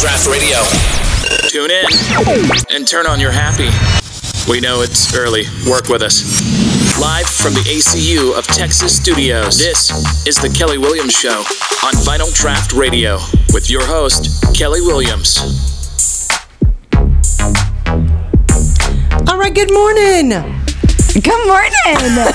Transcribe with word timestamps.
Draft 0.00 0.26
Radio. 0.28 0.58
Tune 1.48 1.70
in 1.70 1.86
and 2.70 2.86
turn 2.86 3.06
on 3.06 3.20
your 3.20 3.30
happy. 3.30 3.68
We 4.50 4.60
know 4.60 4.82
it's 4.82 5.14
early. 5.16 5.44
Work 5.68 5.88
with 5.88 6.02
us. 6.02 6.22
Live 7.00 7.26
from 7.26 7.54
the 7.54 7.60
ACU 7.60 8.36
of 8.36 8.46
Texas 8.46 8.96
Studios, 8.96 9.58
this 9.58 9.90
is 10.26 10.36
The 10.36 10.48
Kelly 10.48 10.78
Williams 10.78 11.12
Show 11.12 11.42
on 11.84 11.94
Final 12.04 12.28
Draft 12.34 12.72
Radio 12.72 13.18
with 13.52 13.70
your 13.70 13.84
host, 13.84 14.54
Kelly 14.54 14.80
Williams. 14.80 15.38
All 19.28 19.38
right, 19.38 19.54
good 19.54 19.72
morning. 19.72 20.30
Good 21.20 21.46
morning. 21.46 22.34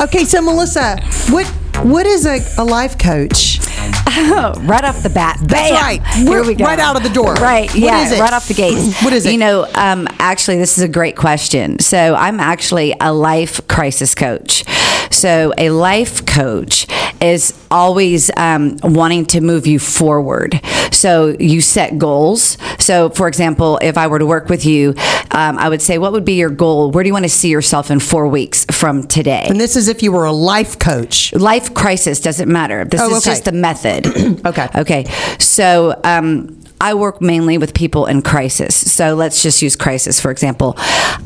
Okay, 0.00 0.24
so 0.24 0.40
Melissa, 0.42 0.96
what 1.30 1.46
what 1.80 2.06
is 2.06 2.26
a, 2.26 2.40
a 2.58 2.64
life 2.64 2.98
coach? 2.98 3.58
right 4.06 4.84
off 4.84 5.02
the 5.02 5.10
bat. 5.10 5.38
That's 5.42 5.70
Bam. 5.70 5.74
right. 5.74 6.06
Here 6.14 6.30
We're 6.30 6.46
we 6.46 6.54
go. 6.54 6.64
right 6.64 6.78
out 6.78 6.96
of 6.96 7.02
the 7.02 7.08
door. 7.08 7.34
Right. 7.34 7.70
What 7.70 7.78
yeah. 7.78 8.04
is 8.04 8.12
it? 8.12 8.20
Right 8.20 8.32
off 8.32 8.48
the 8.48 8.54
gate. 8.54 8.72
What 9.02 9.12
is 9.12 9.26
it? 9.26 9.32
You 9.32 9.38
know, 9.38 9.66
um, 9.74 10.06
actually, 10.18 10.58
this 10.58 10.76
is 10.76 10.84
a 10.84 10.88
great 10.88 11.16
question. 11.16 11.78
So, 11.78 12.14
I'm 12.14 12.40
actually 12.40 12.94
a 13.00 13.12
life 13.12 13.66
crisis 13.68 14.14
coach. 14.14 14.64
So, 15.12 15.52
a 15.58 15.70
life 15.70 16.24
coach 16.26 16.86
is 17.20 17.54
always 17.70 18.30
um, 18.36 18.76
wanting 18.82 19.26
to 19.26 19.40
move 19.40 19.66
you 19.66 19.78
forward. 19.78 20.60
So, 20.92 21.36
you 21.38 21.60
set 21.60 21.98
goals. 21.98 22.58
So, 22.78 23.10
for 23.10 23.28
example, 23.28 23.78
if 23.82 23.96
I 23.96 24.06
were 24.06 24.18
to 24.18 24.26
work 24.26 24.48
with 24.48 24.64
you, 24.64 24.94
um, 25.32 25.58
I 25.58 25.68
would 25.68 25.82
say, 25.82 25.98
what 25.98 26.12
would 26.12 26.24
be 26.24 26.34
your 26.34 26.50
goal? 26.50 26.90
Where 26.90 27.02
do 27.02 27.08
you 27.08 27.12
want 27.12 27.24
to 27.24 27.28
see 27.30 27.48
yourself 27.48 27.90
in 27.90 28.00
four 28.00 28.28
weeks 28.28 28.66
from 28.70 29.04
today? 29.06 29.46
And 29.48 29.60
this 29.60 29.76
is 29.76 29.88
if 29.88 30.02
you 30.02 30.12
were 30.12 30.24
a 30.24 30.32
life 30.32 30.78
coach. 30.78 31.32
life 31.32 31.61
crisis 31.70 32.20
doesn't 32.20 32.50
matter. 32.50 32.84
This 32.84 33.00
Oh, 33.00 33.10
is 33.10 33.18
okay. 33.18 33.30
just 33.30 33.44
the 33.44 33.52
method. 33.52 34.06
Okay. 34.46 34.68
Okay. 34.74 35.04
So 35.38 35.98
um, 36.04 36.60
I 36.80 36.94
work 36.94 37.20
mainly 37.20 37.58
with 37.58 37.74
people 37.74 38.06
in 38.06 38.22
crisis. 38.22 38.74
So 38.92 39.14
let's 39.14 39.42
just 39.42 39.62
use 39.62 39.76
crisis 39.76 40.20
for 40.20 40.30
example. 40.30 40.74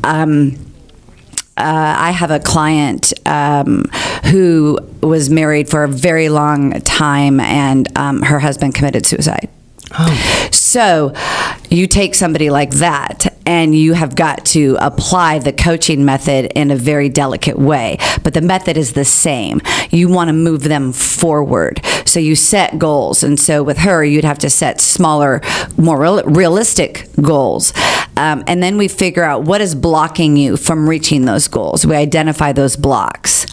Um, 0.03 0.57
uh, 1.57 1.95
I 1.97 2.11
have 2.11 2.29
a 2.29 2.39
client 2.39 3.13
um, 3.25 3.85
who 4.31 4.77
was 5.01 5.29
married 5.31 5.67
for 5.69 5.83
a 5.83 5.87
very 5.87 6.29
long 6.29 6.79
time, 6.81 7.39
and 7.39 7.87
um, 7.97 8.21
her 8.21 8.37
husband 8.39 8.75
committed 8.75 9.07
suicide. 9.07 9.49
So 10.51 11.13
you 11.69 11.87
take 11.87 12.15
somebody 12.15 12.49
like 12.49 12.71
that 12.71 13.33
and 13.45 13.73
you 13.73 13.93
have 13.93 14.15
got 14.15 14.45
to 14.47 14.77
apply 14.81 15.39
the 15.39 15.53
coaching 15.53 16.03
method 16.03 16.51
in 16.55 16.71
a 16.71 16.75
very 16.75 17.07
delicate 17.09 17.57
way. 17.57 17.97
But 18.23 18.33
the 18.33 18.41
method 18.41 18.77
is 18.77 18.93
the 18.93 19.05
same. 19.05 19.61
You 19.89 20.09
want 20.09 20.27
to 20.27 20.33
move 20.33 20.63
them 20.63 20.91
forward. 20.91 21.79
So 22.05 22.19
you 22.19 22.35
set 22.35 22.77
goals. 22.77 23.23
And 23.23 23.39
so 23.39 23.63
with 23.63 23.77
her, 23.79 24.03
you'd 24.03 24.25
have 24.25 24.39
to 24.39 24.49
set 24.49 24.81
smaller, 24.81 25.41
more 25.77 25.99
real- 25.99 26.23
realistic 26.23 27.07
goals. 27.21 27.73
Um, 28.17 28.43
and 28.47 28.61
then 28.61 28.77
we 28.77 28.87
figure 28.87 29.23
out 29.23 29.43
what 29.43 29.61
is 29.61 29.75
blocking 29.75 30.35
you 30.35 30.57
from 30.57 30.89
reaching 30.89 31.25
those 31.25 31.47
goals. 31.47 31.85
We 31.85 31.95
identify 31.95 32.51
those 32.51 32.75
blocks. 32.75 33.45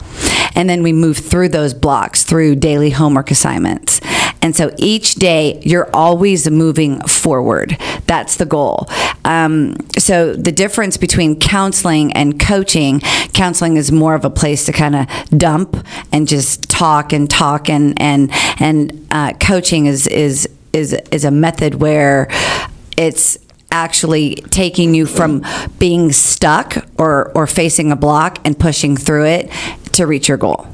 And 0.57 0.69
then 0.71 0.83
we 0.83 0.93
move 0.93 1.19
through 1.19 1.51
those 1.51 1.75
blocks 1.75 2.23
through 2.23 2.57
daily 2.57 2.91
homework 2.91 3.31
assignments. 3.31 4.01
And 4.45 4.55
so 4.55 4.71
each 4.77 5.15
day 5.15 5.59
you're 5.65 5.89
always 5.95 6.51
moving 6.51 7.01
forward. 7.01 7.79
That's 8.07 8.37
the 8.37 8.45
goal. 8.45 8.87
Um, 9.25 9.75
so 9.99 10.35
the 10.35 10.53
difference 10.53 10.99
between 10.99 11.41
counseling 11.41 12.13
and 12.13 12.39
coaching, 12.39 13.01
counseling 13.33 13.79
is 13.79 13.91
more 13.91 14.15
of 14.15 14.23
a 14.23 14.29
place 14.29 14.67
to 14.67 14.73
kind 14.73 14.97
of 14.97 15.07
dump 15.31 15.79
and 16.13 16.29
just 16.29 16.69
talk 16.69 17.15
and 17.15 17.29
talk, 17.29 17.71
and 17.71 17.99
and 17.99 18.31
and 18.59 19.07
uh, 19.11 19.33
coaching 19.41 19.87
is 19.87 20.07
is 20.09 20.47
is 20.75 20.93
is 21.11 21.25
a 21.25 21.31
method 21.31 21.77
where 21.77 22.29
it's 22.99 23.39
actually 23.73 24.35
taking 24.51 24.95
you 24.95 25.07
from 25.07 25.43
being 25.79 26.13
stuck 26.13 26.87
or 26.99 27.33
or 27.35 27.47
facing 27.47 27.91
a 27.91 27.97
block 27.97 28.41
and 28.45 28.59
pushing 28.59 28.95
through 28.95 29.25
it 29.25 29.51
to 29.95 30.07
reach 30.07 30.29
your 30.29 30.37
goal. 30.37 30.67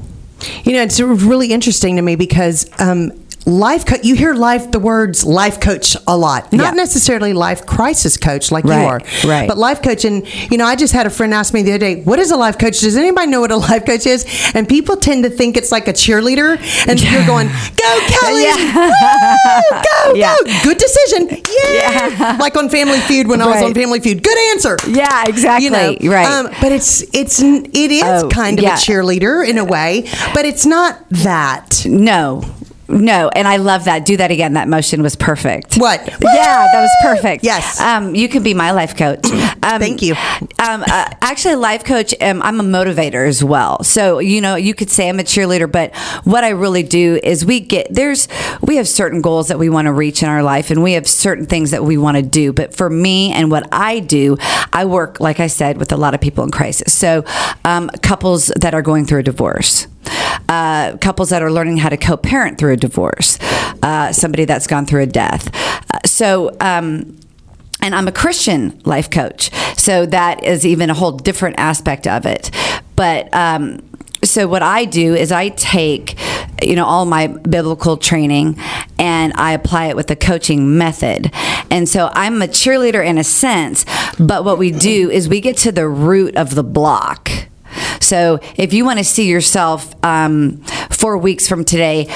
You 0.65 0.73
know, 0.73 0.81
it's 0.81 0.99
really 0.99 1.53
interesting 1.53 1.95
to 1.95 2.01
me 2.01 2.17
because 2.17 2.69
um, 2.81 3.11
life 3.45 3.85
co- 3.87 3.97
you 4.03 4.13
hear 4.15 4.35
life 4.35 4.69
the 4.71 4.79
words 4.79 5.25
life 5.25 5.59
coach 5.59 5.97
a 6.07 6.15
lot 6.15 6.53
not 6.53 6.63
Yeah. 6.75 6.83
necessarily 6.83 7.33
life 7.33 7.65
crisis 7.65 8.15
coach 8.15 8.51
like 8.51 8.65
you 8.65 8.71
are 8.71 8.99
right. 9.25 9.47
but 9.47 9.57
life 9.57 9.81
coach 9.81 10.05
and 10.05 10.25
you 10.51 10.57
know 10.57 10.65
i 10.65 10.75
just 10.75 10.93
had 10.93 11.07
a 11.07 11.09
friend 11.09 11.33
ask 11.33 11.51
me 11.53 11.63
the 11.63 11.71
other 11.71 11.79
day 11.79 12.01
what 12.03 12.19
is 12.19 12.29
a 12.29 12.37
life 12.37 12.59
coach 12.59 12.79
does 12.81 12.95
anybody 12.95 13.27
know 13.31 13.41
what 13.41 13.49
a 13.51 13.55
life 13.71 13.83
coach 13.85 14.05
is 14.05 14.25
and 14.53 14.69
people 14.69 14.95
tend 14.95 15.23
to 15.23 15.29
think 15.29 15.57
it's 15.57 15.71
like 15.71 15.87
a 15.87 15.93
cheerleader 15.93 16.57
and 16.87 17.01
you're 17.01 17.25
going 17.25 17.47
go 17.47 17.99
kelly 18.07 18.45
Woo! 18.45 19.81
go 19.81 20.13
Yeah. 20.13 20.35
go 20.45 20.63
good 20.63 20.77
decision 20.77 21.41
yeah. 21.73 22.37
like 22.39 22.55
on 22.55 22.69
family 22.69 22.99
feud 22.99 23.27
when 23.27 23.41
i 23.41 23.47
was 23.47 23.63
on 23.63 23.73
family 23.73 23.99
feud 23.99 24.23
good 24.23 24.37
answer 24.51 24.77
Yeah, 24.87 25.23
exactly. 25.27 25.65
you 25.65 25.71
know 25.71 25.95
right. 26.13 26.25
um, 26.27 26.45
but 26.61 26.71
it's 26.71 27.01
it's 27.13 27.41
it 27.41 27.91
is 27.91 28.03
Oh, 28.03 28.29
kind 28.29 28.59
of 28.59 28.63
yeah. 28.63 28.75
a 28.75 28.77
cheerleader 28.77 29.47
in 29.47 29.57
a 29.57 29.65
way 29.65 30.07
but 30.33 30.45
it's 30.45 30.65
not 30.65 31.07
that 31.09 31.83
No, 31.87 32.43
no, 32.91 33.29
and 33.29 33.47
I 33.47 33.57
love 33.57 33.85
that. 33.85 34.05
Do 34.05 34.17
that 34.17 34.31
again. 34.31 34.53
That 34.53 34.67
motion 34.67 35.01
was 35.01 35.15
perfect. 35.15 35.75
What? 35.75 36.05
Yeah, 36.07 36.67
that 36.71 36.81
was 36.81 36.91
perfect. 37.01 37.43
Yes. 37.43 37.79
Um, 37.79 38.13
you 38.15 38.27
can 38.29 38.43
be 38.43 38.53
my 38.53 38.71
life 38.71 38.95
coach. 38.95 39.25
Um, 39.63 39.79
Thank 39.79 40.01
you. 40.01 40.13
Um, 40.57 40.83
uh, 40.87 41.09
actually, 41.21 41.53
life 41.53 41.83
coach. 41.83 42.15
Um, 42.19 42.41
I'm 42.41 42.59
a 42.59 42.63
motivator 42.63 43.27
as 43.27 43.43
well. 43.43 43.83
So 43.83 44.17
you 44.17 44.41
know, 44.41 44.55
you 44.55 44.73
could 44.73 44.89
say 44.89 45.07
I'm 45.07 45.19
a 45.19 45.23
cheerleader, 45.23 45.71
but 45.71 45.95
what 46.23 46.43
I 46.43 46.49
really 46.49 46.81
do 46.81 47.19
is 47.21 47.45
we 47.45 47.59
get 47.59 47.85
there's 47.91 48.27
we 48.61 48.77
have 48.77 48.87
certain 48.87 49.21
goals 49.21 49.49
that 49.49 49.59
we 49.59 49.69
want 49.69 49.85
to 49.85 49.93
reach 49.93 50.23
in 50.23 50.29
our 50.29 50.41
life, 50.41 50.71
and 50.71 50.81
we 50.81 50.93
have 50.93 51.07
certain 51.07 51.45
things 51.45 51.69
that 51.71 51.83
we 51.83 51.95
want 51.95 52.17
to 52.17 52.23
do. 52.23 52.53
But 52.53 52.73
for 52.73 52.89
me 52.89 53.31
and 53.33 53.51
what 53.51 53.67
I 53.71 53.99
do, 53.99 54.37
I 54.73 54.85
work 54.85 55.19
like 55.19 55.39
I 55.39 55.47
said 55.47 55.77
with 55.77 55.91
a 55.91 55.97
lot 55.97 56.15
of 56.15 56.21
people 56.21 56.43
in 56.43 56.49
crisis. 56.49 56.91
So 56.91 57.23
um, 57.63 57.89
couples 58.01 58.51
that 58.59 58.73
are 58.73 58.81
going 58.81 59.05
through 59.05 59.19
a 59.19 59.23
divorce 59.23 59.85
uh, 60.49 60.97
couples 60.97 61.29
that 61.29 61.41
are 61.41 61.51
learning 61.51 61.77
how 61.77 61.89
to 61.89 61.97
co-parent 61.97 62.57
through 62.57 62.73
a 62.73 62.77
divorce, 62.77 63.39
uh, 63.83 64.11
somebody 64.11 64.45
that's 64.45 64.67
gone 64.67 64.85
through 64.85 65.03
a 65.03 65.07
death. 65.07 65.49
Uh, 65.93 65.99
so. 66.05 66.55
Um, 66.59 67.17
and 67.83 67.95
I'm 67.95 68.07
a 68.07 68.11
Christian 68.11 68.79
life 68.85 69.09
coach, 69.09 69.49
so 69.75 70.05
that 70.05 70.43
is 70.43 70.67
even 70.67 70.91
a 70.91 70.93
whole 70.93 71.13
different 71.13 71.55
aspect 71.57 72.05
of 72.05 72.27
it. 72.27 72.51
But 72.95 73.33
um, 73.33 73.81
so 74.23 74.47
what 74.47 74.61
I 74.61 74.85
do 74.85 75.15
is 75.15 75.31
I 75.31 75.49
take, 75.49 76.15
you 76.61 76.75
know, 76.75 76.85
all 76.85 77.05
my 77.05 77.27
biblical 77.27 77.97
training 77.97 78.59
and 78.99 79.33
I 79.35 79.53
apply 79.53 79.87
it 79.87 79.95
with 79.95 80.07
the 80.07 80.15
coaching 80.15 80.77
method. 80.77 81.31
And 81.71 81.89
so 81.89 82.11
I'm 82.13 82.41
a 82.41 82.47
cheerleader 82.47 83.03
in 83.03 83.17
a 83.17 83.23
sense, 83.23 83.85
but 84.19 84.45
what 84.45 84.59
we 84.59 84.71
do 84.71 85.09
is 85.09 85.27
we 85.27 85.41
get 85.41 85.57
to 85.57 85.71
the 85.71 85.87
root 85.87 86.35
of 86.35 86.53
the 86.53 86.63
block. 86.63 87.31
So 87.99 88.39
if 88.57 88.73
you 88.73 88.85
want 88.85 88.99
to 88.99 89.05
see 89.05 89.27
yourself 89.27 89.93
um, 90.03 90.57
four 90.89 91.17
weeks 91.17 91.47
from 91.47 91.65
today 91.65 92.07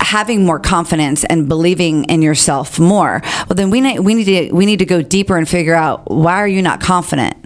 having 0.00 0.44
more 0.44 0.60
confidence 0.60 1.24
and 1.24 1.48
believing 1.48 2.04
in 2.04 2.22
yourself 2.22 2.78
more, 2.78 3.22
well 3.24 3.56
then 3.56 3.70
we 3.70 3.80
need, 3.80 4.00
we 4.00 4.14
need 4.14 4.24
to 4.24 4.52
we 4.52 4.66
need 4.66 4.78
to 4.78 4.86
go 4.86 5.02
deeper 5.02 5.36
and 5.36 5.48
figure 5.48 5.74
out 5.74 6.10
why 6.10 6.36
are 6.36 6.48
you 6.48 6.62
not 6.62 6.80
confident. 6.80 7.36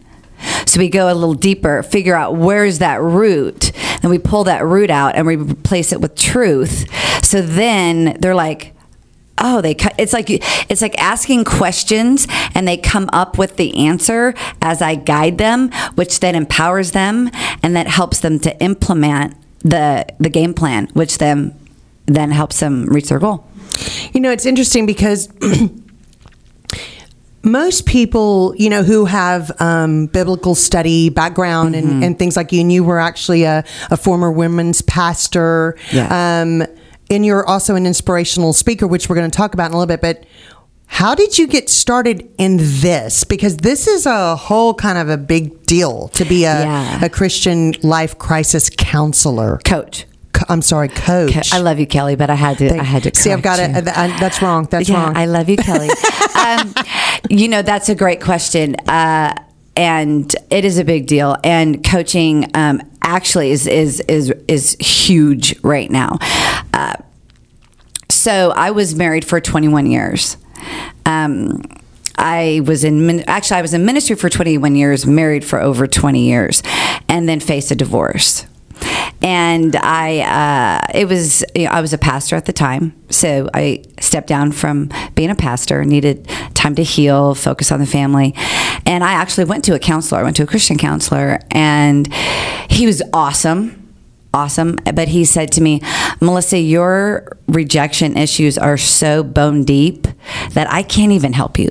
So 0.67 0.79
we 0.79 0.89
go 0.89 1.13
a 1.13 1.15
little 1.15 1.35
deeper, 1.35 1.83
figure 1.83 2.15
out 2.15 2.37
where's 2.37 2.79
that 2.79 3.01
root, 3.01 3.73
and 4.03 4.11
we 4.11 4.19
pull 4.19 4.45
that 4.45 4.65
root 4.65 4.91
out 4.91 5.17
and 5.17 5.27
we 5.27 5.37
replace 5.37 5.93
it 5.93 6.01
with 6.01 6.15
truth. 6.15 6.87
So 7.25 7.43
then 7.43 8.17
they're 8.21 8.35
like, 8.35 8.75
oh 9.41 9.61
they 9.61 9.77
it's 9.99 10.13
like 10.13 10.27
it's 10.31 10.83
like 10.83 10.99
asking 11.01 11.45
questions 11.45 12.27
and 12.55 12.67
they 12.67 12.77
come 12.77 13.09
up 13.13 13.39
with 13.39 13.57
the 13.57 13.87
answer 13.87 14.35
as 14.63 14.83
i 14.83 14.95
guide 14.95 15.39
them 15.39 15.71
which 15.95 16.21
then 16.21 16.35
empowers 16.35 16.93
them 16.93 17.31
and 17.63 17.77
that 17.77 17.87
helps 17.87 18.21
them 18.21 18.39
to 18.39 18.57
implement 18.63 19.35
the 19.61 20.07
the 20.21 20.31
game 20.31 20.55
plan 20.55 20.89
which 20.95 21.19
then 21.19 21.55
then 22.07 22.31
helps 22.31 22.61
them 22.61 22.87
reach 22.87 23.09
their 23.09 23.19
goal 23.19 23.45
You 24.13 24.21
know, 24.21 24.31
it's 24.33 24.47
interesting 24.47 24.87
because 24.87 25.29
most 27.43 27.87
people, 27.87 28.55
you 28.57 28.71
know, 28.71 28.83
who 28.83 29.05
have 29.05 29.51
um, 29.61 30.07
biblical 30.07 30.55
study 30.55 31.11
background 31.11 31.75
Mm-hmm. 31.75 31.89
and, 31.89 32.05
and 32.05 32.19
things 32.19 32.37
like 32.37 32.53
you, 32.53 32.61
and 32.61 32.73
you 32.73 32.83
were 32.83 32.99
actually 32.99 33.45
a, 33.45 33.65
a 33.91 33.97
former 33.97 34.31
women's 34.31 34.83
pastor. 34.83 35.77
Yeah. 35.93 36.41
Um, 36.43 36.65
and 37.11 37.25
you're 37.25 37.47
also 37.47 37.75
an 37.75 37.87
inspirational 37.87 38.53
speaker, 38.53 38.87
which 38.87 39.09
we're 39.09 39.17
going 39.17 39.31
to 39.31 39.37
talk 39.37 39.55
about 39.55 39.67
in 39.67 39.73
a 39.75 39.79
little 39.79 39.87
bit. 39.87 40.01
But 40.01 40.25
how 40.87 41.15
did 41.15 41.39
you 41.39 41.47
get 41.47 41.69
started 41.69 42.31
in 42.39 42.57
this? 42.59 43.25
Because 43.25 43.59
this 43.59 43.87
is 43.87 44.07
a 44.07 44.37
whole 44.37 44.75
kind 44.75 44.99
of 44.99 45.09
a 45.09 45.17
big 45.19 45.65
deal 45.67 46.09
to 46.09 46.25
be 46.25 46.45
a, 46.45 46.61
Yeah. 46.63 47.05
a 47.05 47.09
Christian 47.09 47.75
life 47.83 48.19
crisis 48.19 48.71
counselor. 48.75 49.59
coach 49.65 50.07
Co- 50.33 50.47
I'm 50.49 50.63
sorry, 50.63 50.89
coach. 50.89 51.53
I 51.53 51.59
love 51.59 51.81
you, 51.81 51.87
Kelly, 51.87 52.15
but 52.15 52.31
I 52.31 52.35
had 52.35 52.59
to. 52.59 52.79
I 52.79 52.83
had 52.85 53.03
to. 53.05 53.15
See, 53.15 53.33
I've 53.33 53.43
got 53.43 53.59
it. 53.59 53.85
That's 53.85 54.41
wrong. 54.43 54.69
That's 54.71 54.89
yeah, 54.89 55.03
wrong. 55.03 55.17
I 55.17 55.27
love 55.27 55.49
you, 55.49 55.57
Kelly. 55.57 55.89
um, 56.39 56.75
you 57.29 57.49
know, 57.49 57.63
that's 57.63 57.89
a 57.89 57.95
great 57.95 58.21
question. 58.21 58.77
Uh, 58.87 59.35
and 59.79 60.35
it 60.51 60.65
is 60.65 60.79
a 60.79 60.85
big 60.85 61.07
deal. 61.07 61.37
And 61.45 61.85
coaching 61.85 62.51
um, 62.55 62.83
actually 63.01 63.53
is, 63.53 63.67
is 63.67 64.01
is 64.01 64.35
is 64.49 64.77
huge 64.81 65.59
right 65.63 65.91
now. 65.91 66.19
Uh, 66.75 66.97
so 68.11 68.51
I 68.51 68.73
was 68.73 68.97
married 68.97 69.25
for 69.25 69.41
21 69.41 69.87
years. 69.87 70.37
Um, 71.07 71.63
I 72.17 72.63
was 72.65 72.83
in 72.83 73.21
actually 73.29 73.59
I 73.59 73.63
was 73.63 73.73
in 73.73 73.87
ministry 73.87 74.17
for 74.17 74.29
21 74.29 74.75
years, 74.75 75.07
married 75.07 75.45
for 75.45 75.61
over 75.61 75.87
20 75.87 76.27
years, 76.27 76.63
and 77.09 77.29
then 77.29 77.39
faced 77.39 77.71
a 77.71 77.77
divorce. 77.77 78.47
And 79.21 79.75
I, 79.77 80.21
uh, 80.21 80.99
it 80.99 81.09
was, 81.09 81.45
you 81.55 81.65
know, 81.65 81.71
I 81.71 81.81
was 81.81 81.93
a 81.93 81.99
pastor 81.99 82.37
at 82.37 82.47
the 82.47 82.53
time, 82.53 82.95
so 83.11 83.49
I 83.53 83.83
stepped 84.01 84.29
down 84.29 84.53
from 84.53 84.91
being 85.15 85.31
a 85.31 85.35
pastor, 85.35 85.85
needed 85.85 86.29
time 86.55 86.75
to 86.77 86.85
heal, 86.85 87.35
focus 87.35 87.73
on 87.73 87.81
the 87.81 87.87
family, 87.87 88.35
and 88.87 89.03
I 89.03 89.13
actually 89.13 89.45
went 89.45 89.65
to 89.65 89.75
a 89.75 89.79
counselor. 89.79 90.21
I 90.21 90.25
went 90.25 90.37
to 90.37 90.45
a 90.45 90.47
Christian 90.47 90.79
counselor, 90.79 91.41
and 91.51 92.13
he 92.71 92.87
was 92.87 93.03
awesome 93.13 93.85
awesome. 94.35 94.77
But 94.95 95.09
he 95.09 95.25
said 95.25 95.51
to 95.53 95.63
me, 95.63 95.81
Melissa, 96.21 96.59
your 96.59 97.39
rejection 97.49 98.17
issues 98.17 98.59
are 98.59 98.77
so 98.77 99.23
bone 99.23 99.65
deep 99.65 100.07
that 100.51 100.71
I 100.71 100.83
can't 100.83 101.13
even 101.13 101.33
help 101.33 101.59
you. 101.59 101.71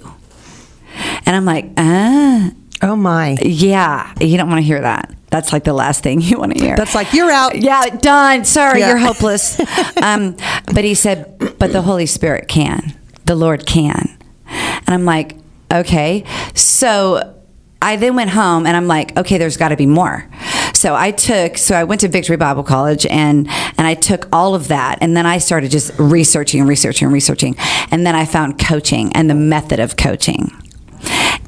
And 1.26 1.36
I'm 1.36 1.46
like, 1.46 1.70
ah, 1.78 2.52
Oh 2.82 2.96
my. 2.96 3.38
yeah, 3.42 4.14
you 4.20 4.38
don't 4.38 4.50
want 4.50 4.60
to 4.60 4.66
hear 4.66 4.82
that. 4.82 5.14
That's 5.30 5.52
like 5.52 5.64
the 5.66 5.74
last 5.74 6.04
thing 6.04 6.22
you 6.22 6.38
want 6.40 6.54
to 6.58 6.64
hear. 6.64 6.76
That's 6.78 6.96
like 6.96 7.14
you're 7.14 7.32
out. 7.32 7.62
yeah, 7.62 7.86
done. 7.90 8.46
Sorry, 8.46 8.80
Yeah. 8.80 8.90
you're 8.90 8.98
hopeless. 8.98 9.60
um, 10.02 10.38
but 10.74 10.84
he 10.84 10.94
said, 10.94 11.38
but 11.60 11.74
the 11.74 11.82
Holy 11.82 12.06
Spirit 12.06 12.48
can. 12.48 12.94
The 13.26 13.36
Lord 13.36 13.66
can. 13.66 14.18
And 14.48 14.90
I'm 14.90 15.04
like, 15.06 15.36
okay. 15.72 16.24
So 16.54 17.36
I 17.82 17.98
then 17.98 18.16
went 18.16 18.30
home 18.30 18.66
and 18.66 18.78
I'm 18.78 18.88
like, 18.88 19.18
okay, 19.18 19.38
there's 19.38 19.58
got 19.58 19.70
to 19.70 19.76
be 19.76 19.86
more. 19.86 20.28
So 20.74 20.96
I 20.96 21.12
took, 21.12 21.58
so 21.58 21.76
I 21.76 21.84
went 21.84 22.02
to 22.02 22.08
Victory 22.08 22.38
Bible 22.38 22.64
College 22.64 23.06
and 23.08 23.48
and 23.50 23.82
I 23.86 23.96
took 23.96 24.28
all 24.32 24.56
of 24.56 24.70
that 24.70 25.00
and 25.02 25.18
then 25.18 25.26
I 25.26 25.40
started 25.40 25.72
just 25.72 25.92
researching 26.00 26.60
and 26.62 26.70
researching 26.70 27.08
and 27.08 27.14
researching. 27.14 27.56
And 27.92 28.06
then 28.06 28.16
I 28.16 28.26
found 28.26 28.60
coaching 28.60 29.12
and 29.14 29.30
the 29.30 29.36
method 29.36 29.80
of 29.80 29.98
coaching. 29.98 30.52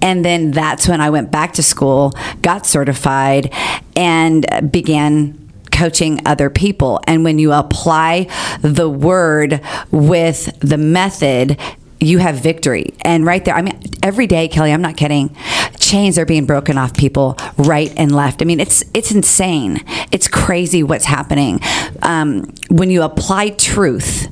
And 0.01 0.23
then 0.23 0.51
that's 0.51 0.87
when 0.87 1.01
I 1.01 1.09
went 1.09 1.31
back 1.31 1.53
to 1.53 1.63
school, 1.63 2.13
got 2.41 2.65
certified, 2.65 3.53
and 3.95 4.71
began 4.71 5.35
coaching 5.71 6.19
other 6.25 6.49
people. 6.49 6.99
And 7.07 7.23
when 7.23 7.39
you 7.39 7.53
apply 7.53 8.27
the 8.61 8.89
word 8.89 9.61
with 9.91 10.57
the 10.59 10.77
method, 10.77 11.57
you 12.01 12.17
have 12.19 12.35
victory. 12.35 12.93
And 13.01 13.25
right 13.25 13.43
there, 13.43 13.55
I 13.55 13.61
mean, 13.61 13.79
every 14.03 14.27
day, 14.27 14.47
Kelly, 14.47 14.71
I'm 14.71 14.81
not 14.81 14.97
kidding. 14.97 15.35
Chains 15.79 16.17
are 16.17 16.25
being 16.25 16.45
broken 16.45 16.77
off 16.77 16.95
people 16.95 17.37
right 17.57 17.93
and 17.97 18.13
left. 18.13 18.41
I 18.41 18.45
mean, 18.45 18.59
it's 18.59 18.83
it's 18.93 19.11
insane. 19.11 19.83
It's 20.11 20.27
crazy 20.27 20.83
what's 20.83 21.05
happening 21.05 21.59
um, 22.01 22.53
when 22.69 22.89
you 22.89 23.03
apply 23.03 23.49
truth 23.49 24.27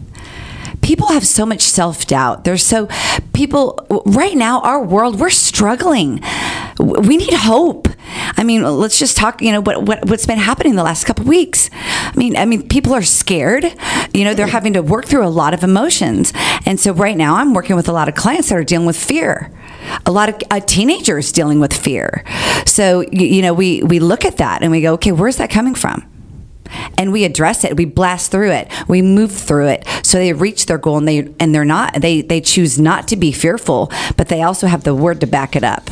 people 0.88 1.10
have 1.10 1.28
so 1.28 1.46
much 1.46 1.64
self-doubt. 1.64 2.46
There's 2.46 2.66
so 2.66 2.88
people 3.34 3.86
right 4.06 4.38
now 4.38 4.62
our 4.62 4.82
world 4.82 5.20
we're 5.20 5.30
struggling. 5.30 6.22
We 6.80 7.18
need 7.18 7.34
hope. 7.34 7.90
I 8.38 8.46
mean 8.46 8.64
let's 8.64 8.98
just 8.98 9.18
talk 9.18 9.42
you 9.42 9.52
know 9.52 9.60
what, 9.60 9.84
what 9.84 10.06
what's 10.06 10.26
been 10.26 10.38
happening 10.38 10.76
the 10.76 10.84
last 10.84 11.04
couple 11.04 11.26
weeks. 11.26 11.70
I 11.74 12.14
mean 12.16 12.38
i 12.38 12.46
mean 12.46 12.70
people 12.70 12.94
are 12.94 13.04
scared. 13.04 13.66
You 14.14 14.24
know 14.24 14.34
they're 14.34 14.48
having 14.48 14.74
to 14.74 14.82
work 14.82 15.06
through 15.06 15.26
a 15.26 15.34
lot 15.42 15.54
of 15.54 15.62
emotions. 15.62 16.32
And 16.66 16.80
so 16.80 16.94
right 16.94 17.18
now 17.18 17.36
i'm 17.36 17.54
working 17.54 17.76
with 17.76 17.90
a 17.90 17.94
lot 17.94 18.08
of 18.08 18.16
clients 18.16 18.48
that 18.48 18.56
are 18.56 18.64
dealing 18.64 18.88
with 18.88 18.98
fear. 18.98 19.52
A 20.06 20.12
lot 20.12 20.30
of 20.30 20.36
uh, 20.50 20.62
teenagers 20.62 21.34
dealing 21.34 21.60
with 21.60 21.74
fear. 21.74 22.24
So 22.66 23.02
you, 23.12 23.26
you 23.28 23.42
know 23.42 23.54
we 23.54 23.84
we 23.84 24.00
look 24.00 24.24
at 24.24 24.38
that 24.38 24.64
and 24.64 24.72
we 24.72 24.80
go 24.80 24.94
okay 24.94 25.12
where's 25.12 25.36
that 25.36 25.50
coming 25.50 25.76
from 25.76 26.17
and 26.98 27.12
we 27.12 27.24
address 27.24 27.64
it 27.64 27.76
we 27.78 27.86
blast 27.86 28.32
through 28.32 28.52
it 28.52 28.68
we 28.88 29.02
move 29.02 29.32
through 29.32 29.68
it 29.68 29.86
so 30.04 30.18
they 30.18 30.34
reach 30.34 30.66
their 30.66 30.78
goal 30.78 30.98
and 30.98 31.08
they 31.08 31.28
and 31.40 31.54
they're 31.54 31.66
not 31.66 31.94
they 32.02 32.22
they 32.22 32.42
choose 32.42 32.80
not 32.80 33.08
to 33.08 33.16
be 33.16 33.32
fearful 33.32 33.92
but 34.16 34.28
they 34.30 34.42
also 34.42 34.68
have 34.68 34.84
the 34.84 34.94
word 34.96 35.20
to 35.22 35.28
back 35.28 35.56
it 35.56 35.64
up 35.64 35.90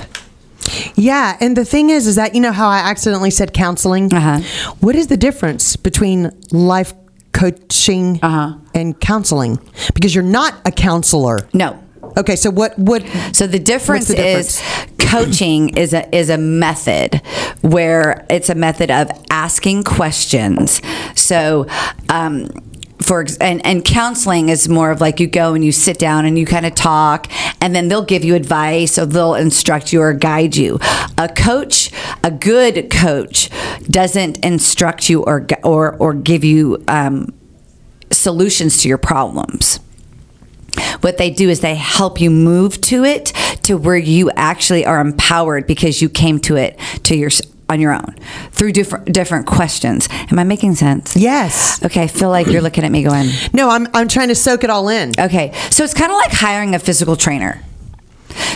Yeah, 0.95 1.37
and 1.39 1.55
the 1.55 1.63
thing 1.65 1.91
is, 1.91 2.07
is 2.07 2.15
that 2.15 2.33
you 2.33 2.41
know 2.41 2.51
how 2.51 2.67
I 2.67 2.79
accidentally 2.89 3.29
said 3.29 3.53
counseling. 3.53 4.11
Uh-huh. 4.11 4.39
What 4.79 4.95
is 4.95 5.07
the 5.07 5.17
difference 5.17 5.75
between 5.75 6.31
life 6.51 6.93
coaching 7.33 8.19
Uh-huh. 8.23 8.57
and 8.73 8.99
counseling? 8.99 9.59
Because 9.93 10.15
you're 10.15 10.23
not 10.23 10.55
a 10.65 10.71
counselor. 10.71 11.37
no 11.53 11.77
Okay, 12.17 12.35
so 12.35 12.49
what? 12.49 12.77
What? 12.77 13.03
So 13.33 13.47
the 13.47 13.59
difference, 13.59 14.07
the 14.07 14.25
is 14.25 14.61
coaching 14.99 15.69
is 15.77 15.93
a 15.93 16.13
is 16.15 16.29
a 16.29 16.37
method 16.37 17.21
where 17.61 18.25
it's 18.29 18.49
a 18.49 18.55
method 18.55 18.91
of 18.91 19.09
asking 19.29 19.83
questions. 19.83 20.81
So 21.15 21.67
um 22.09 22.49
for 23.01 23.25
and, 23.41 23.63
and 23.65 23.83
counseling 23.83 24.49
is 24.49 24.69
more 24.69 24.89
of 24.89 25.01
like 25.01 25.19
you 25.19 25.27
go 25.27 25.53
and 25.53 25.63
you 25.63 25.71
sit 25.71 25.99
down 25.99 26.25
and 26.25 26.39
you 26.39 26.45
kind 26.45 26.65
of 26.65 26.73
talk 26.73 27.29
and 27.61 27.75
then 27.75 27.87
they'll 27.87 28.05
give 28.05 28.23
you 28.23 28.35
advice 28.35 28.97
or 28.97 29.05
they'll 29.05 29.35
instruct 29.35 29.91
you 29.91 30.01
or 30.01 30.13
guide 30.13 30.55
you. 30.55 30.79
A 31.17 31.27
coach, 31.27 31.91
a 32.23 32.31
good 32.31 32.89
coach, 32.89 33.49
doesn't 33.83 34.43
instruct 34.43 35.09
you 35.09 35.23
or 35.23 35.45
or 35.63 35.95
or 35.97 36.13
give 36.13 36.43
you 36.43 36.83
um, 36.87 37.33
solutions 38.11 38.81
to 38.81 38.87
your 38.87 38.97
problems 38.97 39.79
what 41.01 41.17
they 41.17 41.29
do 41.29 41.49
is 41.49 41.59
they 41.61 41.75
help 41.75 42.19
you 42.21 42.29
move 42.29 42.79
to 42.81 43.03
it 43.03 43.27
to 43.63 43.75
where 43.77 43.97
you 43.97 44.29
actually 44.35 44.85
are 44.85 44.99
empowered 44.99 45.67
because 45.67 46.01
you 46.01 46.09
came 46.09 46.39
to 46.39 46.55
it 46.55 46.77
to 47.03 47.15
your 47.15 47.29
on 47.67 47.79
your 47.81 47.93
own 47.93 48.15
through 48.51 48.71
different 48.71 49.11
different 49.11 49.47
questions. 49.47 50.07
Am 50.31 50.37
I 50.37 50.43
making 50.43 50.75
sense? 50.75 51.15
Yes. 51.15 51.83
Okay, 51.83 52.03
I 52.03 52.07
feel 52.07 52.29
like 52.29 52.45
you're 52.47 52.61
looking 52.61 52.83
at 52.83 52.91
me 52.91 53.01
going, 53.03 53.29
No, 53.53 53.69
I'm. 53.69 53.87
I'm 53.93 54.07
trying 54.07 54.27
to 54.27 54.35
soak 54.35 54.63
it 54.63 54.69
all 54.69 54.87
in. 54.89 55.11
okay. 55.19 55.51
So 55.71 55.83
it's 55.83 55.93
kind 55.95 56.11
of 56.11 56.15
like 56.17 56.31
hiring 56.31 56.75
a 56.75 56.79
physical 56.79 57.15
trainer. 57.15 57.61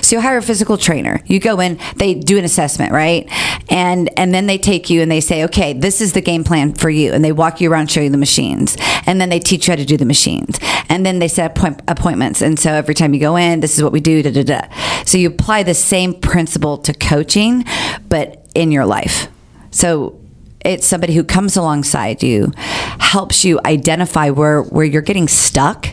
So 0.02 0.16
you 0.16 0.22
hire 0.22 0.38
a 0.38 0.42
physical 0.42 0.78
trainer. 0.78 1.22
You 1.26 1.40
go 1.40 1.60
in, 1.60 1.80
they 1.96 2.14
do 2.14 2.38
an 2.38 2.46
assessment, 2.46 2.92
right? 2.92 3.30
And 3.70 4.10
and 4.18 4.34
then 4.34 4.48
they 4.48 4.58
take 4.58 4.90
you 4.90 5.02
and 5.02 5.12
they 5.12 5.22
say, 5.22 5.44
okay, 5.46 5.74
this 5.74 6.02
is 6.02 6.14
the 6.14 6.22
game 6.22 6.44
plan 6.44 6.74
for 6.74 6.90
you. 6.90 7.14
And 7.14 7.24
they 7.24 7.31
walk 7.31 7.62
you 7.62 7.72
around, 7.72 7.92
show 7.92 8.02
you 8.02 8.10
the 8.10 8.18
machines, 8.18 8.78
and 9.06 9.20
then 9.20 9.30
they 9.30 9.40
teach 9.40 9.68
you 9.68 9.72
how 9.72 9.76
to 9.76 9.86
do 9.86 9.98
the 9.98 10.06
machines. 10.06 10.60
And 10.90 11.06
then 11.06 11.20
they 11.20 11.28
set 11.28 11.52
appoint- 11.52 11.81
appointments. 11.88 12.42
And 12.42 12.60
so 12.60 12.72
every 12.72 12.96
time 12.96 13.14
you 13.14 13.20
go 13.20 13.36
in, 13.36 13.60
this 13.60 13.78
is 13.78 13.84
what 13.84 13.92
we 13.92 14.00
do. 14.00 14.24
Da 14.24 14.31
da 14.31 14.44
da. 14.44 15.04
So 15.06 15.18
you 15.18 15.28
apply 15.30 15.64
the 15.64 15.74
same 15.74 16.14
principle 16.14 16.78
to 16.80 16.94
coaching, 16.94 17.66
but 18.08 18.46
in 18.56 18.72
your 18.72 18.86
life. 18.86 19.28
So 19.72 20.20
it's 20.66 20.86
somebody 20.86 21.14
who 21.14 21.24
comes 21.24 21.56
alongside 21.56 22.22
you, 22.24 22.52
helps 23.00 23.46
you 23.46 23.60
identify 23.66 24.30
where 24.30 24.62
where 24.64 24.86
you're 24.86 25.02
getting 25.02 25.28
stuck 25.28 25.88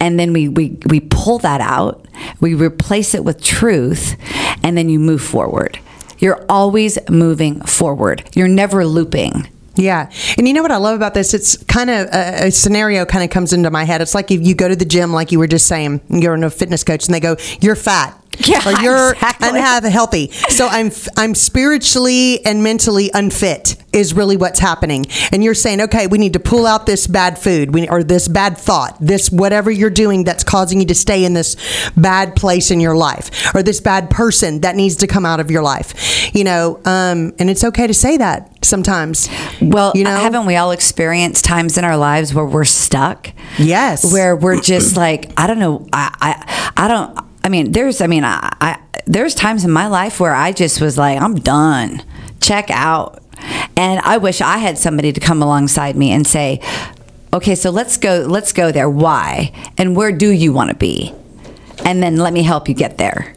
and 0.00 0.18
then 0.18 0.32
we, 0.32 0.48
we 0.48 0.78
we 0.86 1.00
pull 1.00 1.38
that 1.38 1.60
out 1.60 2.04
we 2.40 2.54
replace 2.54 3.14
it 3.14 3.24
with 3.24 3.42
truth 3.42 4.16
and 4.62 4.76
then 4.76 4.88
you 4.88 4.98
move 4.98 5.22
forward 5.22 5.78
you're 6.18 6.44
always 6.48 6.98
moving 7.08 7.60
forward 7.62 8.28
you're 8.34 8.48
never 8.48 8.84
looping 8.84 9.46
Yeah. 9.76 10.10
And 10.36 10.46
you 10.46 10.52
know 10.52 10.62
what 10.62 10.72
I 10.72 10.76
love 10.76 10.94
about 10.96 11.14
this? 11.14 11.32
It's 11.32 11.56
kind 11.64 11.88
of 11.88 12.08
a, 12.08 12.44
uh, 12.44 12.46
a 12.46 12.50
scenario 12.50 13.06
kind 13.06 13.24
of 13.24 13.30
comes 13.30 13.52
into 13.52 13.70
my 13.70 13.84
head. 13.84 14.02
It's 14.02 14.14
like 14.14 14.30
if 14.30 14.42
you 14.42 14.54
go 14.54 14.68
to 14.68 14.76
the 14.76 14.84
gym, 14.84 15.12
like 15.12 15.32
you 15.32 15.38
were 15.38 15.46
just 15.46 15.66
saying, 15.66 16.00
you're 16.10 16.34
in 16.34 16.44
a 16.44 16.50
fitness 16.50 16.84
coach 16.84 17.06
and 17.06 17.14
they 17.14 17.20
go, 17.20 17.36
you're 17.60 17.76
fat. 17.76 18.19
Yeah, 18.38 18.66
or 18.68 18.82
you're 18.82 19.12
exactly. 19.12 19.48
unhealthy. 19.60 20.30
So 20.48 20.66
I'm 20.66 20.90
I'm 21.16 21.34
spiritually 21.34 22.44
and 22.46 22.62
mentally 22.62 23.10
unfit 23.12 23.76
is 23.92 24.14
really 24.14 24.36
what's 24.36 24.60
happening. 24.60 25.04
And 25.32 25.42
you're 25.42 25.54
saying, 25.54 25.80
okay, 25.82 26.06
we 26.06 26.16
need 26.16 26.32
to 26.34 26.40
pull 26.40 26.64
out 26.64 26.86
this 26.86 27.06
bad 27.08 27.38
food, 27.38 27.74
we, 27.74 27.88
or 27.88 28.04
this 28.04 28.28
bad 28.28 28.56
thought, 28.56 28.96
this 29.00 29.30
whatever 29.30 29.70
you're 29.70 29.90
doing 29.90 30.22
that's 30.24 30.44
causing 30.44 30.80
you 30.80 30.86
to 30.86 30.94
stay 30.94 31.24
in 31.24 31.34
this 31.34 31.56
bad 31.96 32.36
place 32.36 32.70
in 32.70 32.78
your 32.80 32.94
life, 32.96 33.52
or 33.54 33.62
this 33.62 33.80
bad 33.80 34.08
person 34.10 34.60
that 34.60 34.76
needs 34.76 34.96
to 34.96 35.06
come 35.08 35.26
out 35.26 35.40
of 35.40 35.50
your 35.50 35.62
life. 35.62 36.32
You 36.34 36.44
know, 36.44 36.80
um, 36.84 37.32
and 37.38 37.50
it's 37.50 37.64
okay 37.64 37.86
to 37.88 37.94
say 37.94 38.16
that 38.16 38.64
sometimes. 38.64 39.28
well 39.60 39.92
you 39.94 40.04
know, 40.04 40.10
haven't 40.16 40.46
we 40.46 40.56
all 40.56 40.70
experienced 40.70 41.44
times 41.44 41.76
in 41.78 41.84
our 41.84 41.96
lives 41.96 42.32
where 42.34 42.44
we're 42.46 42.64
stuck 42.64 43.30
Yes. 43.58 44.12
where 44.12 44.36
we're 44.36 44.60
just 44.60 44.96
like 44.96 45.30
i 45.36 45.46
don't 45.46 45.58
know 45.58 45.86
i 45.92 46.14
i, 46.20 46.72
I 46.84 46.88
don't 46.88 47.29
i 47.44 47.48
mean 47.48 47.72
there's 47.72 48.00
i 48.00 48.06
mean 48.06 48.24
I, 48.24 48.54
I 48.60 48.78
there's 49.06 49.34
times 49.34 49.64
in 49.64 49.70
my 49.70 49.86
life 49.86 50.20
where 50.20 50.34
i 50.34 50.52
just 50.52 50.80
was 50.80 50.96
like 50.98 51.20
i'm 51.20 51.36
done. 51.36 52.02
Check 52.40 52.70
out. 52.70 53.22
And 53.76 54.00
i 54.00 54.16
wish 54.18 54.40
i 54.40 54.58
had 54.58 54.78
somebody 54.78 55.12
to 55.12 55.20
come 55.20 55.42
alongside 55.42 55.96
me 55.96 56.10
and 56.10 56.26
say 56.26 56.60
okay 57.32 57.54
so 57.54 57.70
let's 57.70 57.96
go 57.96 58.26
let's 58.28 58.52
go 58.52 58.72
there. 58.72 58.88
Why? 58.88 59.52
And 59.78 59.96
where 59.96 60.12
do 60.12 60.30
you 60.30 60.52
want 60.52 60.70
to 60.70 60.76
be? 60.76 61.14
And 61.84 62.02
then 62.02 62.16
let 62.16 62.32
me 62.32 62.42
help 62.42 62.68
you 62.68 62.74
get 62.74 62.98
there. 62.98 63.34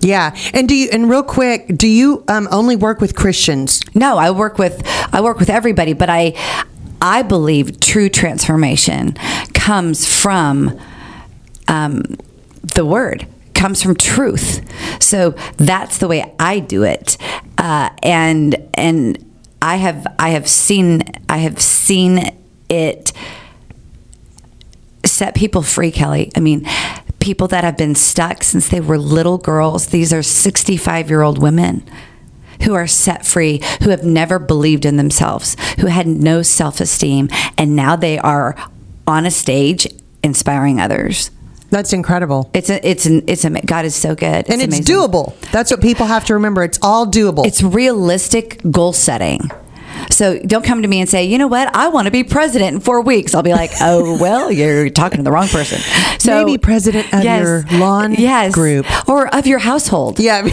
Yeah, 0.00 0.36
and 0.52 0.68
do 0.68 0.74
you? 0.74 0.90
And 0.92 1.08
real 1.08 1.22
quick, 1.22 1.66
do 1.68 1.86
you 1.86 2.24
um, 2.28 2.46
only 2.50 2.76
work 2.76 3.00
with 3.00 3.16
Christians? 3.16 3.82
No, 3.94 4.18
I 4.18 4.32
work 4.32 4.58
with 4.58 4.82
I 5.14 5.22
work 5.22 5.38
with 5.38 5.48
everybody, 5.48 5.94
but 5.94 6.10
I 6.10 6.34
I 7.00 7.22
believe 7.22 7.80
true 7.80 8.10
transformation 8.10 9.14
comes 9.54 10.06
from 10.06 10.78
um, 11.68 12.02
the 12.74 12.84
word 12.84 13.26
comes 13.64 13.82
from 13.82 13.94
truth. 13.96 14.60
So 15.02 15.30
that's 15.56 15.96
the 15.96 16.06
way 16.06 16.34
I 16.38 16.58
do 16.58 16.82
it, 16.82 17.16
uh, 17.56 17.88
and 18.02 18.56
and 18.74 19.16
I 19.62 19.76
have 19.76 20.06
I 20.18 20.30
have 20.30 20.46
seen 20.46 21.02
I 21.30 21.38
have 21.38 21.58
seen 21.62 22.36
it 22.68 23.14
set 25.06 25.34
people 25.34 25.62
free, 25.62 25.90
Kelly. 25.90 26.30
I 26.36 26.40
mean, 26.40 26.68
people 27.20 27.48
that 27.48 27.64
have 27.64 27.78
been 27.78 27.94
stuck 27.94 28.42
since 28.42 28.68
they 28.68 28.80
were 28.80 28.98
little 28.98 29.38
girls. 29.38 29.86
These 29.86 30.12
are 30.12 30.22
65 30.22 31.08
year 31.08 31.22
old 31.22 31.38
women 31.38 31.88
who 32.64 32.74
are 32.74 32.86
set 32.86 33.24
free, 33.24 33.62
who 33.82 33.88
have 33.88 34.04
never 34.04 34.38
believed 34.38 34.84
in 34.84 34.98
themselves, 34.98 35.56
who 35.80 35.86
had 35.86 36.06
no 36.06 36.42
self 36.42 36.82
esteem, 36.82 37.30
and 37.56 37.74
now 37.74 37.96
they 37.96 38.18
are 38.18 38.56
on 39.06 39.24
a 39.24 39.30
stage 39.30 39.86
inspiring 40.22 40.80
others. 40.82 41.30
That's 41.74 41.92
incredible. 41.92 42.48
It's 42.54 42.70
a, 42.70 42.88
it's 42.88 43.04
an, 43.04 43.24
it's 43.26 43.44
a, 43.44 43.50
God 43.50 43.84
is 43.84 43.96
so 43.96 44.14
good. 44.14 44.48
and 44.48 44.62
it's 44.62 44.78
amazing. 44.78 44.84
doable. 44.84 45.34
That's 45.50 45.72
what 45.72 45.80
people 45.80 46.06
have 46.06 46.24
to 46.26 46.34
remember. 46.34 46.62
It's 46.62 46.78
all 46.80 47.04
doable. 47.04 47.44
It's 47.44 47.64
realistic 47.64 48.60
goal 48.70 48.92
setting. 48.92 49.40
So 50.08 50.38
don't 50.38 50.64
come 50.64 50.82
to 50.82 50.88
me 50.88 51.00
and 51.00 51.10
say, 51.10 51.24
you 51.24 51.36
know 51.36 51.48
what, 51.48 51.74
I 51.74 51.88
want 51.88 52.04
to 52.06 52.12
be 52.12 52.22
president 52.22 52.74
in 52.76 52.80
four 52.80 53.00
weeks. 53.00 53.34
I'll 53.34 53.42
be 53.42 53.50
like, 53.50 53.72
oh 53.80 54.16
well, 54.22 54.52
you're 54.52 54.88
talking 54.88 55.16
to 55.16 55.24
the 55.24 55.32
wrong 55.32 55.48
person. 55.48 55.80
So 56.20 56.44
Maybe 56.44 56.58
president 56.58 57.12
of 57.12 57.24
your 57.24 57.64
lawn 57.76 58.14
yes, 58.14 58.54
group. 58.54 58.86
or 59.08 59.34
of 59.34 59.48
your 59.48 59.58
household. 59.58 60.20
yeah. 60.20 60.42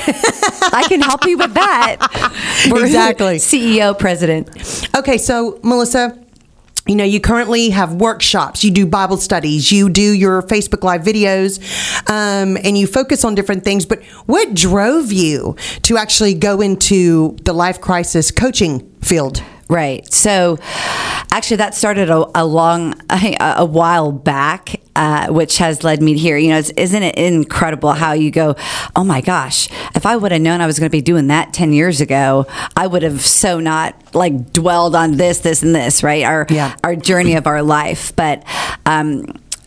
I 0.74 0.86
can 0.88 1.02
help 1.02 1.26
you 1.26 1.38
with 1.38 1.54
that. 1.54 1.98
Exactly. 2.66 3.36
CEO, 3.38 3.98
president. 3.98 4.50
okay, 4.96 5.18
so 5.20 5.60
Melissa, 5.64 6.18
you 6.88 6.96
know, 6.96 7.04
you 7.04 7.20
currently 7.20 7.70
have 7.70 7.94
workshops, 7.94 8.64
you 8.64 8.72
do 8.72 8.86
Bible 8.86 9.18
studies, 9.18 9.72
you 9.72 9.88
do 9.88 10.02
your 10.02 10.42
Facebook 10.42 10.84
Live 10.84 11.02
videos, 11.04 11.60
um, 12.10 12.58
and 12.64 12.78
you 12.78 12.88
focus 12.88 13.24
on 13.24 13.36
different 13.36 13.64
things. 13.64 13.86
But 13.86 14.04
what 14.26 14.54
drove 14.56 15.12
you 15.12 15.56
to 15.84 15.98
actually 15.98 16.34
go 16.34 16.60
into 16.60 17.38
the 17.44 17.54
life 17.54 17.80
crisis 17.80 18.32
coaching 18.32 18.92
field? 19.02 19.44
Right. 19.70 20.12
So, 20.12 20.58
actually, 21.32 21.58
that 21.58 21.76
started 21.76 22.10
a, 22.10 22.26
a 22.36 22.44
long, 22.44 22.96
a, 23.10 23.38
a 23.40 23.66
while 23.66 24.12
back, 24.12 24.81
uh, 24.96 25.28
which 25.28 25.58
has 25.58 25.84
led 25.84 26.02
me 26.02 26.18
here. 26.18 26.38
You 26.38 26.50
know, 26.50 26.58
it's, 26.58 26.70
isn't 26.72 27.04
it 27.04 27.16
incredible 27.16 27.94
how 27.94 28.14
you 28.14 28.32
go, 28.32 28.56
oh 28.96 29.04
my 29.04 29.22
gosh, 29.22 29.70
if 29.96 30.06
I 30.06 30.16
would 30.16 30.32
have 30.32 30.42
known 30.42 30.62
I 30.62 30.66
was 30.66 30.80
going 30.80 30.90
to 30.90 30.92
be 30.92 31.02
doing 31.02 31.28
that 31.28 31.54
10 31.54 31.74
years 31.74 32.02
ago, 32.02 32.46
I 32.76 32.88
would 32.88 33.04
have 33.04 33.22
so 33.22 33.60
not 33.60 33.96
like 34.14 34.52
dwelled 34.54 34.96
on 34.96 35.18
this, 35.18 35.40
this, 35.40 35.64
and 35.64 35.74
this, 35.74 36.04
right? 36.04 36.24
Our, 36.24 36.46
Yeah. 36.50 36.76
our 36.84 36.96
journey 36.96 37.36
of 37.36 37.48
our 37.48 37.62
life. 37.64 38.16
But, 38.16 38.44
um, 38.86 39.26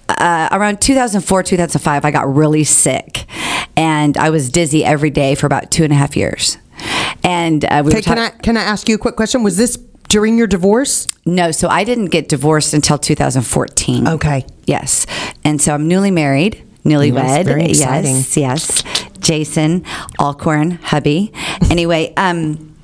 uh, 0.09 0.49
around 0.53 0.81
2004, 0.83 1.43
2005, 1.43 2.05
I 2.05 2.11
got 2.11 2.33
really 2.33 2.65
sick 2.65 3.27
and 3.77 4.17
I 4.17 4.31
was 4.31 4.51
dizzy 4.51 4.85
every 4.85 5.11
day 5.11 5.35
for 5.35 5.47
about 5.47 5.71
two 5.71 5.83
and 5.85 5.93
a 5.93 5.97
half 5.97 6.17
years. 6.17 6.59
And 7.23 7.65
uh, 7.65 7.83
we 7.85 8.03
can 8.03 8.19
I 8.19 8.29
can 8.31 8.57
I 8.57 8.63
ask 8.63 8.89
you 8.89 8.97
a 8.97 8.99
quick 8.99 9.17
question? 9.17 9.43
Was 9.43 9.57
this 9.57 9.79
during 10.09 10.39
your 10.39 10.47
divorce? 10.47 11.09
No, 11.27 11.51
so 11.51 11.69
I 11.69 11.85
didn't 11.85 12.07
get 12.07 12.29
divorced 12.29 12.75
until 12.75 12.99
2014. 12.99 14.09
Okay. 14.09 14.47
Yes. 14.67 15.07
And 15.45 15.61
so 15.61 15.75
I'm 15.75 15.89
newly 15.89 16.11
married, 16.11 16.63
newlywed. 16.85 17.15
Yes, 17.15 17.47
very 17.47 17.65
exciting. 17.67 18.17
Yes, 18.17 18.37
yes. 18.37 18.83
Jason 19.19 19.81
Allcorn, 20.19 20.79
hubby. 20.83 21.33
Anyway, 21.71 22.13
um, 22.17 22.75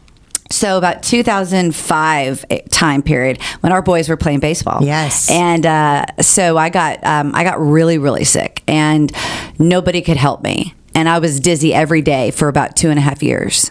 so 0.51 0.79
about 0.79 1.03
2005 1.03 2.45
time 2.71 3.03
period 3.03 3.41
when 3.61 3.73
our 3.73 3.83
boys 3.83 4.09
were 4.09 4.17
playing 4.17 4.41
baseball. 4.41 4.83
Yes. 4.83 5.31
And 5.31 5.65
uh, 5.65 6.07
so 6.21 6.57
I 6.57 6.71
got 6.71 7.05
um, 7.05 7.35
I 7.35 7.45
got 7.45 7.61
really 7.61 7.99
really 7.99 8.25
sick, 8.25 8.63
and 8.67 9.13
nobody 9.59 10.03
could 10.03 10.17
help 10.17 10.43
me, 10.43 10.75
and 10.95 11.09
I 11.09 11.19
was 11.19 11.39
dizzy 11.41 11.73
every 11.73 12.03
day 12.03 12.31
for 12.31 12.49
about 12.49 12.75
two 12.77 12.91
and 12.91 12.99
a 12.99 13.03
half 13.03 13.23
years. 13.23 13.71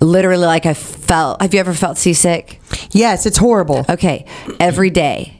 Literally, 0.00 0.46
like 0.46 0.64
I 0.64 0.74
felt. 0.74 1.42
Have 1.42 1.52
you 1.52 1.60
ever 1.60 1.74
felt 1.74 1.98
seasick? 1.98 2.59
Yes, 2.92 3.26
it's 3.26 3.38
horrible. 3.38 3.84
Okay, 3.88 4.26
every 4.58 4.90
day. 4.90 5.36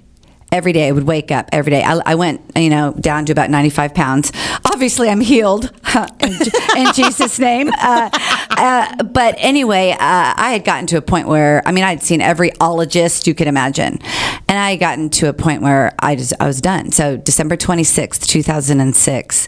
Every 0.52 0.72
day 0.72 0.88
I 0.88 0.90
would 0.90 1.06
wake 1.06 1.30
up 1.30 1.48
every 1.52 1.70
day. 1.70 1.84
I, 1.84 2.00
I 2.04 2.14
went, 2.16 2.40
you 2.56 2.70
know, 2.70 2.92
down 2.92 3.24
to 3.26 3.32
about 3.32 3.50
95 3.50 3.94
pounds. 3.94 4.32
Obviously, 4.64 5.08
I'm 5.08 5.20
healed 5.20 5.70
in, 6.20 6.32
in 6.76 6.92
Jesus' 6.92 7.38
name. 7.38 7.70
Uh, 7.78 8.10
uh, 8.12 9.02
but 9.04 9.36
anyway, 9.38 9.92
uh, 9.92 9.96
I 10.00 10.50
had 10.52 10.64
gotten 10.64 10.88
to 10.88 10.96
a 10.96 11.02
point 11.02 11.28
where, 11.28 11.62
I 11.68 11.70
mean, 11.70 11.84
I'd 11.84 12.02
seen 12.02 12.20
every 12.20 12.50
ologist 12.60 13.28
you 13.28 13.34
could 13.34 13.46
imagine. 13.46 14.00
And 14.48 14.58
I 14.58 14.70
had 14.70 14.80
gotten 14.80 15.08
to 15.10 15.28
a 15.28 15.32
point 15.32 15.62
where 15.62 15.94
I 16.00 16.16
just, 16.16 16.32
I 16.40 16.48
was 16.48 16.60
done. 16.60 16.90
So 16.90 17.16
December 17.16 17.56
26th, 17.56 18.26
2006, 18.26 19.46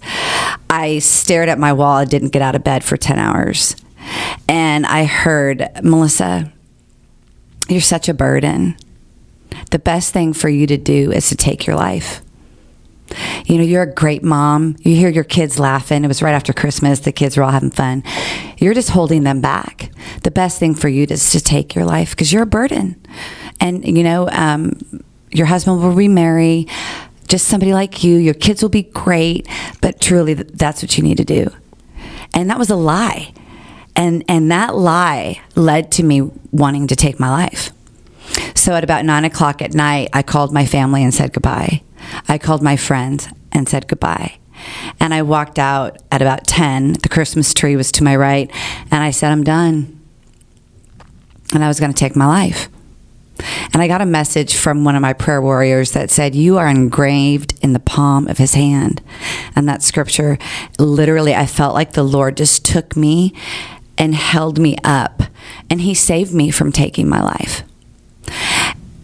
I 0.71 1.01
stared 1.01 1.49
at 1.49 1.59
my 1.59 1.73
wall. 1.73 1.97
I 1.97 2.05
didn't 2.05 2.29
get 2.29 2.43
out 2.43 2.55
of 2.55 2.63
bed 2.63 2.85
for 2.85 2.97
10 2.97 3.19
hours. 3.19 3.75
And 4.49 4.87
I 4.87 5.05
heard, 5.05 5.69
Melissa, 5.83 6.53
you're 7.73 7.81
such 7.81 8.09
a 8.09 8.15
burden. 8.15 8.77
The 9.71 9.79
best 9.79 10.13
thing 10.13 10.33
for 10.33 10.49
you 10.49 10.67
to 10.67 10.77
do 10.77 11.11
is 11.13 11.29
to 11.29 11.37
take 11.37 11.67
your 11.67 11.77
life. 11.77 12.23
You 13.47 13.59
know, 13.59 13.65
you're 13.65 13.83
a 13.83 13.93
great 13.93 14.23
mom. 14.23 14.77
You 14.81 14.97
hear 14.97 15.11
your 15.11 15.25
kids 15.25 15.59
laughing. 15.59 16.05
It 16.05 16.09
was 16.09 16.23
right 16.23 16.35
after 16.35 16.53
Christmas. 16.53 17.01
The 17.01 17.13
kids 17.13 17.37
were 17.37 17.43
all 17.43 17.51
having 17.51 17.71
fun. 17.71 18.03
You're 18.59 18.75
just 18.75 18.91
holding 18.91 19.25
them 19.25 19.41
back. 19.41 19.91
The 20.23 20.31
best 20.31 20.59
thing 20.59 20.75
for 20.75 20.89
you 20.89 21.07
is 21.09 21.31
to 21.33 21.41
take 21.41 21.75
your 21.75 21.85
life 21.85 22.11
because 22.11 22.33
you're 22.33 22.43
a 22.43 22.47
burden. 22.47 23.01
And, 23.61 23.85
you 23.85 24.03
know, 24.03 24.29
um, 24.31 25.03
your 25.31 25.47
husband 25.47 25.83
will 25.83 25.93
remarry, 25.93 26.67
just 27.29 27.49
somebody 27.49 27.75
like 27.75 28.03
you. 28.03 28.17
Your 28.17 28.35
kids 28.35 28.63
will 28.63 28.71
be 28.71 28.83
great, 28.83 29.47
but 29.81 30.01
truly, 30.01 30.35
that's 30.35 30.83
what 30.83 30.97
you 30.97 31.05
need 31.05 31.17
to 31.19 31.25
do. 31.25 31.51
And 32.35 32.49
that 32.51 32.59
was 32.59 32.71
a 32.71 32.77
lie. 32.77 33.33
And, 33.95 34.25
and 34.29 34.51
that 34.51 34.75
lie 34.75 35.41
led 35.55 35.93
to 35.93 36.03
me 36.03 36.23
wanting 36.51 36.87
to 36.87 36.97
take 36.97 37.21
my 37.21 37.31
life. 37.31 37.73
So 38.55 38.75
at 38.75 38.85
about 38.85 39.05
nine 39.05 39.25
o'clock 39.25 39.61
at 39.61 39.75
night, 39.75 40.09
I 40.13 40.23
called 40.23 40.53
my 40.53 40.65
family 40.65 41.03
and 41.03 41.13
said 41.13 41.33
goodbye. 41.33 41.83
I 42.29 42.39
called 42.39 42.63
my 42.63 42.77
friends 42.77 43.29
and 43.53 43.69
said 43.69 43.89
goodbye. 43.89 44.39
And 45.01 45.13
I 45.13 45.23
walked 45.23 45.59
out 45.59 45.99
at 46.11 46.23
about 46.23 46.47
10. 46.47 46.95
The 46.95 47.09
Christmas 47.09 47.53
tree 47.53 47.77
was 47.77 47.91
to 47.93 48.05
my 48.05 48.17
right. 48.17 48.51
And 48.91 49.03
I 49.03 49.11
said, 49.11 49.33
I'm 49.33 49.45
done. 49.45 50.01
And 51.53 51.65
I 51.65 51.69
was 51.69 51.81
going 51.81 51.93
to 51.93 51.99
take 51.99 52.17
my 52.17 52.27
life. 52.27 52.69
And 53.73 53.83
I 53.83 53.89
got 53.89 54.01
a 54.01 54.07
message 54.07 54.57
from 54.57 54.85
one 54.85 54.95
of 54.95 55.03
my 55.03 55.13
prayer 55.13 55.43
warriors 55.43 55.93
that 55.93 56.11
said, 56.11 56.35
You 56.35 56.59
are 56.59 56.69
engraved 56.69 57.59
in 57.63 57.73
the 57.73 57.81
palm 57.81 58.29
of 58.29 58.39
his 58.39 58.55
hand. 58.55 59.03
And 59.57 59.69
that 59.69 59.83
scripture, 59.83 60.39
literally, 60.79 61.35
I 61.35 61.47
felt 61.47 61.75
like 61.75 61.93
the 61.93 62.03
Lord 62.03 62.37
just 62.37 62.65
took 62.65 62.95
me 62.95 63.35
and 63.99 64.15
held 64.15 64.59
me 64.59 64.77
up. 64.85 65.23
And 65.71 65.81
he 65.81 65.95
saved 65.95 66.35
me 66.35 66.51
from 66.51 66.73
taking 66.73 67.09
my 67.09 67.23
life. 67.23 67.63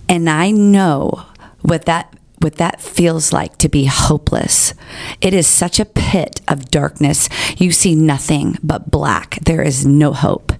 And 0.08 0.28
I 0.28 0.50
know 0.50 1.26
what 1.62 1.84
that 1.86 2.14
what 2.40 2.54
that 2.56 2.80
feels 2.80 3.32
like 3.32 3.58
to 3.58 3.68
be 3.68 3.86
hopeless. 3.86 4.72
It 5.20 5.34
is 5.34 5.48
such 5.48 5.80
a 5.80 5.84
pit 5.84 6.40
of 6.46 6.70
darkness. 6.70 7.28
You 7.56 7.72
see 7.72 7.96
nothing 7.96 8.56
but 8.62 8.92
black. 8.92 9.40
There 9.44 9.62
is 9.62 9.84
no 9.84 10.12
hope. 10.12 10.52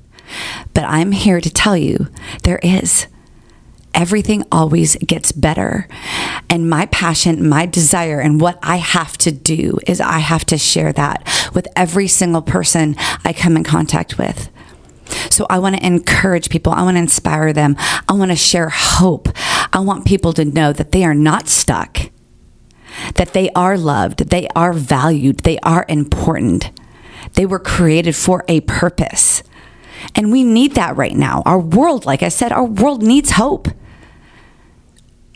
But 0.75 0.85
I'm 0.85 1.13
here 1.13 1.41
to 1.41 1.51
tell 1.51 1.77
you 1.77 2.09
there 2.43 2.59
is. 2.65 3.07
Everything 3.99 4.45
always 4.53 4.95
gets 4.97 5.33
better. 5.33 5.89
And 6.49 6.71
my 6.71 6.87
passion, 6.87 7.49
my 7.49 7.67
desire, 7.67 8.21
and 8.21 8.41
what 8.41 8.57
I 8.63 8.77
have 8.77 9.19
to 9.19 9.33
do 9.33 9.81
is 9.89 10.01
I 10.01 10.21
have 10.21 10.45
to 10.47 10.57
share 10.57 10.93
that 10.93 11.29
with 11.53 11.67
every 11.75 12.07
single 12.07 12.41
person 12.41 12.95
I 13.25 13.33
come 13.33 13.57
in 13.57 13.65
contact 13.65 14.17
with. 14.17 14.51
So 15.31 15.49
I 15.51 15.59
want 15.59 15.77
to 15.77 15.85
encourage 15.85 16.49
people. 16.49 16.73
I 16.73 16.83
want 16.83 16.97
to 16.97 17.03
inspire 17.03 17.53
them. 17.53 17.75
I 18.09 18.13
want 18.13 18.31
to 18.31 18.37
share 18.37 18.69
hope. 18.69 19.31
I 19.73 19.81
want 19.81 20.07
people 20.07 20.33
to 20.35 20.45
know 20.45 20.73
that 20.73 20.93
they 20.93 21.05
are 21.05 21.13
not 21.13 21.49
stuck, 21.49 21.99
that 23.17 23.33
they 23.33 23.51
are 23.51 23.77
loved, 23.77 24.31
they 24.31 24.47
are 24.55 24.73
valued, 24.73 25.41
they 25.41 25.59
are 25.65 25.85
important. 25.89 26.71
They 27.33 27.47
were 27.47 27.59
created 27.59 28.15
for 28.15 28.45
a 28.47 28.61
purpose. 28.61 29.43
And 30.15 30.31
we 30.31 30.45
need 30.45 30.77
that 30.77 30.97
right 30.97 31.17
now. 31.17 31.43
Our 31.45 31.59
world, 31.59 32.07
like 32.07 32.23
I 32.23 32.29
said, 32.29 32.53
our 32.53 32.65
world 32.65 33.03
needs 33.03 33.33
hope. 33.33 33.67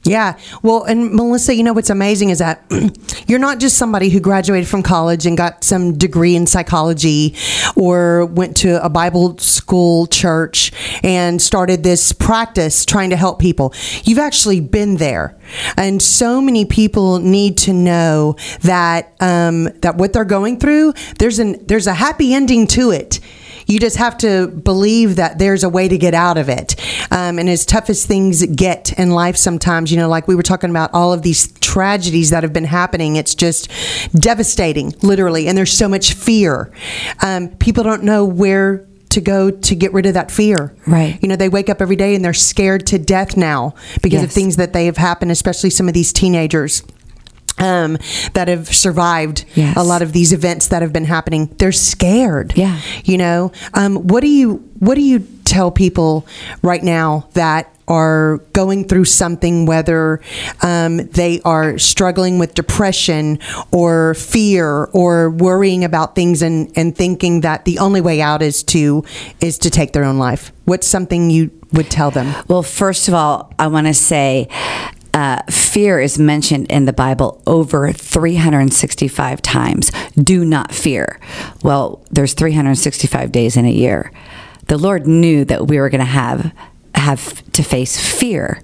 Yeah. 0.04 0.36
Well, 0.62 0.82
and 0.82 1.12
Melissa, 1.12 1.54
you 1.54 1.62
know 1.62 1.72
what's 1.72 1.90
amazing 1.90 2.30
is 2.30 2.40
that 2.40 2.64
you're 3.28 3.38
not 3.38 3.60
just 3.60 3.78
somebody 3.78 4.08
who 4.08 4.18
graduated 4.18 4.68
from 4.68 4.82
college 4.82 5.26
and 5.26 5.36
got 5.36 5.62
some 5.62 5.96
degree 5.96 6.34
in 6.34 6.48
psychology 6.48 7.36
or 7.76 8.26
went 8.26 8.56
to 8.58 8.84
a 8.84 8.88
Bible 8.88 9.38
school 9.38 10.08
church 10.08 10.72
and 11.04 11.40
started 11.40 11.84
this 11.84 12.10
practice 12.10 12.84
trying 12.84 13.10
to 13.10 13.16
help 13.16 13.38
people. 13.38 13.72
You've 14.02 14.18
actually 14.18 14.58
been 14.60 14.96
there. 14.96 15.38
And 15.76 16.02
so 16.02 16.40
many 16.40 16.64
people 16.64 17.20
need 17.20 17.56
to 17.58 17.72
know 17.72 18.36
that 18.62 19.14
um, 19.20 19.64
that 19.82 19.96
what 19.96 20.12
they're 20.12 20.24
going 20.24 20.58
through, 20.58 20.94
there's 21.18 21.38
an 21.38 21.64
there's 21.66 21.86
a 21.86 21.94
happy 21.94 22.34
ending 22.34 22.66
to 22.68 22.90
it. 22.90 23.20
You 23.66 23.80
just 23.80 23.96
have 23.96 24.16
to 24.18 24.48
believe 24.48 25.16
that 25.16 25.38
there's 25.38 25.64
a 25.64 25.68
way 25.68 25.88
to 25.88 25.98
get 25.98 26.14
out 26.14 26.38
of 26.38 26.48
it. 26.48 26.74
Um, 27.10 27.38
and 27.38 27.48
as 27.48 27.64
tough 27.64 27.90
as 27.90 28.04
things 28.04 28.44
get 28.46 28.98
in 28.98 29.10
life, 29.10 29.36
sometimes, 29.36 29.90
you 29.90 29.96
know, 29.96 30.08
like 30.08 30.28
we 30.28 30.34
were 30.34 30.42
talking 30.42 30.70
about 30.70 30.90
all 30.92 31.12
of 31.12 31.22
these 31.22 31.52
tragedies 31.60 32.30
that 32.30 32.42
have 32.42 32.52
been 32.52 32.64
happening, 32.64 33.16
it's 33.16 33.34
just 33.34 33.70
devastating, 34.12 34.94
literally. 35.02 35.48
And 35.48 35.56
there's 35.56 35.72
so 35.72 35.88
much 35.88 36.14
fear. 36.14 36.72
Um, 37.22 37.48
people 37.48 37.84
don't 37.84 38.02
know 38.02 38.24
where 38.24 38.86
to 39.10 39.20
go 39.20 39.50
to 39.50 39.74
get 39.74 39.92
rid 39.92 40.06
of 40.06 40.14
that 40.14 40.30
fear. 40.30 40.74
Right. 40.86 41.18
You 41.22 41.28
know, 41.28 41.36
they 41.36 41.48
wake 41.48 41.68
up 41.68 41.82
every 41.82 41.96
day 41.96 42.14
and 42.14 42.24
they're 42.24 42.32
scared 42.32 42.86
to 42.88 42.98
death 42.98 43.36
now 43.36 43.74
because 44.02 44.22
of 44.22 44.32
things 44.32 44.56
that 44.56 44.72
they 44.72 44.86
have 44.86 44.96
happened, 44.96 45.30
especially 45.30 45.70
some 45.70 45.86
of 45.86 45.94
these 45.94 46.12
teenagers. 46.12 46.82
Um, 47.58 47.98
that 48.34 48.48
have 48.48 48.68
survived 48.74 49.44
Yes. 49.54 49.76
a 49.76 49.82
lot 49.82 50.02
of 50.02 50.12
these 50.12 50.32
events 50.32 50.68
that 50.68 50.82
have 50.82 50.92
been 50.92 51.04
happening. 51.04 51.54
They're 51.58 51.72
scared. 51.72 52.52
Yeah. 52.56 52.80
You 53.04 53.18
know, 53.18 53.52
um, 53.74 53.96
what 53.96 54.20
do 54.20 54.28
you 54.28 54.56
what 54.78 54.94
do 54.96 55.00
you 55.02 55.20
tell 55.44 55.70
people 55.70 56.26
right 56.62 56.82
now 56.82 57.28
that 57.34 57.68
are 57.88 58.38
going 58.52 58.86
through 58.88 59.04
something, 59.04 59.66
whether 59.66 60.20
um, 60.62 60.96
they 61.08 61.40
are 61.44 61.78
struggling 61.78 62.38
with 62.38 62.54
depression 62.54 63.38
or 63.70 64.14
fear 64.14 64.84
or 64.92 65.30
worrying 65.30 65.84
about 65.84 66.14
things 66.14 66.42
and, 66.42 66.72
and 66.76 66.96
thinking 66.96 67.40
that 67.42 67.64
the 67.64 67.78
only 67.80 68.00
way 68.00 68.20
out 68.22 68.40
is 68.40 68.62
to 68.62 69.04
is 69.40 69.58
to 69.58 69.68
take 69.68 69.92
their 69.92 70.04
own 70.04 70.16
life? 70.18 70.52
What's 70.64 70.86
something 70.86 71.28
you 71.28 71.50
would 71.72 71.90
tell 71.90 72.10
them? 72.10 72.32
Well, 72.48 72.62
first 72.62 73.08
of 73.08 73.14
all, 73.14 73.52
I 73.58 73.66
want 73.66 73.88
to 73.88 73.94
say 73.94 74.48
uh, 75.14 75.42
fear 75.50 76.00
is 76.00 76.18
mentioned 76.18 76.70
in 76.70 76.86
the 76.86 76.92
Bible 76.92 77.42
over 77.46 77.92
365 77.92 79.42
times. 79.42 79.90
Do 80.16 80.44
not 80.44 80.72
fear. 80.72 81.20
Well, 81.62 82.04
there's 82.10 82.34
365 82.34 83.30
days 83.30 83.56
in 83.56 83.66
a 83.66 83.70
year. 83.70 84.10
The 84.68 84.78
Lord 84.78 85.06
knew 85.06 85.44
that 85.44 85.66
we 85.66 85.78
were 85.78 85.90
going 85.90 86.00
to 86.00 86.04
have 86.04 86.52
have 86.94 87.52
to 87.52 87.62
face 87.62 87.98
fear. 87.98 88.62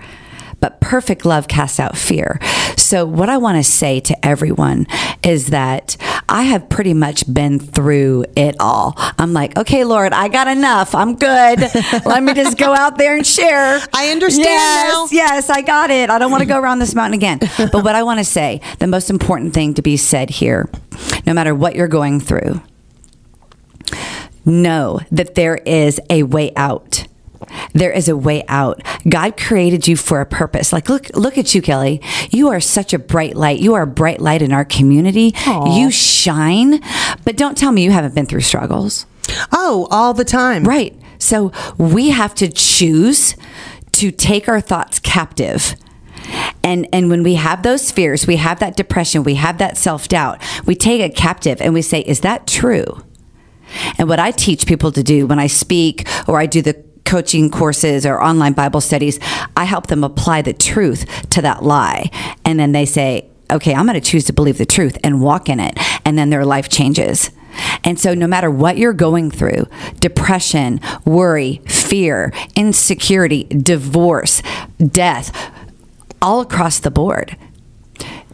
But 0.60 0.80
perfect 0.80 1.24
love 1.24 1.48
casts 1.48 1.78
out 1.78 1.96
fear. 1.96 2.40
So, 2.76 3.04
what 3.04 3.28
I 3.28 3.36
want 3.36 3.58
to 3.58 3.64
say 3.64 4.00
to 4.00 4.26
everyone 4.26 4.86
is 5.22 5.48
that 5.48 5.96
I 6.28 6.42
have 6.42 6.68
pretty 6.68 6.92
much 6.94 7.32
been 7.32 7.58
through 7.58 8.26
it 8.36 8.56
all. 8.60 8.94
I'm 8.96 9.32
like, 9.32 9.56
okay, 9.56 9.84
Lord, 9.84 10.12
I 10.12 10.28
got 10.28 10.46
enough. 10.46 10.94
I'm 10.94 11.16
good. 11.16 11.60
Let 12.04 12.22
me 12.22 12.34
just 12.34 12.58
go 12.58 12.72
out 12.74 12.98
there 12.98 13.16
and 13.16 13.26
share. 13.26 13.80
I 13.94 14.10
understand 14.10 14.44
Yes, 14.44 14.92
now. 14.94 15.06
yes, 15.10 15.50
I 15.50 15.62
got 15.62 15.90
it. 15.90 16.10
I 16.10 16.18
don't 16.18 16.30
want 16.30 16.42
to 16.42 16.46
go 16.46 16.58
around 16.60 16.80
this 16.80 16.94
mountain 16.94 17.14
again. 17.14 17.38
But 17.56 17.82
what 17.82 17.94
I 17.94 18.02
want 18.02 18.18
to 18.18 18.24
say, 18.24 18.60
the 18.78 18.86
most 18.86 19.08
important 19.10 19.54
thing 19.54 19.74
to 19.74 19.82
be 19.82 19.96
said 19.96 20.28
here, 20.30 20.68
no 21.26 21.32
matter 21.32 21.54
what 21.54 21.74
you're 21.74 21.88
going 21.88 22.20
through, 22.20 22.60
know 24.44 25.00
that 25.10 25.34
there 25.34 25.56
is 25.56 26.00
a 26.10 26.22
way 26.24 26.52
out. 26.56 27.06
There 27.72 27.92
is 27.92 28.08
a 28.08 28.16
way 28.16 28.44
out. 28.48 28.82
God 29.08 29.36
created 29.36 29.86
you 29.86 29.96
for 29.96 30.20
a 30.20 30.26
purpose. 30.26 30.72
Like 30.72 30.88
look 30.88 31.14
look 31.14 31.38
at 31.38 31.54
you, 31.54 31.62
Kelly. 31.62 32.00
You 32.30 32.48
are 32.48 32.60
such 32.60 32.92
a 32.92 32.98
bright 32.98 33.36
light. 33.36 33.60
You 33.60 33.74
are 33.74 33.82
a 33.82 33.86
bright 33.86 34.20
light 34.20 34.42
in 34.42 34.52
our 34.52 34.64
community. 34.64 35.34
You 35.46 35.90
shine. 35.90 36.80
But 37.24 37.36
don't 37.36 37.56
tell 37.56 37.72
me 37.72 37.84
you 37.84 37.90
haven't 37.90 38.14
been 38.14 38.26
through 38.26 38.40
struggles. 38.40 39.06
Oh, 39.52 39.86
all 39.90 40.14
the 40.14 40.24
time. 40.24 40.64
Right. 40.64 40.94
So 41.18 41.52
we 41.76 42.10
have 42.10 42.34
to 42.36 42.48
choose 42.48 43.36
to 43.92 44.10
take 44.10 44.48
our 44.48 44.60
thoughts 44.60 44.98
captive. 44.98 45.74
And 46.62 46.86
and 46.92 47.10
when 47.10 47.22
we 47.22 47.34
have 47.34 47.62
those 47.62 47.90
fears, 47.90 48.26
we 48.26 48.36
have 48.36 48.60
that 48.60 48.76
depression, 48.76 49.22
we 49.22 49.36
have 49.36 49.58
that 49.58 49.76
self-doubt, 49.76 50.42
we 50.66 50.74
take 50.74 51.00
it 51.00 51.16
captive 51.16 51.60
and 51.60 51.72
we 51.72 51.82
say, 51.82 52.00
is 52.00 52.20
that 52.20 52.46
true? 52.46 53.04
And 53.98 54.08
what 54.08 54.18
I 54.18 54.30
teach 54.30 54.66
people 54.66 54.92
to 54.92 55.02
do 55.02 55.26
when 55.26 55.38
I 55.38 55.46
speak 55.46 56.06
or 56.26 56.38
I 56.38 56.46
do 56.46 56.62
the 56.62 56.74
coaching 57.08 57.50
courses 57.50 58.06
or 58.06 58.22
online 58.22 58.52
Bible 58.52 58.80
studies, 58.80 59.18
I 59.56 59.64
help 59.64 59.88
them 59.88 60.04
apply 60.04 60.42
the 60.42 60.52
truth 60.52 61.28
to 61.30 61.42
that 61.42 61.64
lie. 61.64 62.10
And 62.44 62.60
then 62.60 62.72
they 62.72 62.84
say, 62.84 63.28
okay, 63.50 63.74
I'm 63.74 63.86
going 63.86 64.00
to 64.00 64.00
choose 64.00 64.24
to 64.24 64.32
believe 64.32 64.58
the 64.58 64.66
truth 64.66 64.96
and 65.02 65.20
walk 65.20 65.48
in 65.48 65.58
it. 65.58 65.76
And 66.04 66.16
then 66.16 66.30
their 66.30 66.44
life 66.44 66.68
changes. 66.68 67.30
And 67.82 67.98
so, 67.98 68.14
no 68.14 68.28
matter 68.28 68.50
what 68.50 68.78
you're 68.78 68.92
going 68.92 69.30
through 69.32 69.66
depression, 69.98 70.80
worry, 71.04 71.60
fear, 71.66 72.32
insecurity, 72.54 73.44
divorce, 73.44 74.42
death 74.78 75.52
all 76.20 76.40
across 76.40 76.78
the 76.78 76.90
board 76.90 77.36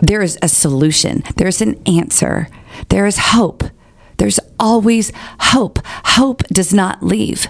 there 0.00 0.22
is 0.22 0.38
a 0.42 0.48
solution, 0.48 1.22
there's 1.36 1.60
an 1.60 1.80
answer, 1.86 2.48
there 2.88 3.06
is 3.06 3.18
hope. 3.18 3.64
There's 4.16 4.40
always 4.60 5.12
hope. 5.40 5.78
Hope 5.84 6.44
does 6.48 6.72
not 6.72 7.02
leave. 7.02 7.48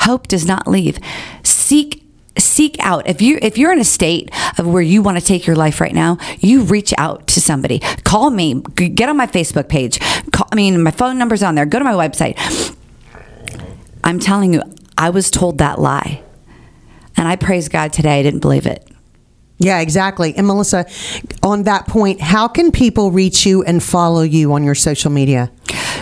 Hope 0.00 0.28
does 0.28 0.46
not 0.46 0.66
leave. 0.66 0.98
Seek 1.42 2.02
seek 2.36 2.76
out. 2.80 3.08
If 3.08 3.22
you 3.22 3.38
if 3.42 3.56
you're 3.56 3.72
in 3.72 3.78
a 3.78 3.84
state 3.84 4.30
of 4.58 4.66
where 4.66 4.82
you 4.82 5.02
want 5.02 5.18
to 5.18 5.24
take 5.24 5.46
your 5.46 5.56
life 5.56 5.80
right 5.80 5.94
now 5.94 6.18
you 6.40 6.62
reach 6.62 6.92
out 6.98 7.26
to 7.28 7.40
somebody. 7.40 7.78
Call 8.04 8.30
me. 8.30 8.60
Get 8.74 9.08
on 9.08 9.16
my 9.16 9.26
facebook 9.26 9.68
page. 9.68 10.00
Call, 10.32 10.48
i 10.50 10.56
mean 10.56 10.82
my 10.82 10.90
phone 10.90 11.18
number's 11.18 11.42
on 11.42 11.54
there. 11.54 11.66
Go 11.66 11.78
to 11.78 11.84
my 11.84 11.92
website. 11.92 12.36
I'm 14.02 14.18
telling 14.18 14.52
you 14.52 14.62
i 14.98 15.10
was 15.10 15.30
told 15.30 15.58
that 15.58 15.78
lie. 15.78 16.22
And 17.16 17.28
i 17.28 17.36
praise 17.36 17.68
god 17.68 17.92
today. 17.92 18.20
I 18.20 18.22
didn't 18.22 18.40
believe 18.40 18.66
it. 18.66 18.88
Yeah, 19.58 19.80
exactly. 19.80 20.34
And 20.36 20.46
Melissa, 20.46 20.86
on 21.42 21.62
that 21.62 21.86
point, 21.86 22.20
how 22.20 22.48
can 22.48 22.72
people 22.72 23.12
reach 23.12 23.46
you 23.46 23.62
and 23.62 23.82
follow 23.82 24.22
you 24.22 24.52
on 24.52 24.64
your 24.64 24.74
social 24.74 25.10
media? 25.10 25.50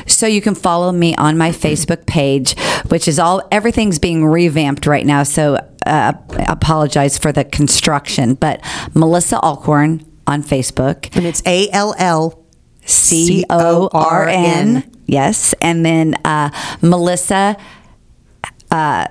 So 0.07 0.26
you 0.26 0.40
can 0.40 0.55
follow 0.55 0.90
me 0.90 1.14
on 1.16 1.37
my 1.37 1.50
Facebook 1.50 2.07
page, 2.07 2.57
which 2.88 3.08
is 3.08 3.18
all 3.18 3.46
everything's 3.50 3.98
being 3.98 4.24
revamped 4.24 4.86
right 4.86 5.06
now. 5.06 5.22
So 5.22 5.56
uh, 5.86 6.12
I 6.30 6.44
apologize 6.48 7.18
for 7.18 7.32
the 7.32 7.44
construction, 7.44 8.34
but 8.34 8.60
Melissa 8.94 9.36
Allcorn 9.36 10.04
on 10.26 10.42
Facebook, 10.42 11.14
And 11.16 11.26
it's 11.26 11.42
A 11.46 11.68
L 11.70 11.94
L 11.98 12.44
C 12.84 13.44
O 13.50 13.88
R 13.92 14.28
N, 14.28 14.90
yes, 15.06 15.54
and 15.60 15.84
then 15.84 16.14
uh, 16.24 16.50
Melissa. 16.80 17.56
Uh, 18.70 19.06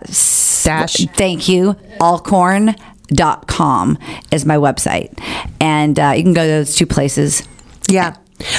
Dash. 0.63 0.95
Thank 1.15 1.49
you, 1.49 1.73
Allcorn. 1.99 2.75
Dot 3.13 3.45
com 3.47 3.97
is 4.31 4.45
my 4.45 4.55
website, 4.55 5.12
and 5.60 5.99
uh, 5.99 6.13
you 6.15 6.23
can 6.23 6.34
go 6.34 6.43
to 6.43 6.47
those 6.49 6.77
two 6.77 6.86
places. 6.86 7.45
Yeah. 7.89 8.15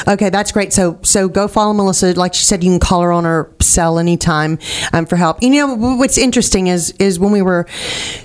Okay, 0.09 0.31
that's 0.31 0.53
great. 0.53 0.73
So, 0.73 0.99
so 1.03 1.29
go 1.29 1.49
follow 1.49 1.73
Melissa. 1.73 2.15
Like 2.15 2.35
she 2.35 2.45
said, 2.45 2.63
you 2.63 2.71
can 2.71 2.81
call 2.81 3.03
her 3.03 3.13
on 3.13 3.25
her 3.25 3.53
cell 3.61 3.99
anytime 3.99 4.59
um, 4.93 5.07
for 5.07 5.17
help. 5.17 5.43
You 5.43 5.51
know, 5.51 5.75
what's 5.75 6.19
interesting 6.19 6.67
is 6.67 6.91
is 6.99 7.19
when 7.19 7.33
we 7.33 7.43
were 7.43 7.67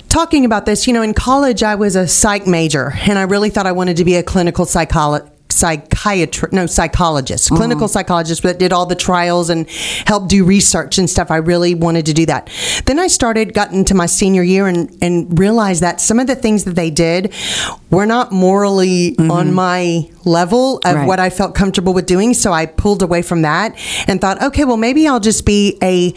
talking 0.09 0.45
about 0.45 0.65
this. 0.65 0.87
You 0.87 0.93
know, 0.93 1.01
in 1.01 1.13
college, 1.13 1.63
I 1.63 1.75
was 1.75 1.95
a 1.95 2.07
psych 2.07 2.47
major, 2.47 2.93
and 3.01 3.17
I 3.17 3.23
really 3.23 3.49
thought 3.49 3.67
I 3.67 3.71
wanted 3.71 3.97
to 3.97 4.05
be 4.05 4.15
a 4.15 4.23
clinical 4.23 4.65
psychologist. 4.65 5.36
Psychiatrist, 5.57 6.53
no 6.53 6.65
psychologist, 6.65 7.45
mm-hmm. 7.45 7.57
clinical 7.57 7.87
psychologist, 7.87 8.43
that 8.43 8.59
did 8.59 8.71
all 8.71 8.85
the 8.85 8.95
trials 8.95 9.49
and 9.49 9.69
helped 10.05 10.29
do 10.29 10.45
research 10.45 10.97
and 10.97 11.09
stuff. 11.09 11.31
I 11.31 11.37
really 11.37 11.73
wanted 11.75 12.05
to 12.07 12.13
do 12.13 12.25
that. 12.27 12.49
Then 12.85 12.99
I 12.99 13.07
started, 13.07 13.53
got 13.53 13.71
into 13.71 13.93
my 13.95 14.05
senior 14.05 14.43
year, 14.43 14.67
and 14.67 14.95
and 15.01 15.39
realized 15.39 15.81
that 15.81 16.01
some 16.01 16.19
of 16.19 16.27
the 16.27 16.35
things 16.35 16.63
that 16.65 16.75
they 16.75 16.91
did 16.91 17.33
were 17.89 18.05
not 18.05 18.31
morally 18.31 19.15
mm-hmm. 19.15 19.31
on 19.31 19.53
my 19.53 20.09
level 20.25 20.79
of 20.83 20.95
Right. 20.95 21.07
what 21.07 21.19
I 21.19 21.29
felt 21.29 21.55
comfortable 21.55 21.93
with 21.93 22.05
doing. 22.05 22.33
So 22.33 22.51
I 22.51 22.65
pulled 22.65 23.01
away 23.01 23.21
from 23.21 23.43
that 23.43 23.75
and 24.07 24.19
thought, 24.19 24.41
okay, 24.41 24.65
well, 24.65 24.77
maybe 24.77 25.07
I'll 25.07 25.19
just 25.21 25.45
be 25.45 25.77
a 25.81 26.13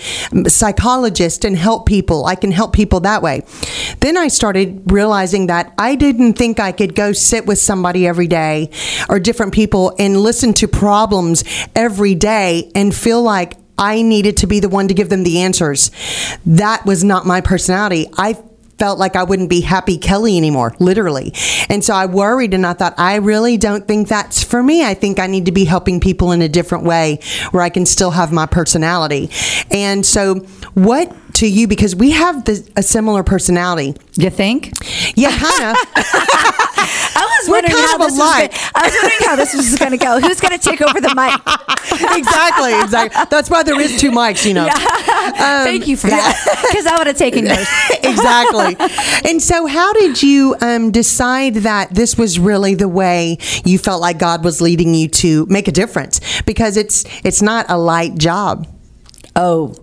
psychologist 0.49 1.45
and 1.45 1.57
help 1.57 1.87
people. 1.87 2.27
I 2.27 2.35
can 2.35 2.51
help 2.51 2.73
people 2.73 3.01
that 3.01 3.23
way. 3.23 3.43
Then 4.01 4.17
I 4.17 4.29
started 4.29 4.83
realizing 4.91 5.47
that 5.47 5.73
I 5.79 5.95
didn't 5.95 6.35
think 6.35 6.59
I 6.59 6.73
could 6.73 6.95
go 6.95 7.13
sit 7.13 7.47
with 7.47 7.59
somebody 7.59 8.07
every 8.07 8.27
day 8.27 8.71
or 9.09 9.21
different 9.31 9.55
people 9.55 9.95
and 9.97 10.17
listen 10.17 10.53
to 10.53 10.67
problems 10.67 11.45
every 11.77 12.17
day 12.17 12.69
and 12.75 12.93
feel 12.93 13.23
like 13.23 13.57
I 13.79 14.03
needed 14.03 14.39
to 14.39 14.49
be 14.49 14.59
the 14.59 14.69
one 14.69 14.89
to 14.89 14.95
give 14.95 15.09
them 15.09 15.23
the 15.23 15.43
answers. 15.43 15.93
That 16.45 16.85
was 16.85 17.05
not 17.05 17.27
my 17.27 17.41
personality. 17.41 18.09
I 18.19 18.43
felt 18.81 18.99
like 18.99 19.15
I 19.15 19.23
wouldn't 19.23 19.49
be 19.49 19.61
happy 19.61 19.99
Kelly 19.99 20.37
anymore, 20.37 20.75
literally. 20.81 21.33
And 21.69 21.85
so 21.85 21.95
I 21.95 22.07
worried 22.07 22.55
and 22.55 22.67
I 22.67 22.73
thought, 22.73 22.95
I 22.99 23.17
really 23.17 23.57
don't 23.57 23.87
think 23.87 24.09
that's 24.09 24.43
for 24.43 24.65
me. 24.65 24.85
I 24.85 24.95
think 24.95 25.21
I 25.21 25.29
need 25.29 25.47
to 25.47 25.53
be 25.53 25.65
helping 25.65 26.01
people 26.01 26.33
in 26.33 26.43
a 26.43 26.49
different 26.49 26.83
way 26.83 27.21
where 27.53 27.63
I 27.63 27.69
can 27.69 27.87
still 27.87 28.11
have 28.11 28.33
my 28.33 28.47
personality. 28.47 29.31
And 29.71 30.05
so, 30.05 30.41
what 30.75 31.15
to 31.35 31.47
you, 31.47 31.67
because 31.69 31.95
we 31.97 32.11
have 32.13 32.45
the, 32.45 32.69
a 32.77 32.83
similar 32.83 33.23
personality. 33.23 33.95
You 34.15 34.31
think? 34.31 34.73
Yeah, 35.17 35.31
kind 35.31 35.71
of. 35.71 35.77
I 37.13 37.37
was 37.39 37.49
We're 37.49 37.55
wondering 37.57 37.75
kind 37.75 37.89
how 37.89 37.95
of 37.97 38.01
this 38.01 38.19
was. 38.19 38.31
Gonna, 38.31 38.71
I 38.75 38.83
was 38.85 38.95
wondering 38.95 39.21
how 39.29 39.37
this 39.37 39.55
was 39.55 39.79
going 39.79 39.91
to 39.93 39.97
go. 39.97 40.21
Who's 40.21 40.41
going 40.41 40.59
to 40.59 40.69
take 40.69 40.81
over 40.83 41.01
the 41.01 41.15
mic? 41.15 41.35
exactly, 42.19 42.81
exactly. 42.81 43.25
That's 43.31 43.51
why 43.51 43.63
there 43.63 43.81
is 43.81 44.01
two 44.01 44.11
mics, 44.11 44.47
you 44.47 44.55
know. 44.55 44.69
Thank 44.71 45.87
you 45.87 45.97
for 45.97 46.09
that, 46.09 46.63
because 46.71 46.87
I 46.87 46.99
would 46.99 47.07
have 47.07 47.17
taken 47.17 47.47
yours. 47.47 47.67
exactly. 48.03 48.77
And 49.29 49.43
so, 49.43 49.67
how 49.67 49.93
did 49.93 50.23
you 50.23 50.57
um, 50.61 50.91
decide 50.91 51.55
that 51.57 51.95
this 51.95 52.17
was 52.17 52.39
really 52.39 52.75
the 52.75 52.89
way 52.89 53.39
you 53.65 53.79
felt 53.79 54.01
like 54.01 54.19
God 54.19 54.45
was 54.45 54.61
leading 54.61 54.95
you 54.95 55.09
to 55.09 55.47
make 55.47 55.69
a 55.69 55.73
difference? 55.73 56.21
Because 56.43 56.77
it's 56.77 57.05
it's 57.25 57.43
not 57.43 57.67
a 57.69 57.77
light 57.79 58.17
job. 58.17 58.67
Oh, 59.37 59.75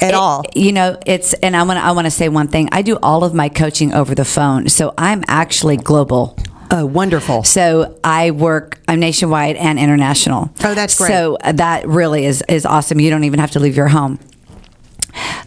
At 0.00 0.10
It- 0.10 0.14
all. 0.14 0.42
You 0.54 0.72
know, 0.72 0.96
it's 1.06 1.32
and 1.34 1.56
I 1.56 1.62
want 1.62 1.78
to 1.78 1.84
I 1.84 1.92
want 1.92 2.06
to 2.06 2.10
say 2.10 2.28
one 2.28 2.48
thing. 2.48 2.68
I 2.72 2.82
do 2.82 2.98
all 3.02 3.24
of 3.24 3.34
my 3.34 3.48
coaching 3.48 3.92
over 3.92 4.14
the 4.14 4.24
phone, 4.24 4.68
so 4.68 4.94
I'm 4.98 5.22
actually 5.28 5.76
global. 5.76 6.36
Oh, 6.70 6.86
wonderful. 6.86 7.44
So 7.44 7.98
I 8.02 8.30
work. 8.30 8.80
I'm 8.88 8.98
nationwide 8.98 9.56
and 9.56 9.78
international. 9.78 10.50
Oh, 10.64 10.74
that's 10.74 10.96
great. 10.96 11.08
So 11.08 11.36
that 11.44 11.86
really 11.86 12.24
is 12.24 12.42
is 12.48 12.64
awesome. 12.64 12.98
You 13.00 13.10
don't 13.10 13.24
even 13.24 13.38
have 13.40 13.50
to 13.52 13.60
leave 13.60 13.76
your 13.76 13.88
home. 13.88 14.18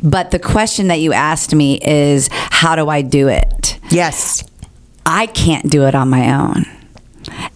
But 0.04 0.32
the 0.32 0.40
question 0.40 0.88
that 0.90 1.00
you 1.00 1.14
asked 1.14 1.56
me 1.56 1.80
is, 1.82 2.30
how 2.32 2.76
do 2.76 2.88
I 2.90 3.02
do 3.02 3.28
it? 3.28 3.80
Yes. 3.90 4.44
I 5.06 5.26
can't 5.26 5.70
do 5.70 5.86
it 5.88 5.96
on 5.96 6.10
my 6.10 6.34
own. 6.36 6.66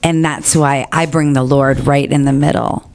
And 0.02 0.26
that's 0.26 0.56
why 0.56 0.88
I 0.92 1.06
bring 1.06 1.34
the 1.34 1.44
Lord 1.44 1.86
right 1.86 2.10
in 2.12 2.26
the 2.26 2.34
middle. 2.34 2.88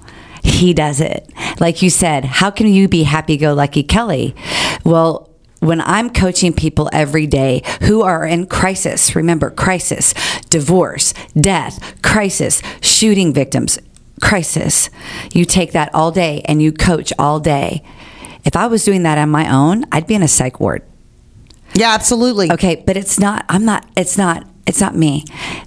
He 0.44 0.74
does 0.74 1.00
it. 1.00 1.28
Like 1.59 1.83
you 1.83 1.90
said, 1.90 2.24
how 2.24 2.50
can 2.50 2.68
you 2.68 2.87
be 2.87 3.02
happy 3.02 3.37
go 3.37 3.54
lucky, 3.54 3.83
Kelly? 3.83 4.37
Well, 4.85 5.30
when 5.61 5.80
I'm 5.80 6.11
coaching 6.11 6.52
people 6.52 6.90
every 6.92 7.26
day 7.26 7.62
who 7.83 8.02
are 8.02 8.26
in 8.26 8.46
crisis, 8.46 9.16
remember 9.16 9.50
crisis, 9.50 10.12
divorce, 10.50 11.14
death, 11.35 12.00
crisis, 12.02 12.62
shooting 12.83 13.33
victims, 13.33 13.78
crisis, 14.20 14.90
you 15.33 15.46
take 15.46 15.72
that 15.72 15.92
all 15.94 16.12
day 16.12 16.42
and 16.44 16.61
you 16.61 16.70
coach 16.70 17.12
all 17.18 17.40
day. 17.40 17.83
If 18.44 18.54
I 18.54 18.66
was 18.66 18.85
doing 18.85 19.02
that 19.04 19.16
on 19.16 19.30
my 19.30 19.50
own, 19.50 19.85
I'd 19.90 20.07
be 20.07 20.14
in 20.14 20.22
a 20.22 20.28
psych 20.28 20.61
ward. 20.61 20.83
Yeah, 21.72 21.94
absolutely. 21.94 22.52
Okay, 22.52 22.76
but 22.87 22.96
it's 22.98 23.18
not, 23.18 23.46
I'm 23.48 23.64
not, 23.64 23.87
it's 23.96 24.18
not, 24.18 24.46
it's 24.66 24.80
not 24.80 24.94
me. 24.94 25.24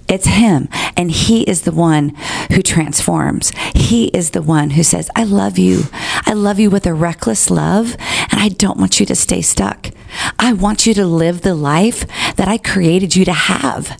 It's 0.08 0.26
him. 0.26 0.68
And 0.96 1.10
he 1.10 1.42
is 1.42 1.62
the 1.62 1.72
one 1.72 2.16
who 2.52 2.62
transforms. 2.62 3.52
He 3.74 4.06
is 4.08 4.30
the 4.30 4.42
one 4.42 4.70
who 4.70 4.82
says, 4.82 5.10
I 5.14 5.24
love 5.24 5.58
you. 5.58 5.84
I 5.92 6.32
love 6.32 6.58
you 6.58 6.70
with 6.70 6.86
a 6.86 6.94
reckless 6.94 7.50
love, 7.50 7.96
and 8.30 8.40
I 8.40 8.48
don't 8.48 8.78
want 8.78 9.00
you 9.00 9.06
to 9.06 9.14
stay 9.14 9.42
stuck. 9.42 9.90
I 10.38 10.52
want 10.52 10.86
you 10.86 10.94
to 10.94 11.06
live 11.06 11.42
the 11.42 11.54
life 11.54 12.06
that 12.36 12.48
I 12.48 12.58
created 12.58 13.16
you 13.16 13.24
to 13.24 13.32
have. 13.32 13.98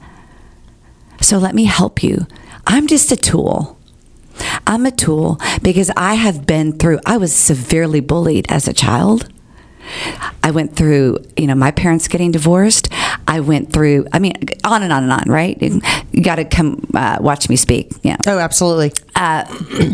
So 1.20 1.38
let 1.38 1.54
me 1.54 1.64
help 1.64 2.02
you. 2.02 2.26
I'm 2.66 2.87
just 2.87 3.11
a 3.12 3.16
tool. 3.16 3.78
I'm 4.66 4.87
a 4.87 4.90
tool 4.90 5.40
because 5.62 5.90
I 5.96 6.14
have 6.14 6.46
been 6.46 6.78
through, 6.78 7.00
I 7.04 7.16
was 7.16 7.34
severely 7.34 8.00
bullied 8.00 8.46
as 8.48 8.68
a 8.68 8.72
child. 8.72 9.28
I 10.42 10.50
went 10.50 10.76
through, 10.76 11.18
you 11.37 11.46
know, 11.46 11.54
my 11.54 11.70
parents 11.70 12.08
getting 12.08 12.30
divorced. 12.30 12.88
I 13.28 13.40
went 13.40 13.70
through, 13.70 14.06
I 14.10 14.18
mean, 14.18 14.32
on 14.64 14.82
and 14.82 14.90
on 14.90 15.02
and 15.02 15.12
on, 15.12 15.24
right? 15.26 15.60
You 15.60 16.22
got 16.22 16.36
to 16.36 16.46
come 16.46 16.82
uh, 16.94 17.18
watch 17.20 17.50
me 17.50 17.56
speak. 17.56 17.92
Yeah. 18.02 18.16
Oh, 18.26 18.38
absolutely. 18.38 18.92
Uh, 19.14 19.44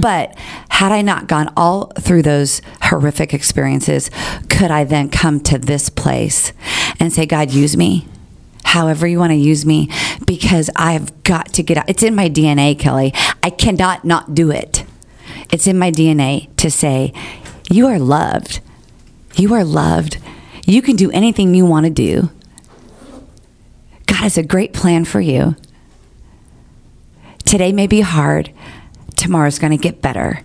but 0.01 0.39
had 0.69 0.93
I 0.93 1.03
not 1.03 1.27
gone 1.27 1.53
all 1.57 1.87
through 1.99 2.23
those 2.23 2.63
horrific 2.81 3.35
experiences, 3.35 4.09
could 4.49 4.71
I 4.71 4.85
then 4.85 5.11
come 5.11 5.41
to 5.41 5.59
this 5.59 5.91
place 5.91 6.53
and 7.01 7.13
say, 7.13 7.27
God, 7.27 7.51
use 7.51 7.77
me? 7.77 8.07
However, 8.63 9.05
you 9.07 9.19
want 9.19 9.33
to 9.33 9.37
use 9.37 9.67
me, 9.67 9.91
because 10.27 10.71
I've 10.77 11.23
got 11.25 11.53
to 11.55 11.63
get 11.63 11.77
out. 11.77 11.89
It's 11.89 12.03
in 12.03 12.15
my 12.15 12.31
DNA, 12.31 12.79
Kelly. 12.79 13.13
I 13.43 13.51
cannot 13.51 14.05
not 14.05 14.35
do 14.35 14.51
it. 14.51 14.85
It's 15.51 15.67
in 15.67 15.79
my 15.79 15.91
DNA 15.91 16.55
to 16.57 16.71
say, 16.71 17.13
You 17.71 17.89
are 17.89 17.99
loved. 17.99 18.61
You 19.37 19.55
are 19.55 19.65
loved. 19.65 20.19
You 20.67 20.83
can 20.83 20.97
do 20.97 21.11
anything 21.11 21.55
you 21.55 21.67
want 21.67 21.85
to 21.87 21.91
do. 21.91 22.31
God 24.15 24.23
has 24.23 24.39
a 24.39 24.45
great 24.45 24.73
plan 24.73 25.05
for 25.05 25.21
you. 25.21 25.57
Today 27.45 27.73
may 27.73 27.89
be 27.89 28.01
hard, 28.01 28.53
tomorrow's 29.17 29.59
going 29.59 29.73
to 29.73 29.77
get 29.77 30.01
better. 30.01 30.45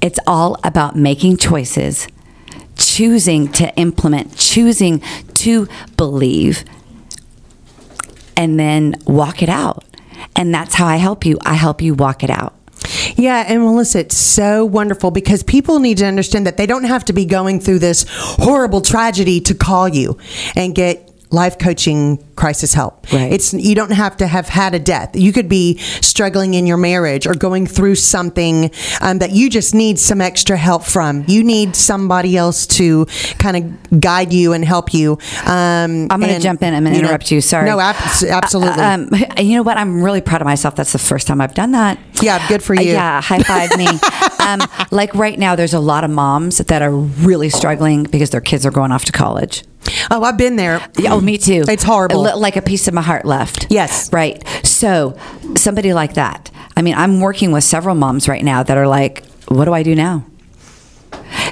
It's 0.00 0.18
all 0.26 0.58
about 0.64 0.96
making 0.96 1.36
choices, 1.36 2.08
choosing 2.74 3.52
to 3.52 3.70
implement, 3.76 4.38
choosing 4.38 5.00
to 5.34 5.68
believe, 5.98 6.64
and 8.34 8.58
then 8.58 8.94
walk 9.04 9.42
it 9.42 9.50
out. 9.50 9.84
And 10.34 10.54
that's 10.54 10.72
how 10.72 10.86
I 10.86 10.96
help 10.96 11.26
you. 11.26 11.36
I 11.44 11.52
help 11.52 11.82
you 11.82 11.92
walk 11.92 12.24
it 12.24 12.30
out. 12.30 12.54
Yeah, 13.14 13.44
and 13.46 13.62
Melissa, 13.62 14.00
it's 14.00 14.16
so 14.16 14.64
wonderful 14.64 15.10
because 15.10 15.42
people 15.42 15.80
need 15.80 15.98
to 15.98 16.06
understand 16.06 16.46
that 16.46 16.56
they 16.56 16.66
don't 16.66 16.84
have 16.84 17.04
to 17.06 17.12
be 17.12 17.26
going 17.26 17.60
through 17.60 17.80
this 17.80 18.06
horrible 18.08 18.80
tragedy 18.80 19.40
to 19.42 19.54
call 19.54 19.86
you 19.86 20.16
and 20.54 20.74
get 20.74 21.05
life 21.30 21.58
coaching 21.58 22.22
crisis 22.36 22.74
help. 22.74 23.12
Right. 23.12 23.32
It's 23.32 23.52
you 23.52 23.74
don't 23.74 23.92
have 23.92 24.16
to 24.18 24.26
have 24.26 24.48
had 24.48 24.74
a 24.74 24.78
death. 24.78 25.10
You 25.14 25.32
could 25.32 25.48
be 25.48 25.78
struggling 25.78 26.54
in 26.54 26.66
your 26.66 26.76
marriage 26.76 27.26
or 27.26 27.34
going 27.34 27.66
through 27.66 27.96
something 27.96 28.70
um, 29.00 29.18
that 29.18 29.32
you 29.32 29.50
just 29.50 29.74
need 29.74 29.98
some 29.98 30.20
extra 30.20 30.56
help 30.56 30.84
from. 30.84 31.24
You 31.26 31.42
need 31.42 31.74
somebody 31.74 32.36
else 32.36 32.66
to 32.68 33.06
kind 33.38 33.56
of 33.56 34.00
guide 34.00 34.32
you 34.32 34.52
and 34.52 34.64
help 34.64 34.94
you. 34.94 35.18
Um, 35.44 36.08
I'm 36.10 36.20
going 36.20 36.34
to 36.34 36.40
jump 36.40 36.62
in. 36.62 36.74
I'm 36.74 36.84
going 36.84 36.92
to 36.94 36.98
you 36.98 37.02
know- 37.02 37.08
interrupt 37.08 37.30
you. 37.30 37.40
Sorry. 37.40 37.66
No, 37.66 37.80
ab- 37.80 37.96
absolutely. 38.28 38.82
Uh, 38.82 38.94
um, 38.94 39.10
you 39.38 39.56
know 39.56 39.62
what? 39.62 39.76
I'm 39.76 40.02
really 40.02 40.20
proud 40.20 40.40
of 40.40 40.46
myself. 40.46 40.76
That's 40.76 40.92
the 40.92 40.98
first 40.98 41.26
time 41.26 41.40
I've 41.40 41.54
done 41.54 41.72
that. 41.72 41.98
Yeah, 42.22 42.46
good 42.48 42.62
for 42.62 42.76
Uh, 42.76 42.80
you. 42.80 42.92
yeah, 42.92 43.20
high 43.20 43.42
five 43.42 43.76
me. 43.76 43.86
um, 44.40 44.60
like 44.90 45.14
right 45.14 45.38
now, 45.38 45.56
there's 45.56 45.74
a 45.74 45.80
lot 45.80 46.04
of 46.04 46.10
moms 46.10 46.58
that 46.58 46.82
are 46.82 46.90
really 46.90 47.50
struggling 47.50 48.04
because 48.04 48.30
their 48.30 48.40
kids 48.40 48.64
are 48.66 48.70
going 48.70 48.92
off 48.92 49.04
to 49.06 49.12
college. 49.12 49.64
oh, 50.10 50.22
I've 50.22 50.36
been 50.36 50.56
there. 50.56 50.80
Yeah, 50.98 51.14
oh, 51.14 51.20
me 51.20 51.38
too. 51.38 51.64
It's 51.68 51.84
horrible. 51.84 52.22
Li- 52.22 52.32
Like 52.34 52.56
a 52.56 52.62
piece 52.62 52.88
of 52.88 52.94
my 52.94 53.02
heart 53.02 53.24
left. 53.24 53.66
Yes. 53.70 54.12
Right. 54.12 54.42
So, 54.64 55.16
somebody 55.56 55.92
like 55.92 56.14
that. 56.14 56.50
I 56.76 56.82
mean, 56.82 56.94
I'm 56.94 57.20
working 57.20 57.52
with 57.52 57.64
several 57.64 57.94
moms 57.94 58.28
right 58.28 58.42
now 58.44 58.62
that 58.62 58.76
are 58.76 58.88
like, 58.88 59.24
what 59.48 59.64
do 59.66 59.72
I 59.72 59.82
do 59.82 59.94
now? 59.94 60.24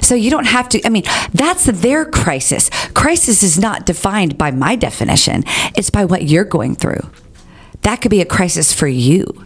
So 0.01 0.13
you 0.15 0.29
don't 0.29 0.45
have 0.47 0.69
to, 0.69 0.85
I 0.85 0.89
mean, 0.89 1.03
that's 1.33 1.65
their 1.65 2.05
crisis. 2.05 2.69
Crisis 2.93 3.41
is 3.41 3.57
not 3.57 3.85
defined 3.85 4.37
by 4.37 4.51
my 4.51 4.75
definition, 4.75 5.43
it's 5.75 5.89
by 5.89 6.05
what 6.05 6.23
you're 6.23 6.43
going 6.45 6.75
through. 6.75 7.09
That 7.81 8.01
could 8.01 8.11
be 8.11 8.21
a 8.21 8.25
crisis 8.25 8.71
for 8.73 8.87
you. 8.87 9.44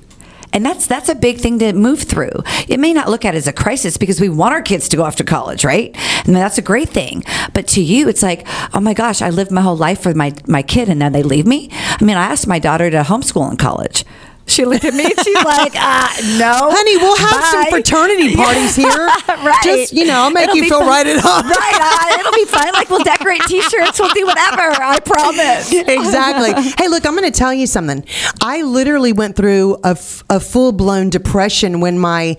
And 0.51 0.65
that's 0.65 0.87
that's 0.87 1.09
a 1.09 1.15
big 1.15 1.37
thing 1.37 1.59
to 1.59 1.73
move 1.73 2.01
through. 2.01 2.31
It 2.67 2.79
may 2.79 2.93
not 2.93 3.09
look 3.09 3.25
at 3.25 3.35
as 3.35 3.47
a 3.47 3.53
crisis 3.53 3.97
because 3.97 4.19
we 4.19 4.29
want 4.29 4.53
our 4.53 4.61
kids 4.61 4.89
to 4.89 4.97
go 4.97 5.03
off 5.03 5.15
to 5.17 5.23
college, 5.23 5.63
right? 5.63 5.95
And 6.25 6.35
that's 6.35 6.57
a 6.57 6.61
great 6.63 6.89
thing. 6.89 7.23
But 7.53 7.67
to 7.69 7.81
you, 7.81 8.09
it's 8.09 8.23
like, 8.23 8.47
oh 8.73 8.79
my 8.79 8.93
gosh, 8.93 9.21
I 9.21 9.29
lived 9.29 9.51
my 9.51 9.61
whole 9.61 9.77
life 9.77 10.01
for 10.01 10.13
my 10.13 10.33
my 10.47 10.63
kid, 10.63 10.89
and 10.89 11.01
then 11.01 11.11
they 11.11 11.23
leave 11.23 11.45
me. 11.45 11.69
I 11.71 12.03
mean, 12.03 12.17
I 12.17 12.25
asked 12.25 12.47
my 12.47 12.59
daughter 12.59 12.89
to 12.89 13.01
homeschool 13.01 13.49
in 13.51 13.57
college. 13.57 14.05
She 14.49 14.65
looked 14.65 14.83
at 14.85 14.93
me 14.93 15.05
and 15.05 15.19
she's 15.23 15.35
like, 15.43 15.73
uh, 15.75 16.09
no. 16.37 16.69
Honey, 16.71 16.97
we'll 16.97 17.15
have 17.17 17.43
some 17.45 17.65
fraternity 17.67 18.35
parties 18.39 18.75
here. 18.75 18.89
right. 19.27 19.61
Just, 19.63 19.93
you 19.93 20.05
know, 20.05 20.13
I'll 20.15 20.31
make 20.31 20.45
It'll 20.49 20.55
you 20.57 20.63
feel 20.63 20.79
fun. 20.79 20.87
right 20.87 21.07
at 21.07 21.19
home. 21.19 21.45
Right. 21.49 21.79
Uh, 22.15 22.19
it'll 22.19 22.33
be 22.33 22.45
fun. 22.45 22.71
Like 22.73 22.89
we'll 22.89 23.03
decorate 23.03 23.41
T-shirts. 23.47 23.99
We'll 23.99 24.13
do 24.13 24.25
whatever. 24.25 24.61
I 24.81 24.99
promise. 24.99 25.71
exactly. 25.73 26.51
Hey, 26.77 26.87
look, 26.89 27.05
I'm 27.05 27.15
going 27.15 27.31
to 27.31 27.37
tell 27.37 27.53
you 27.53 27.67
something. 27.67 28.03
I 28.41 28.61
literally 28.63 29.13
went 29.13 29.35
through 29.35 29.75
a, 29.83 29.89
f- 29.91 30.23
a 30.29 30.39
full 30.39 30.71
blown 30.71 31.09
depression 31.09 31.79
when 31.79 31.99
my 31.99 32.37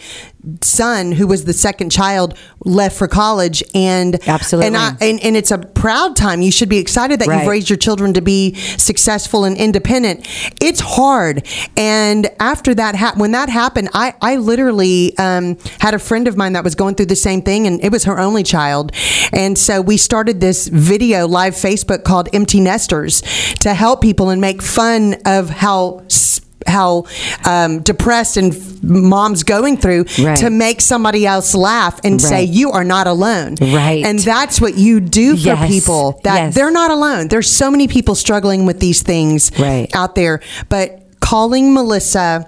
son, 0.62 1.12
who 1.12 1.26
was 1.26 1.44
the 1.44 1.52
second 1.52 1.90
child, 1.90 2.36
left 2.64 2.96
for 2.96 3.08
college. 3.08 3.62
And 3.74 4.18
Absolutely. 4.28 4.68
and, 4.68 4.76
I, 4.76 4.96
and, 5.00 5.20
and 5.22 5.36
it's 5.36 5.50
a 5.50 5.58
proud 5.58 6.16
time. 6.16 6.42
You 6.42 6.50
should 6.52 6.68
be 6.68 6.78
excited 6.78 7.20
that 7.20 7.28
Right. 7.28 7.40
you've 7.40 7.48
raised 7.48 7.68
your 7.70 7.76
children 7.76 8.14
to 8.14 8.20
be 8.20 8.54
successful 8.54 9.44
and 9.44 9.56
independent. 9.56 10.26
It's 10.60 10.80
hard. 10.80 11.46
And 11.76 12.28
after 12.40 12.74
that, 12.74 12.94
hap 12.94 13.16
when 13.16 13.32
that 13.32 13.48
happened, 13.48 13.90
I, 13.94 14.14
I 14.20 14.36
literally 14.36 15.16
um, 15.18 15.58
had 15.80 15.94
a 15.94 15.98
friend 15.98 16.26
of 16.28 16.36
mine 16.36 16.54
that 16.54 16.64
was 16.64 16.74
going 16.74 16.94
through 16.94 17.06
the 17.06 17.16
same 17.16 17.42
thing, 17.42 17.66
and 17.66 17.82
it 17.84 17.92
was 17.92 18.04
her 18.04 18.18
only 18.18 18.42
child. 18.42 18.92
And 19.32 19.56
so 19.58 19.80
we 19.80 19.96
started 19.96 20.40
this 20.40 20.68
video 20.68 21.26
live 21.28 21.54
Facebook 21.54 22.04
called 22.04 22.28
Empty 22.32 22.60
Nesters 22.60 23.20
to 23.60 23.74
help 23.74 24.00
people 24.00 24.30
and 24.30 24.40
make 24.40 24.62
fun 24.62 25.16
of 25.26 25.50
how. 25.50 26.02
s- 26.06 26.40
How 26.66 27.04
um, 27.44 27.80
depressed 27.80 28.36
and 28.36 28.52
f- 28.54 28.82
mom's 28.82 29.42
going 29.42 29.76
through 29.78 30.04
Right. 30.22 30.36
to 30.38 30.50
make 30.50 30.80
somebody 30.80 31.26
else 31.26 31.54
laugh 31.54 31.98
and 32.04 32.20
say 32.20 32.44
you 32.44 32.70
are 32.72 32.84
not 32.84 33.06
alone. 33.06 33.56
Right. 33.60 34.04
And 34.04 34.18
that's 34.18 34.60
what 34.60 34.76
you 34.76 35.00
do 35.00 35.36
for 35.36 35.42
Yes. 35.42 35.68
people. 35.70 36.20
That 36.24 36.36
Yes. 36.36 36.54
they're 36.54 36.70
not 36.70 36.90
alone. 36.90 37.28
There's 37.28 37.50
so 37.50 37.70
many 37.70 37.88
people 37.88 38.14
struggling 38.14 38.66
with 38.66 38.78
these 38.80 39.02
things 39.02 39.50
Right. 39.58 39.88
out 39.94 40.14
there. 40.14 40.40
But 40.68 41.02
calling 41.20 41.72
Melissa 41.72 42.44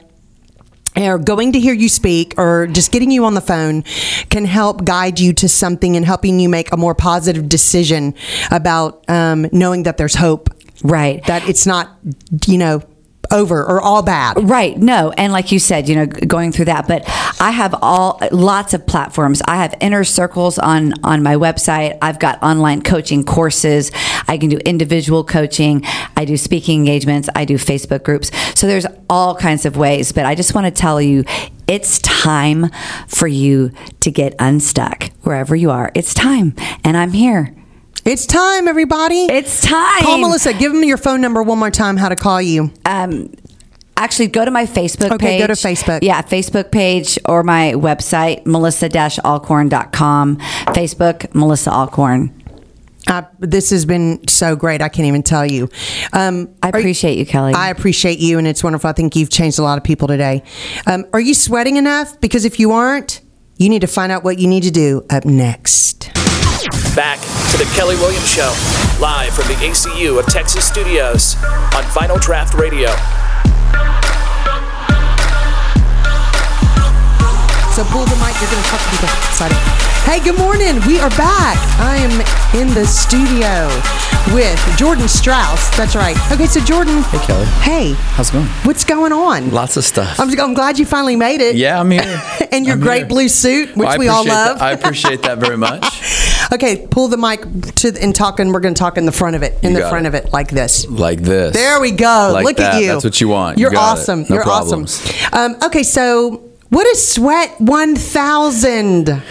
or 0.95 1.19
going 1.19 1.53
to 1.53 1.59
hear 1.61 1.73
you 1.73 1.89
speak 1.89 2.35
or 2.37 2.67
just 2.67 2.93
getting 2.93 3.11
you 3.11 3.25
on 3.25 3.33
the 3.33 3.41
phone 3.41 3.83
can 4.29 4.45
help 4.45 4.85
guide 4.85 5.19
you 5.19 5.33
to 5.33 5.49
something 5.49 5.97
and 5.97 6.05
helping 6.05 6.39
you 6.39 6.51
make 6.51 6.71
a 6.71 6.77
more 6.77 6.95
positive 6.95 7.49
decision 7.49 8.13
about 8.51 9.03
um, 9.09 9.47
knowing 9.53 9.85
that 9.85 9.97
there's 9.97 10.17
hope. 10.17 10.51
Right. 10.85 11.25
That 11.27 11.49
it's 11.49 11.65
not, 11.65 11.97
you 12.47 12.59
know, 12.59 12.83
over 13.33 13.65
or 13.65 13.81
all 13.81 14.03
bad. 14.03 14.49
Right. 14.49 14.77
No. 14.77 15.13
And 15.17 15.33
like 15.33 15.51
you 15.51 15.59
said, 15.59 15.89
you 15.89 15.97
know, 15.97 16.07
going 16.07 16.53
through 16.53 16.67
that, 16.67 16.87
but 16.87 17.03
I 17.41 17.51
have 17.51 17.75
all 17.83 18.21
lots 18.31 18.75
of 18.75 18.87
platforms. 18.87 19.43
I 19.47 19.57
have 19.57 19.75
inner 19.81 20.05
circles 20.05 20.59
on 20.59 20.93
on 21.03 21.23
my 21.23 21.35
website. 21.35 21.99
I've 22.03 22.19
got 22.19 22.43
online 22.43 22.83
coaching 22.83 23.25
courses. 23.25 23.91
I 24.29 24.39
can 24.39 24.49
do 24.49 24.59
individual 24.59 25.25
coaching. 25.25 25.83
I 26.17 26.25
do 26.25 26.37
speaking 26.37 26.81
engagements. 26.81 27.29
I 27.35 27.45
do 27.45 27.55
Facebook 27.55 28.05
groups. 28.05 28.31
So 28.59 28.67
there's 28.67 28.87
all 29.09 29.35
kinds 29.35 29.67
of 29.67 29.77
ways, 29.77 30.13
but 30.13 30.27
I 30.27 30.35
just 30.35 30.55
want 30.55 30.67
to 30.67 30.71
tell 30.71 31.01
you 31.01 31.25
it's 31.67 31.99
time 32.01 32.71
for 33.09 33.27
you 33.27 33.73
to 34.01 34.11
get 34.11 34.35
unstuck 34.39 35.11
wherever 35.23 35.57
you 35.57 35.71
are. 35.71 35.91
It's 35.95 36.13
time. 36.13 36.55
And 36.85 36.97
I'm 36.97 37.13
here. 37.13 37.55
It's 38.05 38.27
time, 38.27 38.67
everybody. 38.67 39.27
It's 39.27 39.61
time. 39.61 40.03
Call 40.03 40.19
Melissa. 40.19 40.53
Give 40.55 40.73
them 40.73 40.83
your 40.85 40.97
phone 40.97 41.21
number 41.21 41.43
one 41.43 41.59
more 41.59 41.71
time. 41.71 41.97
How 41.97 42.09
to 42.09 42.17
call 42.17 42.43
you? 42.43 42.73
um, 42.85 43.33
actually 43.97 44.27
go 44.27 44.45
to 44.45 44.51
my 44.51 44.67
Facebook 44.67 45.13
Okay, 45.13 45.39
page. 45.39 45.41
go 45.41 45.47
to 45.47 45.53
Facebook. 45.53 46.01
Yeah, 46.03 46.21
Facebook 46.23 46.73
page 46.73 47.17
or 47.27 47.45
my 47.45 47.73
website, 47.77 48.45
melissa-allcorn.com. 48.45 50.37
Facebook, 50.39 51.33
Melissa 51.35 51.71
Allcorn. 51.71 52.33
Uh, 53.07 53.23
this 53.39 53.71
has 53.71 53.85
been 53.85 54.27
so 54.27 54.57
great. 54.57 54.83
I 54.83 54.89
can't 54.89 55.07
even 55.07 55.23
tell 55.23 55.47
you. 55.47 55.69
Um, 56.13 56.49
I 56.63 56.71
are 56.71 56.79
you- 56.79 56.81
appreciate 56.81 57.19
you, 57.19 57.27
Kelly. 57.27 57.53
I 57.55 57.69
appreciate 57.71 58.19
you, 58.19 58.39
and 58.39 58.47
it's 58.49 58.65
wonderful. 58.65 58.91
I 58.91 58.93
think 58.93 59.15
you've 59.15 59.31
changed 59.31 59.61
a 59.61 59.63
lot 59.63 59.79
of 59.79 59.85
people 59.85 60.09
today. 60.09 60.43
Um, 60.89 61.05
are 61.13 61.21
you 61.21 61.35
sweating 61.35 61.77
enough? 61.77 62.21
Because 62.21 62.45
if 62.45 62.59
you 62.59 62.73
aren't, 62.73 63.21
you 63.59 63.69
need 63.69 63.83
to 63.83 63.87
find 63.87 64.11
out 64.11 64.25
what 64.25 64.41
you 64.41 64.49
need 64.49 64.65
to 64.65 64.71
do 64.73 65.05
up 65.11 65.25
next. 65.25 66.11
Back 66.95 67.21
to 67.21 67.57
the 67.57 67.65
Kelly 67.75 67.97
Williams 67.97 68.29
Show, 68.29 68.53
live 69.01 69.33
from 69.33 69.49
the 69.49 69.55
ACU 69.65 70.19
of 70.19 70.27
Texas 70.27 70.69
Studios 70.69 71.37
on 71.75 71.85
Final 71.85 72.19
Draft 72.19 72.53
Radio. 72.53 72.91
So 77.73 77.85
pull 77.85 78.05
the 78.05 78.17
mic. 78.17 78.37
You're 78.41 78.51
going 78.51 78.63
to 78.63 78.69
talk 78.69 78.81
to 78.81 78.91
people. 78.91 79.09
Excited. 79.29 79.57
Hey, 80.05 80.21
good 80.23 80.37
morning. 80.39 80.79
We 80.87 81.01
are 81.01 81.09
back. 81.11 81.57
I 81.81 81.97
am 81.97 82.11
in 82.61 82.75
the 82.75 82.85
studio 82.85 83.67
with 84.35 84.61
Jordan 84.77 85.09
Strouse. 85.09 85.75
That's 85.75 85.97
right. 85.97 86.15
Okay, 86.31 86.45
so 86.47 86.61
Jordan. 86.61 87.03
Hey, 87.05 87.19
Kelly. 87.25 87.47
Hey, 87.63 87.93
How's 88.13 88.29
it 88.29 88.33
going? 88.35 88.47
what's 88.65 88.85
going 88.85 89.13
on? 89.13 89.51
Lots 89.53 89.79
of 89.79 89.85
stuff. 89.85 90.21
I'm, 90.21 90.39
I'm 90.39 90.53
glad 90.53 90.79
you 90.79 90.85
finally 90.85 91.17
made 91.17 91.41
it. 91.41 91.57
yeah, 91.57 91.81
I'm 91.81 91.91
here. 91.91 92.03
and 92.53 92.67
your 92.67 92.75
I'm 92.75 92.81
great 92.81 92.99
here. 92.99 93.07
blue 93.07 93.29
suit, 93.29 93.75
which 93.75 93.87
Well, 93.89 93.99
we 93.99 94.09
all 94.09 94.27
love. 94.27 94.59
that- 94.59 94.63
I 94.63 94.73
appreciate 94.73 95.23
that 95.23 95.39
very 95.39 95.57
much. 95.57 95.83
okay, 96.53 96.87
pull 96.91 97.09
the 97.09 97.17
mic 97.17 97.41
to 97.77 97.97
and 98.03 98.15
talk, 98.15 98.39
and 98.39 98.53
we're 98.53 98.61
going 98.61 98.75
to 98.75 98.79
talk 98.79 98.99
in 98.99 99.07
the 99.07 99.13
front 99.13 99.35
of 99.35 99.43
it, 99.43 99.59
in 99.65 99.73
You 99.73 99.81
the 99.83 99.89
front 99.89 100.05
it. 100.05 100.09
of 100.09 100.15
it, 100.15 100.31
like 100.31 100.51
this. 100.51 100.87
Like 100.89 101.23
this. 101.23 101.55
There 101.55 101.81
we 101.81 101.93
go. 101.93 102.31
Like 102.35 102.45
Look 102.45 102.59
that. 102.59 102.75
at 102.75 102.83
you. 102.83 102.89
That's 102.89 103.05
what 103.05 103.19
you 103.19 103.29
want. 103.29 103.57
You 103.57 103.63
You're 103.63 103.73
it. 103.73 103.79
awesome. 103.79 104.23
No 104.29 104.35
You're 104.35 104.43
problems. 104.43 105.01
awesome. 105.01 105.55
Um, 105.55 105.57
okay, 105.65 105.83
so 105.85 106.51
what 106.73 106.87
is 106.87 107.07
Sweat 107.07 107.61
1000? 107.61 109.23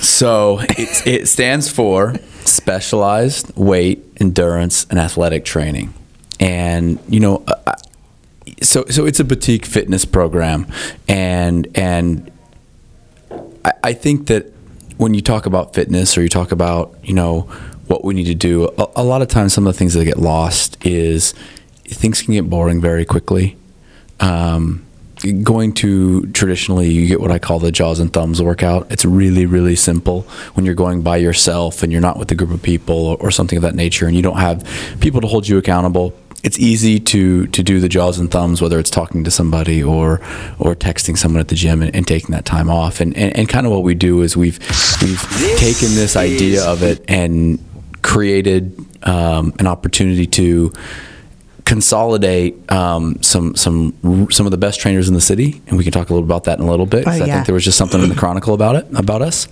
So 0.00 0.58
it, 0.70 1.06
it 1.06 1.28
stands 1.28 1.70
for 1.70 2.16
Specialized 2.44 3.56
Weight 3.56 4.04
Endurance 4.16 4.84
and 4.90 4.98
Athletic 4.98 5.44
Training, 5.44 5.94
and 6.40 6.98
you 7.08 7.20
know, 7.20 7.44
uh, 7.46 7.54
uh, 7.68 7.74
so 8.62 8.84
so 8.86 9.06
it's 9.06 9.20
a 9.20 9.24
boutique 9.24 9.64
fitness 9.64 10.04
program, 10.04 10.66
and 11.06 11.68
and 11.76 12.32
I, 13.64 13.72
I 13.84 13.92
think 13.92 14.26
that 14.26 14.52
when 14.96 15.14
you 15.14 15.20
talk 15.20 15.46
about 15.46 15.74
fitness 15.74 16.18
or 16.18 16.22
you 16.22 16.28
talk 16.28 16.50
about 16.50 16.96
you 17.04 17.14
know 17.14 17.42
what 17.86 18.04
we 18.04 18.12
need 18.12 18.26
to 18.26 18.34
do, 18.34 18.64
a, 18.76 18.88
a 18.96 19.04
lot 19.04 19.22
of 19.22 19.28
times 19.28 19.52
some 19.52 19.68
of 19.68 19.72
the 19.72 19.78
things 19.78 19.94
that 19.94 20.04
get 20.04 20.18
lost 20.18 20.84
is 20.84 21.32
things 21.84 22.22
can 22.22 22.34
get 22.34 22.50
boring 22.50 22.80
very 22.80 23.04
quickly. 23.04 23.56
Um, 24.18 24.84
going 25.42 25.72
to 25.74 26.26
traditionally, 26.28 26.90
you 26.90 27.06
get 27.06 27.20
what 27.20 27.30
I 27.30 27.38
call 27.38 27.58
the 27.58 27.70
jaws 27.70 28.00
and 28.00 28.12
thumbs 28.12 28.42
workout. 28.42 28.90
It's 28.90 29.04
really, 29.04 29.46
really 29.46 29.76
simple 29.76 30.22
when 30.54 30.66
you're 30.66 30.74
going 30.74 31.02
by 31.02 31.18
yourself 31.18 31.82
and 31.82 31.92
you're 31.92 32.00
not 32.00 32.18
with 32.18 32.30
a 32.32 32.34
group 32.34 32.50
of 32.50 32.62
people 32.62 32.96
or, 32.96 33.16
or 33.18 33.30
something 33.30 33.56
of 33.56 33.62
that 33.62 33.74
nature, 33.74 34.06
and 34.06 34.16
you 34.16 34.22
don't 34.22 34.38
have 34.38 34.64
people 35.00 35.20
to 35.20 35.26
hold 35.26 35.46
you 35.48 35.58
accountable. 35.58 36.12
It's 36.44 36.58
easy 36.58 36.98
to 36.98 37.46
to 37.46 37.62
do 37.62 37.78
the 37.78 37.88
jaws 37.88 38.18
and 38.18 38.28
thumbs, 38.28 38.60
whether 38.60 38.80
it's 38.80 38.90
talking 38.90 39.22
to 39.22 39.30
somebody 39.30 39.80
or 39.80 40.20
or 40.58 40.74
texting 40.74 41.16
someone 41.16 41.40
at 41.40 41.46
the 41.46 41.54
gym 41.54 41.82
and, 41.82 41.94
and 41.94 42.04
taking 42.04 42.32
that 42.32 42.44
time 42.44 42.68
off. 42.68 43.00
And, 43.00 43.16
and 43.16 43.36
and 43.36 43.48
kind 43.48 43.64
of 43.64 43.72
what 43.72 43.84
we 43.84 43.94
do 43.94 44.22
is 44.22 44.36
we've 44.36 44.58
we've 45.00 45.22
taken 45.58 45.94
this 45.94 46.16
idea 46.16 46.64
of 46.64 46.82
it 46.82 47.04
and 47.06 47.60
created 48.02 48.76
um, 49.06 49.52
an 49.60 49.68
opportunity 49.68 50.26
to 50.26 50.72
consolidate 51.64 52.70
um, 52.72 53.22
some 53.22 53.54
some 53.56 53.92
some 54.30 54.46
of 54.46 54.50
the 54.50 54.58
best 54.58 54.80
trainers 54.80 55.08
in 55.08 55.14
the 55.14 55.20
city, 55.20 55.62
and 55.66 55.78
we 55.78 55.84
can 55.84 55.92
talk 55.92 56.10
a 56.10 56.12
little 56.14 56.26
about 56.26 56.44
that 56.44 56.58
in 56.58 56.64
a 56.66 56.70
little 56.70 56.86
bit. 56.86 57.06
Oh, 57.06 57.10
I 57.10 57.18
think 57.36 57.46
there 57.46 57.54
was 57.54 57.64
just 57.64 57.78
something 57.78 58.02
in 58.02 58.08
the 58.08 58.14
chronicle 58.14 58.54
about 58.54 58.76
it 58.76 58.86
about 58.94 59.22
us, 59.22 59.46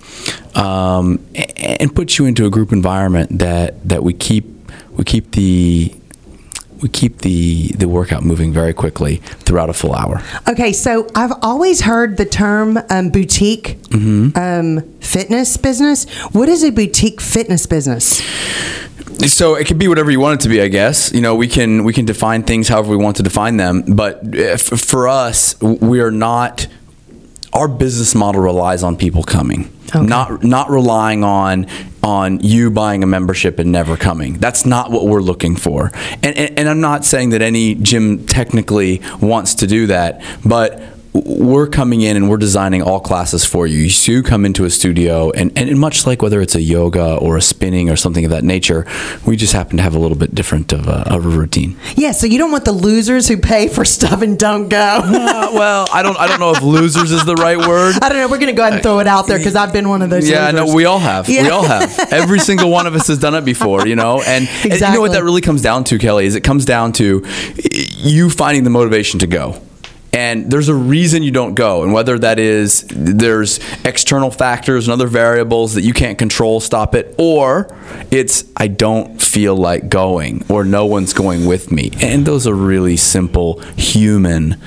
um, 0.55 1.19
a- 1.35 1.81
and 1.81 1.95
put 1.95 2.17
you 2.17 2.25
into 2.25 2.45
a 2.45 2.49
group 2.49 2.71
environment 2.71 3.39
that 3.39 3.87
that 3.87 4.03
we 4.03 4.13
keep 4.13 4.45
we 4.97 5.03
keep 5.03 5.31
the 5.31 5.93
we 6.81 6.89
keep 6.89 7.19
the 7.19 7.69
the 7.77 7.87
workout 7.87 8.23
moving 8.23 8.51
very 8.53 8.73
quickly 8.73 9.17
throughout 9.45 9.69
a 9.69 9.73
full 9.73 9.93
hour. 9.93 10.21
Okay, 10.47 10.73
so 10.73 11.07
I've 11.15 11.33
always 11.41 11.81
heard 11.81 12.17
the 12.17 12.25
term 12.25 12.79
um, 12.89 13.09
boutique 13.09 13.77
Mm-hmm. 13.91 14.37
um, 14.37 14.81
fitness 15.01 15.57
business. 15.57 16.05
What 16.31 16.47
is 16.47 16.63
a 16.63 16.71
boutique 16.71 17.19
fitness 17.19 17.65
business? 17.65 18.21
So 19.27 19.55
it 19.55 19.67
could 19.67 19.77
be 19.77 19.87
whatever 19.89 20.09
you 20.09 20.19
want 20.21 20.39
it 20.39 20.43
to 20.43 20.49
be, 20.49 20.61
I 20.61 20.69
guess. 20.69 21.11
You 21.11 21.19
know, 21.21 21.35
we 21.35 21.47
can 21.47 21.83
we 21.83 21.91
can 21.93 22.05
define 22.05 22.43
things 22.43 22.69
however 22.69 22.89
we 22.91 22.95
want 23.03 23.17
to 23.17 23.23
define 23.23 23.57
them, 23.57 23.83
but 23.85 24.21
if, 24.23 24.61
for 24.61 25.07
us, 25.09 25.59
we 25.61 25.99
are 26.01 26.11
not. 26.11 26.67
Our 27.53 27.67
business 27.67 28.15
model 28.15 28.41
relies 28.41 28.81
on 28.83 28.95
people 28.95 29.23
coming, 29.23 29.71
Okay. 29.93 30.05
not 30.05 30.41
not 30.43 30.69
relying 30.69 31.23
on 31.23 31.67
on 32.01 32.39
you 32.39 32.71
buying 32.71 33.03
a 33.03 33.05
membership 33.07 33.59
and 33.59 33.71
never 33.71 33.97
coming. 33.97 34.35
That's 34.35 34.65
not 34.65 34.89
what 34.89 35.05
we're 35.07 35.21
looking 35.21 35.55
for. 35.57 35.91
And 36.23 36.37
and, 36.37 36.59
and 36.59 36.69
I'm 36.69 36.79
not 36.81 37.03
saying 37.03 37.31
that 37.31 37.41
any 37.41 37.75
gym 37.75 38.25
technically 38.25 39.01
wants 39.21 39.53
to 39.55 39.67
do 39.67 39.87
that, 39.87 40.21
but 40.45 40.81
we're 41.13 41.67
coming 41.67 42.01
in 42.01 42.15
and 42.15 42.29
we're 42.29 42.37
designing 42.37 42.81
all 42.81 42.99
classes 43.01 43.43
for 43.43 43.67
you. 43.67 43.89
So 43.89 44.11
you 44.13 44.23
come 44.23 44.45
into 44.45 44.63
a 44.63 44.69
studio, 44.69 45.29
and, 45.31 45.51
and 45.57 45.77
much 45.79 46.07
like 46.07 46.21
whether 46.21 46.39
it's 46.41 46.55
a 46.55 46.61
yoga 46.61 47.15
or 47.17 47.35
a 47.35 47.41
spinning 47.41 47.89
or 47.89 47.95
something 47.97 48.23
of 48.23 48.31
that 48.31 48.43
nature, 48.45 48.85
we 49.25 49.35
just 49.35 49.51
happen 49.53 49.75
to 49.77 49.83
have 49.83 49.93
a 49.93 49.99
little 49.99 50.17
bit 50.17 50.33
different 50.33 50.71
of 50.71 50.87
a, 50.87 51.11
of 51.13 51.25
a 51.25 51.29
routine. 51.29 51.75
Yeah, 51.95 52.11
so 52.13 52.27
you 52.27 52.37
don't 52.37 52.51
want 52.51 52.63
the 52.65 52.71
losers 52.71 53.27
who 53.27 53.37
pay 53.37 53.67
for 53.67 53.83
stuff 53.83 54.21
and 54.21 54.39
don't 54.39 54.69
go. 54.69 54.77
Uh, 55.03 55.49
well, 55.53 55.87
I 55.93 56.01
don't 56.01 56.17
I 56.17 56.27
don't 56.27 56.39
know 56.39 56.51
if 56.51 56.61
losers 56.61 57.11
is 57.11 57.25
the 57.25 57.35
right 57.35 57.57
word. 57.57 57.95
I 58.01 58.09
don't 58.09 58.17
know. 58.17 58.27
We're 58.27 58.37
going 58.37 58.47
to 58.47 58.53
go 58.53 58.61
ahead 58.63 58.73
and 58.73 58.81
throw 58.83 58.99
it 58.99 59.07
out 59.07 59.27
there 59.27 59.37
because 59.37 59.55
I've 59.55 59.73
been 59.73 59.89
one 59.89 60.01
of 60.01 60.09
those. 60.09 60.27
Yeah, 60.29 60.49
losers. 60.51 60.67
no, 60.69 60.75
we 60.75 60.85
all 60.85 60.99
have. 60.99 61.27
Yeah. 61.27 61.43
We 61.43 61.49
all 61.49 61.63
have. 61.63 61.97
Every 62.11 62.39
single 62.39 62.69
one 62.69 62.87
of 62.87 62.95
us 62.95 63.07
has 63.07 63.17
done 63.19 63.35
it 63.35 63.43
before, 63.43 63.85
you 63.87 63.95
know. 63.95 64.21
And, 64.21 64.47
and 64.47 64.63
you 64.63 64.69
know 64.69 64.73
Exactly. 64.75 64.99
what 64.99 65.11
that 65.11 65.23
really 65.23 65.41
comes 65.41 65.61
down 65.61 65.83
to, 65.85 65.97
Kelly, 65.97 66.25
is 66.25 66.35
it 66.35 66.41
comes 66.43 66.63
down 66.65 66.93
to 66.93 67.25
you 67.97 68.29
finding 68.29 68.63
the 68.63 68.69
motivation 68.69 69.19
to 69.19 69.27
go. 69.27 69.61
And 70.13 70.51
there's 70.51 70.67
a 70.67 70.75
reason 70.75 71.23
you 71.23 71.31
don't 71.31 71.55
go, 71.55 71.83
and 71.83 71.93
whether 71.93 72.19
that 72.19 72.37
is 72.37 72.85
there's 72.89 73.59
external 73.85 74.29
factors 74.29 74.85
and 74.87 74.93
other 74.93 75.07
variables 75.07 75.73
that 75.75 75.83
you 75.83 75.93
can't 75.93 76.17
control, 76.17 76.59
stop 76.59 76.95
it, 76.95 77.15
or 77.17 77.73
it's 78.11 78.43
I 78.57 78.67
don't 78.67 79.21
feel 79.21 79.55
like 79.55 79.87
going, 79.87 80.43
or 80.49 80.65
no 80.65 80.85
one's 80.85 81.13
going 81.13 81.45
with 81.45 81.71
me. 81.71 81.91
And 82.01 82.25
those 82.25 82.45
are 82.45 82.53
really 82.53 82.97
simple 82.97 83.61
human 83.77 84.61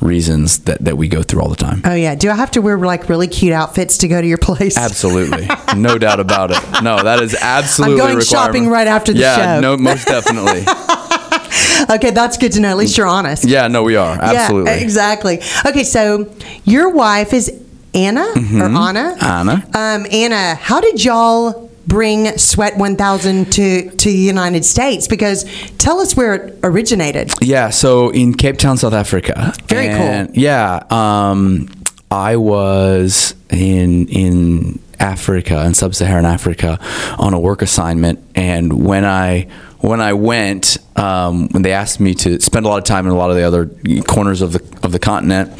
reasons 0.00 0.60
that, 0.60 0.84
that 0.84 0.96
we 0.96 1.08
go 1.08 1.22
through 1.22 1.42
all 1.42 1.48
the 1.48 1.56
time. 1.56 1.82
Oh 1.84 1.94
yeah. 1.94 2.14
Do 2.14 2.30
I 2.30 2.34
have 2.34 2.50
to 2.52 2.60
wear 2.62 2.78
like 2.78 3.08
really 3.08 3.28
cute 3.28 3.52
outfits 3.52 3.98
to 3.98 4.08
go 4.08 4.20
to 4.20 4.26
your 4.26 4.38
place? 4.38 4.76
Absolutely, 4.76 5.48
no 5.76 5.98
doubt 5.98 6.20
about 6.20 6.50
it. 6.50 6.82
No, 6.82 7.02
that 7.02 7.20
is 7.22 7.34
absolutely. 7.34 8.02
I'm 8.02 8.12
going 8.14 8.24
shopping 8.24 8.68
right 8.68 8.86
after 8.86 9.12
the 9.12 9.20
yeah, 9.20 9.56
show. 9.56 9.60
no, 9.60 9.76
most 9.76 10.06
definitely. 10.06 10.64
Okay, 11.90 12.10
that's 12.10 12.36
good 12.36 12.52
to 12.52 12.60
know. 12.60 12.68
At 12.68 12.76
least 12.76 12.96
you're 12.98 13.06
honest. 13.06 13.44
Yeah, 13.44 13.66
no, 13.66 13.82
we 13.82 13.96
are 13.96 14.16
absolutely. 14.20 14.70
Yeah, 14.72 14.78
exactly. 14.78 15.40
Okay, 15.66 15.82
so 15.82 16.32
your 16.64 16.90
wife 16.90 17.32
is 17.32 17.50
Anna 17.94 18.20
or 18.20 18.38
Anna? 18.38 19.16
Mm-hmm. 19.18 19.24
Anna. 19.24 19.66
Um, 19.74 20.06
Anna, 20.10 20.54
how 20.54 20.80
did 20.80 21.02
y'all 21.02 21.70
bring 21.86 22.36
Sweat 22.38 22.76
1000 22.76 23.52
to 23.52 23.90
to 23.90 24.08
the 24.08 24.16
United 24.16 24.64
States? 24.64 25.08
Because 25.08 25.44
tell 25.78 26.00
us 26.00 26.16
where 26.16 26.34
it 26.34 26.58
originated. 26.62 27.32
Yeah, 27.40 27.70
so 27.70 28.10
in 28.10 28.34
Cape 28.34 28.58
Town, 28.58 28.76
South 28.76 28.92
Africa. 28.92 29.52
Very 29.66 29.88
cool. 29.88 30.34
Yeah, 30.34 30.84
um, 30.90 31.68
I 32.10 32.36
was 32.36 33.34
in 33.50 34.06
in 34.08 34.78
Africa, 35.00 35.64
in 35.64 35.74
sub-Saharan 35.74 36.26
Africa, 36.26 36.78
on 37.18 37.32
a 37.34 37.40
work 37.40 37.62
assignment, 37.62 38.22
and 38.34 38.84
when 38.84 39.04
I 39.04 39.48
when 39.80 40.00
I 40.00 40.12
went, 40.12 40.78
um, 40.96 41.48
when 41.48 41.62
they 41.62 41.72
asked 41.72 42.00
me 42.00 42.14
to 42.14 42.40
spend 42.40 42.66
a 42.66 42.68
lot 42.68 42.78
of 42.78 42.84
time 42.84 43.06
in 43.06 43.12
a 43.12 43.16
lot 43.16 43.30
of 43.30 43.36
the 43.36 43.42
other 43.42 43.66
corners 44.02 44.42
of 44.42 44.52
the 44.52 44.60
of 44.82 44.92
the 44.92 44.98
continent, 44.98 45.50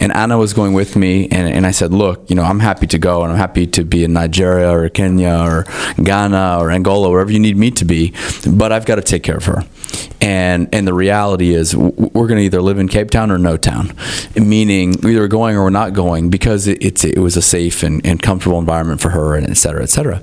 and 0.00 0.12
Anna 0.12 0.38
was 0.38 0.52
going 0.52 0.72
with 0.72 0.96
me, 0.96 1.28
and, 1.28 1.48
and 1.48 1.66
I 1.66 1.70
said, 1.70 1.92
look, 1.92 2.28
you 2.30 2.36
know, 2.36 2.42
I'm 2.42 2.60
happy 2.60 2.86
to 2.88 2.98
go, 2.98 3.22
and 3.22 3.32
I'm 3.32 3.38
happy 3.38 3.66
to 3.68 3.84
be 3.84 4.04
in 4.04 4.12
Nigeria 4.12 4.70
or 4.70 4.88
Kenya 4.88 5.38
or 5.46 5.64
Ghana 6.02 6.58
or 6.60 6.70
Angola, 6.70 7.10
wherever 7.10 7.32
you 7.32 7.38
need 7.38 7.56
me 7.56 7.70
to 7.72 7.84
be, 7.84 8.14
but 8.46 8.72
I've 8.72 8.86
got 8.86 8.96
to 8.96 9.02
take 9.02 9.22
care 9.22 9.36
of 9.36 9.44
her, 9.46 9.64
and 10.20 10.68
and 10.72 10.86
the 10.86 10.94
reality 10.94 11.54
is 11.54 11.76
we're 11.76 12.26
going 12.26 12.38
to 12.38 12.44
either 12.44 12.60
live 12.60 12.78
in 12.78 12.88
Cape 12.88 13.10
Town 13.10 13.30
or 13.30 13.38
no 13.38 13.56
town, 13.56 13.94
meaning 14.34 14.94
either 15.04 15.28
going 15.28 15.56
or 15.56 15.64
we're 15.64 15.70
not 15.70 15.92
going 15.92 16.30
because 16.30 16.66
it, 16.66 16.84
it's 16.84 17.04
it 17.04 17.18
was 17.18 17.36
a 17.36 17.42
safe 17.42 17.82
and, 17.82 18.04
and 18.04 18.22
comfortable 18.22 18.58
environment 18.58 19.00
for 19.00 19.10
her, 19.10 19.34
and 19.34 19.48
et 19.48 19.56
cetera, 19.56 19.82
et 19.82 19.90
cetera, 19.90 20.22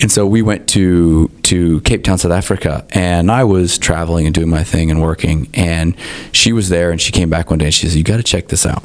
and 0.00 0.10
so 0.10 0.26
we 0.26 0.42
went 0.42 0.68
to 0.70 1.28
to 1.44 1.80
Cape 1.82 2.04
Town, 2.04 2.18
South 2.18 2.32
Africa, 2.32 2.86
and 2.90 3.30
I 3.30 3.44
was 3.44 3.78
traveling 3.78 4.26
and 4.26 4.34
doing 4.34 4.50
my 4.50 4.64
thing 4.64 4.90
and 4.90 5.00
working, 5.00 5.48
and 5.54 5.94
she 6.32 6.52
was 6.52 6.68
there, 6.68 6.90
and 6.90 7.00
she 7.00 7.12
came 7.12 7.30
back 7.30 7.50
one 7.50 7.58
day 7.58 7.66
and 7.66 7.74
she 7.74 7.88
said, 7.88 7.96
"You 7.96 8.04
got 8.04 8.18
to 8.18 8.22
check 8.22 8.48
this 8.48 8.66
out. 8.66 8.82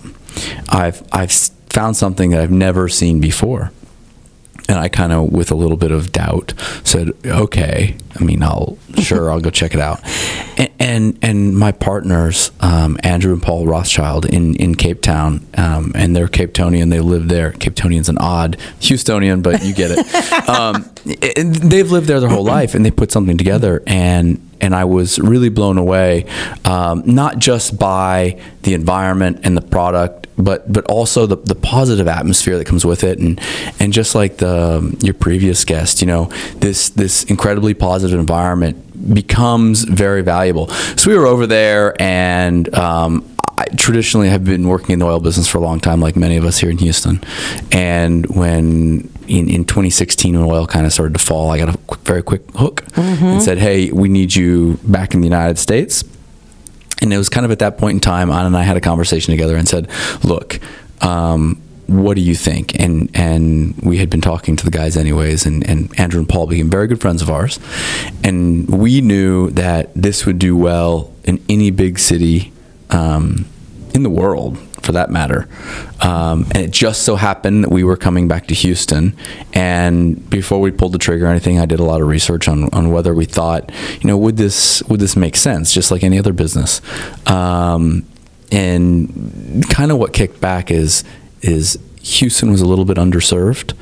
I've 0.70 1.04
I've 1.12 1.32
found 1.32 1.98
something 1.98 2.32
that 2.32 2.42
I've 2.42 2.52
never 2.52 2.88
seen 2.88 3.20
before." 3.20 3.72
And 4.68 4.80
I 4.80 4.90
kind 4.90 5.14
of, 5.14 5.32
with 5.32 5.52
a 5.52 5.56
little 5.56 5.78
bit 5.78 5.92
of 5.92 6.12
doubt, 6.12 6.54
said, 6.84 7.12
"Okay." 7.26 7.96
I 8.18 8.24
mean, 8.24 8.42
I'll 8.42 8.78
sure 9.02 9.30
I'll 9.30 9.42
go 9.42 9.50
check 9.50 9.74
it 9.74 9.80
out. 9.80 10.02
And 10.58 10.70
and, 10.80 11.20
and 11.22 11.58
my 11.58 11.72
partners, 11.72 12.52
um, 12.62 12.98
Andrew 13.04 13.34
and 13.34 13.42
Paul 13.42 13.66
Rothschild 13.66 14.26
in 14.26 14.56
in 14.56 14.76
Cape 14.76 15.02
Town, 15.02 15.46
um, 15.58 15.92
and 15.96 16.16
they're 16.16 16.28
Cape 16.28 16.54
Townian. 16.54 16.90
They 16.90 17.00
live 17.00 17.28
there. 17.28 17.52
Cape 17.52 17.76
Townian's 17.76 18.10
an 18.10 18.18
odd 18.18 18.58
Houstonian, 18.80 19.44
but 19.44 19.64
you 19.64 19.74
get 19.74 19.92
it. 19.92 20.50
um, 20.50 20.90
they've 21.06 21.92
lived 21.92 22.08
there 22.08 22.20
their 22.20 22.30
whole 22.30 22.46
life, 22.46 22.76
and 22.76 22.86
they 22.86 22.92
put 22.92 23.12
something 23.12 23.38
together, 23.38 23.84
and 23.86 24.40
and 24.62 24.76
I 24.76 24.86
was 24.86 25.20
really 25.20 25.50
blown 25.50 25.78
away, 25.78 26.26
um, 26.64 27.04
not 27.06 27.40
just 27.40 27.78
by 27.78 28.40
the 28.64 28.74
environment 28.74 29.42
and 29.44 29.56
the 29.56 29.62
product, 29.62 30.28
but 30.38 30.72
but 30.72 30.86
also 30.86 31.26
the, 31.26 31.38
the 31.38 31.56
positive 31.56 32.08
atmosphere 32.08 32.58
that 32.58 32.66
comes 32.66 32.86
with 32.86 33.04
it, 33.04 33.20
and 33.20 33.40
and 33.80 33.94
just 33.94 34.16
like 34.16 34.38
the 34.38 34.96
your 35.02 35.14
previous 35.14 35.64
guest, 35.64 36.02
you 36.02 36.08
know, 36.08 36.26
this 36.58 36.90
this 36.90 37.24
incredibly 37.26 37.74
positive 37.74 38.20
environment 38.20 39.14
becomes 39.14 39.84
very 39.84 40.22
valuable. 40.22 40.68
So 40.98 41.10
we 41.10 41.18
were 41.18 41.28
over 41.28 41.48
there, 41.48 42.00
and 42.02 42.74
um, 42.76 43.36
I 43.58 43.66
traditionally 43.78 44.30
have 44.30 44.44
been 44.44 44.68
working 44.68 44.94
in 44.94 45.00
the 45.00 45.06
oil 45.06 45.20
business 45.20 45.48
for 45.48 45.60
a 45.60 45.62
long 45.62 45.80
time, 45.80 46.02
like 46.02 46.16
many 46.16 46.36
of 46.38 46.44
us 46.44 46.58
here 46.58 46.70
in 46.70 46.78
Houston. 46.78 47.22
And 47.72 48.26
when 48.36 49.10
in, 49.28 49.50
in 49.50 49.66
2016, 49.66 50.40
when 50.40 50.50
oil 50.50 50.68
kind 50.68 50.86
of 50.86 50.94
started 50.94 51.14
to 51.14 51.20
fall, 51.20 51.50
I 51.52 51.58
got 51.58 51.74
a 51.74 51.78
quick, 51.80 52.02
very 52.02 52.24
quick 52.24 52.42
hook 52.56 52.84
and 52.96 53.42
said, 53.42 53.58
"Hey, 53.58 53.92
we 53.92 54.10
need 54.10 54.36
you 54.36 54.80
back 54.84 55.14
in 55.14 55.22
the 55.22 55.28
United 55.28 55.58
States." 55.58 56.04
And 57.02 57.14
it 57.14 57.18
was 57.18 57.30
kind 57.30 57.46
of 57.46 57.52
at 57.52 57.60
that 57.60 57.78
point 57.78 57.96
in 57.96 58.00
time, 58.00 58.32
Anna 58.32 58.48
and 58.48 58.58
I 58.58 58.64
had 58.64 58.78
a 58.78 58.82
conversation 58.82 59.32
together 59.32 59.56
and 59.56 59.68
said, 59.68 59.88
"Look." 60.24 60.60
Um, 61.02 61.62
what 61.88 62.16
do 62.16 62.22
you 62.22 62.36
think? 62.36 62.80
And 62.80 63.10
and 63.14 63.76
we 63.84 63.98
had 63.98 64.10
been 64.10 64.22
talking 64.22 64.56
to 64.56 64.66
the 64.66 64.72
guys 64.72 64.98
anyways, 64.98 65.46
and, 65.46 65.68
and 65.70 65.98
Andrew 66.00 66.20
and 66.20 66.28
Paul 66.28 66.48
became 66.48 66.70
very 66.70 66.88
good 66.88 67.00
friends 67.00 67.22
of 67.22 67.30
ours, 67.30 67.60
and 68.24 68.68
we 68.68 69.02
knew 69.02 69.52
that 69.52 69.94
this 69.94 70.26
would 70.26 70.40
do 70.40 70.58
well 70.58 71.12
in 71.24 71.44
any 71.48 71.70
big 71.72 72.00
city 72.00 72.52
um, 72.90 73.46
in 73.94 74.04
the 74.04 74.10
world, 74.10 74.58
for 74.86 74.92
that 74.94 75.10
matter. 75.10 75.48
Um, 76.02 76.44
and 76.54 76.58
it 76.58 76.72
just 76.72 77.02
so 77.04 77.16
happened 77.16 77.64
that 77.64 77.72
we 77.72 77.84
were 77.84 77.98
coming 77.98 78.28
back 78.28 78.48
to 78.48 78.54
Houston, 78.54 79.16
and 79.54 80.30
before 80.30 80.62
we 80.62 80.72
pulled 80.72 80.94
the 80.94 80.98
trigger 81.00 81.26
or 81.26 81.30
anything, 81.30 81.60
I 81.60 81.66
did 81.66 81.80
a 81.80 81.84
lot 81.84 82.02
of 82.02 82.08
research 82.08 82.48
on, 82.48 82.70
on 82.72 82.92
whether 82.92 83.14
we 83.14 83.26
thought, 83.26 83.72
you 84.02 84.08
know, 84.08 84.18
would 84.18 84.38
this 84.38 84.82
would 84.84 85.00
this 85.00 85.16
make 85.16 85.36
sense, 85.36 85.74
just 85.74 85.92
like 85.92 86.04
any 86.04 86.20
other 86.20 86.34
business. 86.34 86.82
Um, 87.28 88.06
and 88.52 89.66
kind 89.70 89.92
of 89.92 89.98
what 89.98 90.14
kicked 90.14 90.40
back 90.40 90.72
is 90.72 91.04
is 91.42 91.78
Houston 92.02 92.52
was 92.52 92.62
a 92.62 92.66
little 92.68 92.86
bit 92.86 92.98
underserved. 92.98 93.74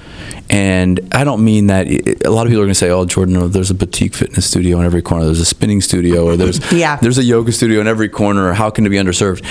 And 0.50 1.00
I 1.12 1.24
don't 1.24 1.44
mean 1.44 1.68
that 1.68 1.88
a 2.26 2.30
lot 2.30 2.46
of 2.46 2.50
people 2.52 2.62
are 2.62 2.66
going 2.66 2.70
to 2.70 2.76
say, 2.76 2.89
"Oh, 2.89 3.06
Jordan, 3.06 3.52
there's 3.52 3.72
a 3.72 3.74
boutique 3.74 4.13
fitness 4.13 4.46
studio 4.46 4.80
in 4.80 4.86
every 4.86 5.02
corner. 5.02 5.26
There's 5.26 5.39
a 5.39 5.46
spinning 5.46 5.82
studio, 5.82 6.26
or 6.26 6.38
there's 6.38 6.60
Yeah. 6.72 6.98
there's 6.98 7.18
a 7.18 7.24
yoga 7.24 7.52
studio 7.52 7.82
in 7.82 7.88
every 7.88 8.10
corner. 8.10 8.48
Or 8.50 8.54
how 8.54 8.70
can 8.70 8.86
it 8.86 8.89
be 8.89 8.98
underserved?" 8.98 9.44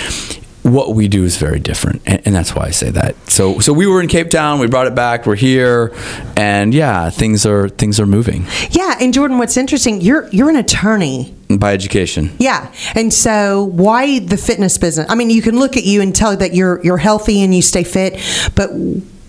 What 0.63 0.95
we 0.95 1.07
do 1.07 1.23
is 1.25 1.37
very 1.37 1.59
different, 1.59 2.01
and, 2.05 2.21
and 2.25 2.35
that's 2.35 2.55
why 2.55 2.63
I 2.63 2.71
say 2.71 2.89
that. 2.91 3.15
So, 3.29 3.59
so 3.59 3.73
we 3.73 3.85
were 3.85 4.01
in 4.01 4.07
Cape 4.07 4.29
Town. 4.29 4.59
We 4.59 4.67
brought 4.67 4.87
it 4.87 4.95
back. 4.95 5.25
We're 5.25 5.35
here, 5.35 5.93
and 6.37 6.73
yeah, 6.73 7.09
things 7.09 7.45
are 7.45 7.67
things 7.69 7.99
are 7.99 8.05
moving 8.05 8.45
Yeah, 8.71 8.95
and 9.01 9.13
Jordan, 9.13 9.37
what's 9.37 9.57
interesting, 9.57 9.99
you're 10.01 10.27
you're 10.29 10.49
an 10.49 10.55
attorney. 10.55 11.33
by 11.49 11.73
education. 11.73 12.31
Yeah, 12.39 12.71
and 12.95 13.13
so 13.13 13.65
why 13.65 14.19
the 14.19 14.37
fitness 14.37 14.77
business? 14.77 15.05
I 15.09 15.15
mean, 15.15 15.29
you 15.29 15.41
can 15.41 15.59
look 15.59 15.75
at 15.77 15.83
you 15.83 16.01
and 16.01 16.15
tell 16.15 16.35
that 16.37 16.53
you're 16.53 16.81
you're 16.83 16.97
healthy 16.97 17.41
and 17.43 17.53
you 17.53 17.61
stay 17.61 17.83
fit, 17.83 18.19
but 18.55 18.69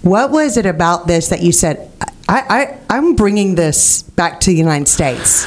what 0.03 0.31
was 0.31 0.57
it 0.57 0.67
about 0.67 1.07
this 1.07 1.29
that 1.29 1.43
you 1.43 1.51
said, 1.51 1.91
I, 2.29 2.43
I 2.49 2.79
I'm 2.97 3.17
bringing 3.17 3.55
this 3.57 4.03
back 4.03 4.39
to 4.41 4.51
the 4.51 4.57
United 4.57 4.87
States? 4.89 5.47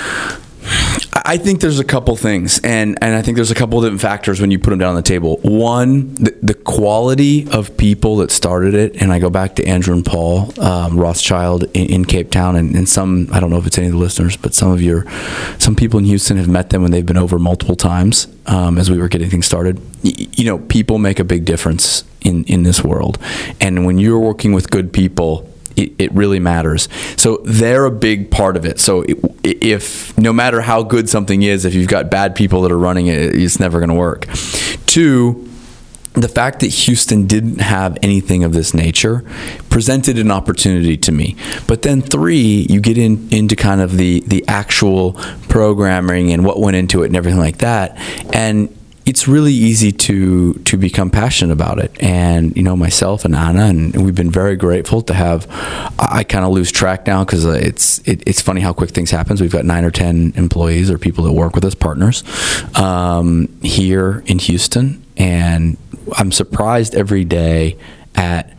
I 1.28 1.38
think 1.38 1.60
there's 1.60 1.80
a 1.80 1.84
couple 1.84 2.16
things, 2.16 2.60
and, 2.60 2.98
and 3.02 3.14
I 3.14 3.22
think 3.22 3.36
there's 3.36 3.52
a 3.52 3.56
couple 3.56 3.78
of 3.78 3.84
different 3.84 4.02
factors 4.02 4.40
when 4.40 4.50
you 4.50 4.60
put 4.60 4.70
them 4.70 4.80
down 4.80 4.92
on 4.92 4.96
the 4.96 5.02
table. 5.02 5.38
One, 5.42 6.14
the, 6.14 6.34
the 6.42 6.54
quality 6.54 7.48
of 7.52 7.76
people 7.76 8.18
that 8.18 8.32
started 8.32 8.74
it, 8.74 9.02
and 9.02 9.12
I 9.12 9.20
go 9.20 9.30
back 9.30 9.56
to 9.56 9.66
Andrew 9.66 9.94
and 9.94 10.06
Paul 10.06 10.58
um, 10.62 10.98
Rothschild 10.98 11.64
in, 11.74 11.88
in 11.88 12.06
Cape 12.06 12.32
Town, 12.32 12.56
and, 12.56 12.74
and 12.76 12.88
some 12.88 13.28
I 13.34 13.42
don't 13.42 13.50
know 13.50 13.58
if 13.58 13.68
it's 13.68 13.78
any 13.78 13.88
of 13.88 13.94
the 13.94 14.00
listeners, 14.00 14.38
but 14.38 14.54
some 14.54 14.72
of 14.72 14.82
your 14.82 15.06
some 15.60 15.76
people 15.76 16.00
in 16.00 16.06
Houston 16.06 16.38
have 16.38 16.48
met 16.48 16.70
them 16.70 16.82
when 16.82 16.92
they've 16.92 17.06
been 17.06 17.18
over 17.18 17.38
multiple 17.38 17.76
times 17.76 18.28
um, 18.46 18.78
as 18.78 18.90
we 18.90 18.98
were 18.98 19.10
getting 19.10 19.30
things 19.30 19.46
started. 19.46 19.82
You 20.04 20.46
know, 20.46 20.60
people 20.60 20.98
make 20.98 21.20
a 21.20 21.26
big 21.26 21.44
difference 21.44 22.06
in 22.22 22.46
in 22.46 22.64
this 22.64 22.86
world, 22.86 23.18
and 23.60 23.86
when 23.86 24.00
you're 24.00 24.20
working 24.20 24.54
with 24.54 24.70
good 24.70 24.94
people 24.94 25.52
it, 25.78 25.94
it 25.98 26.12
really 26.14 26.40
matters. 26.40 26.90
So 27.16 27.38
they're 27.46 27.86
a 27.86 27.92
big 27.92 28.32
part 28.32 28.58
of 28.58 28.66
it. 28.66 28.80
So 28.80 29.06
if 29.44 30.18
no 30.18 30.34
matter 30.34 30.62
how 30.62 30.84
good 30.84 31.08
something 31.10 31.44
is, 31.44 31.64
if 31.66 31.74
you've 31.74 31.88
got 31.88 32.10
bad 32.10 32.36
people 32.36 32.62
that 32.64 32.72
are 32.72 32.78
running 32.78 33.08
it, 33.08 33.36
it's 33.36 33.60
never 33.60 33.80
going 33.80 33.90
to 33.90 33.96
work. 33.96 34.28
Two, 34.86 35.48
the 36.14 36.28
fact 36.28 36.62
that 36.62 36.68
Houston 36.68 37.28
didn't 37.28 37.60
have 37.60 37.98
anything 38.02 38.44
of 38.44 38.52
this 38.52 38.74
nature 38.74 39.24
presented 39.70 40.18
an 40.18 40.32
opportunity 40.32 40.98
to 40.98 41.12
me. 41.12 41.36
But 41.68 41.84
then 41.84 42.02
three, 42.02 42.66
you 42.70 42.82
get 42.82 42.98
in 42.98 43.28
into 43.32 43.56
kind 43.56 43.82
of 43.82 43.98
the 43.98 44.22
the 44.22 44.44
actual 44.48 45.14
programming 45.48 46.34
and 46.34 46.44
what 46.44 46.60
went 46.60 46.76
into 46.76 47.04
it 47.04 47.08
and 47.08 47.16
everything 47.16 47.40
like 47.40 47.60
that, 47.60 47.98
and 48.34 48.76
it's 49.08 49.26
really 49.26 49.54
easy 49.54 49.94
to 49.94 50.54
to 50.54 50.76
become 50.78 51.10
passionate 51.10 51.54
about 51.54 51.80
it. 51.80 51.96
And 52.02 52.56
you 52.58 52.62
know, 52.62 52.76
myself 52.76 53.24
and 53.24 53.34
Anna, 53.34 53.66
and 53.66 54.04
we've 54.04 54.14
been 54.14 54.30
very 54.30 54.58
grateful 54.58 55.02
to 55.04 55.14
have. 55.14 55.48
I, 55.98 56.26
kind 56.28 56.44
of 56.44 56.52
lose 56.52 56.72
track 56.72 57.08
now 57.08 57.24
because 57.24 57.46
it's 57.46 58.00
it, 58.00 58.22
it's 58.28 58.42
funny 58.42 58.60
how 58.60 58.74
quick 58.74 58.90
things 58.90 59.10
happen. 59.10 59.38
We've 59.40 59.52
got 59.52 59.64
nine 59.64 59.86
or 59.86 59.92
ten 59.92 60.34
employees 60.36 60.92
or 60.92 60.98
people 60.98 61.24
that 61.24 61.32
work 61.32 61.56
with 61.56 61.64
us, 61.64 61.74
partners, 61.74 62.24
um, 62.76 63.48
here 63.62 64.24
in 64.26 64.40
Houston, 64.40 65.02
and 65.16 65.78
I'm 66.18 66.34
surprised 66.34 66.94
every 66.94 67.24
day 67.24 67.78
at 68.16 68.54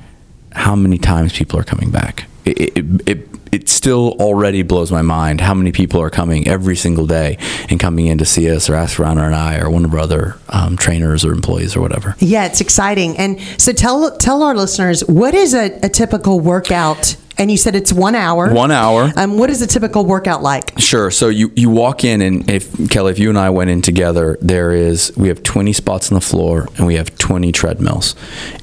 how 0.52 0.74
many 0.74 0.96
times 0.96 1.36
people 1.36 1.58
are 1.58 1.64
coming 1.64 1.90
back. 1.90 2.24
It, 2.46 2.78
it, 2.78 3.08
it, 3.08 3.37
it 3.52 3.68
still 3.68 4.16
already 4.20 4.62
blows 4.62 4.90
my 4.90 5.02
mind 5.02 5.40
how 5.40 5.54
many 5.54 5.72
people 5.72 6.00
are 6.00 6.10
coming 6.10 6.46
every 6.48 6.76
single 6.76 7.06
day 7.06 7.38
and 7.68 7.78
coming 7.78 8.06
in 8.06 8.18
to 8.18 8.24
see 8.24 8.50
us 8.50 8.68
or 8.68 8.74
ask 8.74 8.98
Rana 8.98 9.22
and 9.24 9.34
I 9.34 9.58
or 9.58 9.70
one 9.70 9.84
of 9.84 9.92
our 9.92 9.98
other 9.98 10.36
um, 10.48 10.76
trainers 10.76 11.24
or 11.24 11.32
employees 11.32 11.76
or 11.76 11.80
whatever. 11.80 12.14
Yeah, 12.18 12.46
it's 12.46 12.60
exciting. 12.60 13.16
And 13.18 13.40
so 13.58 13.72
tell 13.72 14.16
tell 14.16 14.42
our 14.42 14.54
listeners 14.54 15.04
what 15.06 15.34
is 15.34 15.54
a, 15.54 15.78
a 15.82 15.88
typical 15.88 16.40
workout. 16.40 17.16
And 17.40 17.52
you 17.52 17.56
said 17.56 17.76
it's 17.76 17.92
one 17.92 18.16
hour. 18.16 18.52
One 18.52 18.72
hour. 18.72 19.12
Um, 19.14 19.38
what 19.38 19.48
is 19.48 19.62
a 19.62 19.66
typical 19.68 20.04
workout 20.04 20.42
like? 20.42 20.76
Sure. 20.80 21.08
So 21.08 21.28
you, 21.28 21.52
you 21.54 21.70
walk 21.70 22.02
in, 22.02 22.20
and 22.20 22.50
if 22.50 22.90
Kelly, 22.90 23.12
if 23.12 23.20
you 23.20 23.28
and 23.28 23.38
I 23.38 23.50
went 23.50 23.70
in 23.70 23.80
together, 23.80 24.36
there 24.40 24.72
is 24.72 25.16
we 25.16 25.28
have 25.28 25.44
20 25.44 25.72
spots 25.72 26.10
on 26.10 26.16
the 26.16 26.20
floor, 26.20 26.66
and 26.76 26.84
we 26.84 26.96
have 26.96 27.16
20 27.16 27.52
treadmills, 27.52 28.16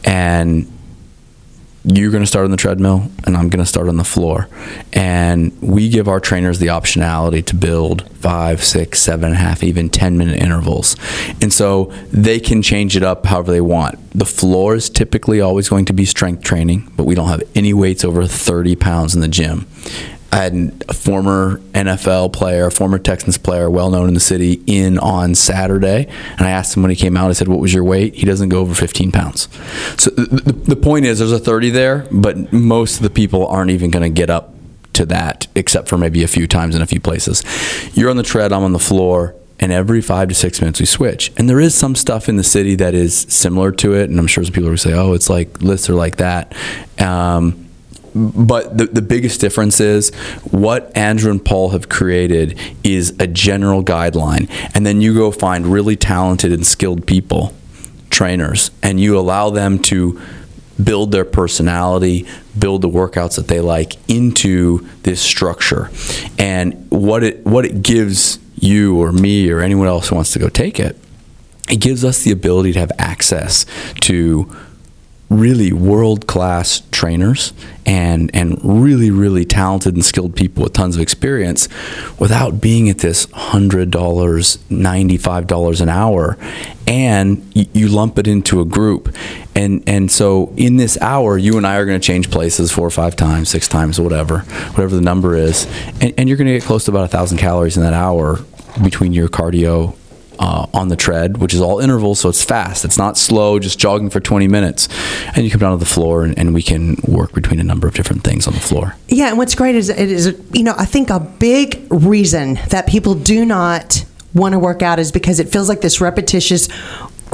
and 0.03 0.69
you're 1.87 2.09
going 2.09 2.23
to 2.23 2.27
start 2.27 2.45
on 2.45 2.51
the 2.51 2.57
treadmill 2.57 3.11
and 3.25 3.37
I'm 3.37 3.47
going 3.49 3.63
to 3.63 3.65
start 3.65 3.87
on 3.87 3.97
the 3.97 4.03
floor. 4.03 4.49
And 4.91 5.55
we 5.61 5.87
give 5.89 6.07
our 6.07 6.19
trainers 6.19 6.57
the 6.57 6.67
optionality 6.67 7.45
to 7.45 7.55
build 7.55 8.09
five, 8.15 8.63
six, 8.63 9.01
seven 9.01 9.25
and 9.25 9.33
a 9.33 9.37
half, 9.37 9.63
even 9.63 9.89
10 9.89 10.17
minute 10.17 10.41
intervals. 10.41 10.95
And 11.41 11.53
so 11.53 11.85
they 12.11 12.39
can 12.39 12.63
change 12.63 12.97
it 12.97 13.03
up 13.03 13.25
however 13.27 13.51
they 13.51 13.61
want. 13.61 13.99
The 14.17 14.25
floor 14.25 14.75
is 14.75 14.89
typically 14.89 15.41
always 15.41 15.69
going 15.69 15.85
to 15.85 15.93
be 15.93 16.05
strength 16.05 16.43
training, 16.43 16.91
but 16.95 17.03
we 17.03 17.13
don't 17.13 17.29
have 17.29 17.43
any 17.53 17.73
weights 17.73 18.03
over 18.03 18.25
30 18.25 18.75
pounds 18.77 19.13
in 19.13 19.21
the 19.21 19.27
gym. 19.27 19.67
I 20.35 20.39
had 20.39 20.83
a 20.89 20.93
former 20.93 21.59
NFL 21.71 22.33
player, 22.33 22.65
a 22.65 22.71
former 22.71 22.99
Texans 22.99 23.37
player, 23.37 23.69
well 23.69 23.89
known 23.89 24.09
in 24.09 24.15
the 24.15 24.19
city, 24.19 24.61
in 24.67 24.99
on 24.99 25.33
Saturday, 25.33 26.09
and 26.31 26.41
I 26.41 26.49
asked 26.49 26.75
him 26.75 26.83
when 26.83 26.89
he 26.89 26.97
came 26.97 27.15
out. 27.15 27.29
I 27.29 27.33
said, 27.33 27.47
"What 27.47 27.61
was 27.61 27.73
your 27.73 27.85
weight?" 27.85 28.15
He 28.15 28.25
doesn't 28.25 28.49
go 28.49 28.59
over 28.59 28.75
15 28.75 29.13
pounds. 29.13 29.47
So 29.97 30.09
the, 30.09 30.51
the 30.51 30.75
point 30.75 31.05
is, 31.05 31.19
there's 31.19 31.31
a 31.31 31.39
30 31.39 31.69
there, 31.69 32.05
but 32.11 32.51
most 32.51 32.97
of 32.97 33.03
the 33.03 33.09
people 33.09 33.47
aren't 33.47 33.71
even 33.71 33.91
going 33.91 34.03
to 34.03 34.09
get 34.09 34.29
up 34.29 34.53
to 34.91 35.05
that, 35.05 35.47
except 35.55 35.87
for 35.87 35.97
maybe 35.97 36.21
a 36.21 36.27
few 36.27 36.47
times 36.47 36.75
in 36.75 36.81
a 36.81 36.85
few 36.85 36.99
places. 36.99 37.41
You're 37.95 38.09
on 38.09 38.17
the 38.17 38.23
tread, 38.23 38.51
I'm 38.51 38.63
on 38.63 38.73
the 38.73 38.79
floor. 38.79 39.35
And 39.57 39.71
every 39.71 40.01
five 40.01 40.27
to 40.27 40.35
six 40.35 40.59
minutes 40.59 40.81
we 40.81 40.85
switch. 40.85 41.31
And 41.37 41.49
there 41.49 41.61
is 41.61 41.73
some 41.73 41.95
stuff 41.95 42.27
in 42.27 42.35
the 42.35 42.43
city 42.43 42.75
that 42.75 42.93
is 42.93 43.17
similar 43.29 43.71
to 43.71 43.93
it. 43.93 44.09
And 44.09 44.19
I'm 44.19 44.27
sure 44.27 44.43
some 44.43 44.51
people 44.51 44.69
will 44.69 44.77
say, 44.77 44.91
oh, 44.91 45.13
it's 45.13 45.29
like 45.29 45.61
lists 45.61 45.89
are 45.89 45.93
like 45.93 46.17
that. 46.17 46.53
Um, 46.99 47.64
but 48.15 48.77
the, 48.77 48.85
the 48.85 49.01
biggest 49.01 49.41
difference 49.41 49.81
is 49.81 50.13
what 50.49 50.95
Andrew 50.95 51.29
and 51.31 51.43
Paul 51.43 51.69
have 51.69 51.89
created 51.89 52.57
is 52.83 53.13
a 53.19 53.27
general 53.27 53.83
guideline. 53.83 54.49
And 54.73 54.85
then 54.85 55.01
you 55.01 55.13
go 55.13 55.31
find 55.31 55.67
really 55.67 55.97
talented 55.97 56.53
and 56.53 56.65
skilled 56.65 57.05
people, 57.05 57.53
trainers, 58.09 58.71
and 58.81 58.99
you 59.01 59.19
allow 59.19 59.49
them 59.49 59.79
to 59.83 60.21
build 60.81 61.11
their 61.11 61.25
personality, 61.25 62.25
build 62.57 62.81
the 62.81 62.89
workouts 62.89 63.35
that 63.35 63.47
they 63.47 63.59
like 63.59 63.97
into 64.09 64.87
this 65.03 65.21
structure. 65.21 65.89
And 66.39 66.89
what 66.89 67.23
it 67.23 67.45
what 67.45 67.65
it 67.65 67.81
gives 67.81 68.39
you 68.55 69.01
or 69.01 69.11
me 69.11 69.49
or 69.51 69.59
anyone 69.59 69.87
else 69.87 70.07
who 70.07 70.15
wants 70.15 70.31
to 70.33 70.39
go 70.39 70.47
take 70.47 70.79
it, 70.79 70.97
it 71.69 71.81
gives 71.81 72.05
us 72.05 72.23
the 72.23 72.31
ability 72.31 72.73
to 72.73 72.79
have 72.79 72.91
access 72.97 73.65
to 74.01 74.55
really 75.29 75.73
world 75.73 76.27
class 76.27 76.83
trainers 76.91 77.51
and 77.85 78.29
and 78.33 78.59
really 78.63 79.09
really 79.09 79.43
talented 79.43 79.95
and 79.95 80.05
skilled 80.05 80.35
people 80.35 80.63
with 80.63 80.73
tons 80.73 80.95
of 80.95 81.01
experience 81.01 81.67
without 82.19 82.61
being 82.61 82.89
at 82.89 82.99
this 82.99 83.27
hundred 83.31 83.89
dollars 83.89 84.59
ninety 84.69 85.17
five 85.17 85.47
dollars 85.47 85.81
an 85.81 85.89
hour. 85.89 86.37
And 86.87 87.51
you, 87.55 87.87
lump 87.87 88.19
it 88.19 88.27
into 88.27 88.61
a 88.61 88.65
group. 88.65 89.15
And 89.55 89.83
and 89.87 90.11
so 90.11 90.53
in 90.55 90.77
this 90.77 90.99
hour 91.01 91.35
you 91.37 91.57
and 91.57 91.65
I 91.65 91.77
are 91.77 91.85
going 91.85 91.99
to 91.99 92.05
change 92.05 92.29
places 92.29 92.71
four 92.71 92.85
or 92.85 92.91
five 92.91 93.15
times 93.15 93.49
six 93.49 93.67
times 93.67 93.99
whatever 93.99 94.39
whatever 94.39 94.95
the 94.95 95.01
number 95.01 95.35
is. 95.35 95.65
And, 96.01 96.13
and 96.17 96.29
you're 96.29 96.37
going 96.37 96.47
to 96.47 96.53
get 96.53 96.63
close 96.63 96.85
to 96.85 96.91
about 96.91 97.05
a 97.05 97.07
thousand 97.07 97.39
calories 97.39 97.77
in 97.77 97.83
that 97.83 97.93
hour 97.93 98.39
between 98.83 99.13
your 99.13 99.27
cardio 99.27 99.95
uh, 100.39 100.67
on 100.73 100.89
the 100.89 100.95
tread, 100.95 101.37
which 101.37 101.53
is 101.53 101.61
all 101.61 101.79
intervals, 101.79 102.19
so 102.19 102.29
it's 102.29 102.43
fast. 102.43 102.85
It's 102.85 102.97
not 102.97 103.17
slow, 103.17 103.59
just 103.59 103.79
jogging 103.79 104.09
for 104.09 104.19
20 104.19 104.47
minutes. 104.47 104.87
And 105.35 105.45
you 105.45 105.51
come 105.51 105.59
down 105.59 105.71
to 105.71 105.77
the 105.77 105.89
floor, 105.89 106.23
and, 106.23 106.37
and 106.37 106.53
we 106.53 106.61
can 106.61 106.97
work 107.07 107.33
between 107.33 107.59
a 107.59 107.63
number 107.63 107.87
of 107.87 107.93
different 107.93 108.23
things 108.23 108.47
on 108.47 108.53
the 108.53 108.59
floor. 108.59 108.95
Yeah, 109.07 109.29
and 109.29 109.37
what's 109.37 109.55
great 109.55 109.75
is 109.75 109.89
it 109.89 110.11
is 110.11 110.37
you 110.53 110.63
know 110.63 110.75
I 110.77 110.85
think 110.85 111.09
a 111.09 111.19
big 111.19 111.85
reason 111.89 112.59
that 112.69 112.87
people 112.87 113.15
do 113.15 113.45
not 113.45 114.05
want 114.33 114.53
to 114.53 114.59
work 114.59 114.81
out 114.81 114.99
is 114.99 115.11
because 115.11 115.39
it 115.39 115.49
feels 115.49 115.69
like 115.69 115.81
this 115.81 116.01
repetitious 116.01 116.67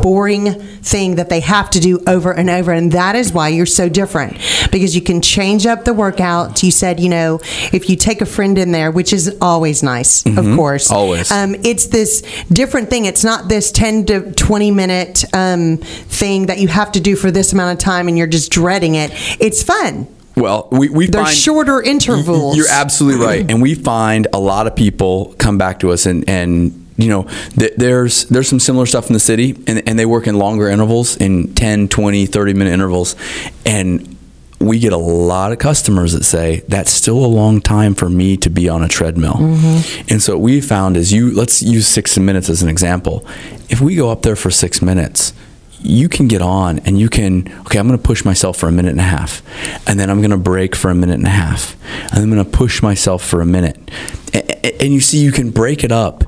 boring 0.01 0.53
thing 0.81 1.15
that 1.15 1.29
they 1.29 1.39
have 1.39 1.69
to 1.71 1.79
do 1.79 2.01
over 2.07 2.31
and 2.31 2.49
over 2.49 2.71
and 2.71 2.91
that 2.91 3.15
is 3.15 3.31
why 3.31 3.47
you're 3.47 3.65
so 3.65 3.87
different 3.87 4.37
because 4.71 4.95
you 4.95 5.01
can 5.01 5.21
change 5.21 5.65
up 5.65 5.85
the 5.85 5.93
workout. 5.93 6.61
You 6.63 6.71
said 6.71 6.99
you 6.99 7.09
know 7.09 7.39
if 7.71 7.89
you 7.89 7.95
take 7.95 8.21
a 8.21 8.25
friend 8.25 8.57
in 8.57 8.71
there 8.71 8.91
which 8.91 9.13
is 9.13 9.37
always 9.41 9.83
nice 9.83 10.25
of 10.25 10.45
course 10.55 10.91
always. 10.91 11.31
um, 11.31 11.55
it's 11.63 11.87
this 11.87 12.21
different 12.51 12.89
thing. 12.89 13.05
It's 13.05 13.23
not 13.23 13.47
this 13.47 13.71
10 13.71 14.05
to 14.07 14.31
20 14.31 14.71
minute 14.71 15.25
um, 15.33 15.77
thing 15.77 16.47
that 16.47 16.59
you 16.59 16.67
have 16.67 16.91
to 16.93 16.99
do 16.99 17.15
for 17.15 17.31
this 17.31 17.53
amount 17.53 17.73
of 17.73 17.79
time 17.83 18.07
and 18.07 18.17
you're 18.17 18.27
just 18.27 18.51
dreading 18.51 18.95
it. 18.95 19.11
It's 19.39 19.63
fun. 19.63 20.07
Well, 20.35 20.69
we, 20.71 20.89
we 20.89 21.07
They're 21.07 21.25
find 21.25 21.35
shorter 21.35 21.81
intervals. 21.81 22.55
You're 22.55 22.69
absolutely 22.69 23.25
right, 23.25 23.45
and 23.49 23.61
we 23.61 23.75
find 23.75 24.27
a 24.33 24.39
lot 24.39 24.67
of 24.67 24.75
people 24.75 25.35
come 25.37 25.57
back 25.57 25.79
to 25.81 25.91
us, 25.91 26.05
and 26.05 26.27
and 26.29 26.80
you 27.01 27.09
know, 27.09 27.23
th- 27.57 27.73
there's 27.77 28.25
there's 28.25 28.47
some 28.47 28.59
similar 28.59 28.85
stuff 28.85 29.07
in 29.07 29.13
the 29.13 29.19
city, 29.19 29.51
and, 29.67 29.87
and 29.87 29.97
they 29.97 30.05
work 30.05 30.27
in 30.27 30.37
longer 30.37 30.67
intervals, 30.67 31.17
in 31.17 31.53
10, 31.53 31.87
20, 31.87 32.25
30 32.25 32.53
minute 32.53 32.73
intervals, 32.73 33.15
and 33.65 34.17
we 34.59 34.79
get 34.79 34.93
a 34.93 34.97
lot 34.97 35.51
of 35.51 35.57
customers 35.57 36.13
that 36.13 36.23
say 36.23 36.61
that's 36.67 36.91
still 36.91 37.25
a 37.25 37.27
long 37.27 37.61
time 37.61 37.95
for 37.95 38.09
me 38.09 38.37
to 38.37 38.49
be 38.49 38.69
on 38.69 38.83
a 38.83 38.87
treadmill. 38.87 39.33
Mm-hmm. 39.33 40.07
And 40.09 40.21
so 40.21 40.33
what 40.33 40.43
we 40.43 40.61
found 40.61 40.97
is 40.97 41.11
you 41.11 41.31
let's 41.31 41.61
use 41.61 41.87
six 41.87 42.17
minutes 42.17 42.49
as 42.49 42.61
an 42.61 42.69
example. 42.69 43.25
If 43.69 43.81
we 43.81 43.95
go 43.95 44.09
up 44.11 44.21
there 44.21 44.35
for 44.35 44.51
six 44.51 44.81
minutes, 44.81 45.33
you 45.83 46.07
can 46.07 46.27
get 46.27 46.41
on 46.41 46.79
and 46.79 46.99
you 46.99 47.09
can 47.09 47.51
okay 47.61 47.79
i'm 47.79 47.87
going 47.87 47.99
to 47.99 48.05
push 48.05 48.23
myself 48.23 48.55
for 48.55 48.67
a 48.67 48.71
minute 48.71 48.91
and 48.91 48.99
a 48.99 49.03
half 49.03 49.41
and 49.87 49.99
then 49.99 50.11
i'm 50.11 50.19
going 50.19 50.29
to 50.29 50.37
break 50.37 50.75
for 50.75 50.91
a 50.91 50.95
minute 50.95 51.15
and 51.15 51.25
a 51.25 51.29
half 51.29 51.75
and 52.11 52.19
i'm 52.19 52.29
going 52.29 52.43
to 52.43 52.49
push 52.49 52.83
myself 52.83 53.23
for 53.23 53.41
a 53.41 53.45
minute 53.47 53.77
and 54.33 54.93
you 54.93 54.99
see 54.99 55.17
you 55.17 55.31
can 55.31 55.49
break 55.49 55.83
it 55.83 55.91
up 55.91 56.23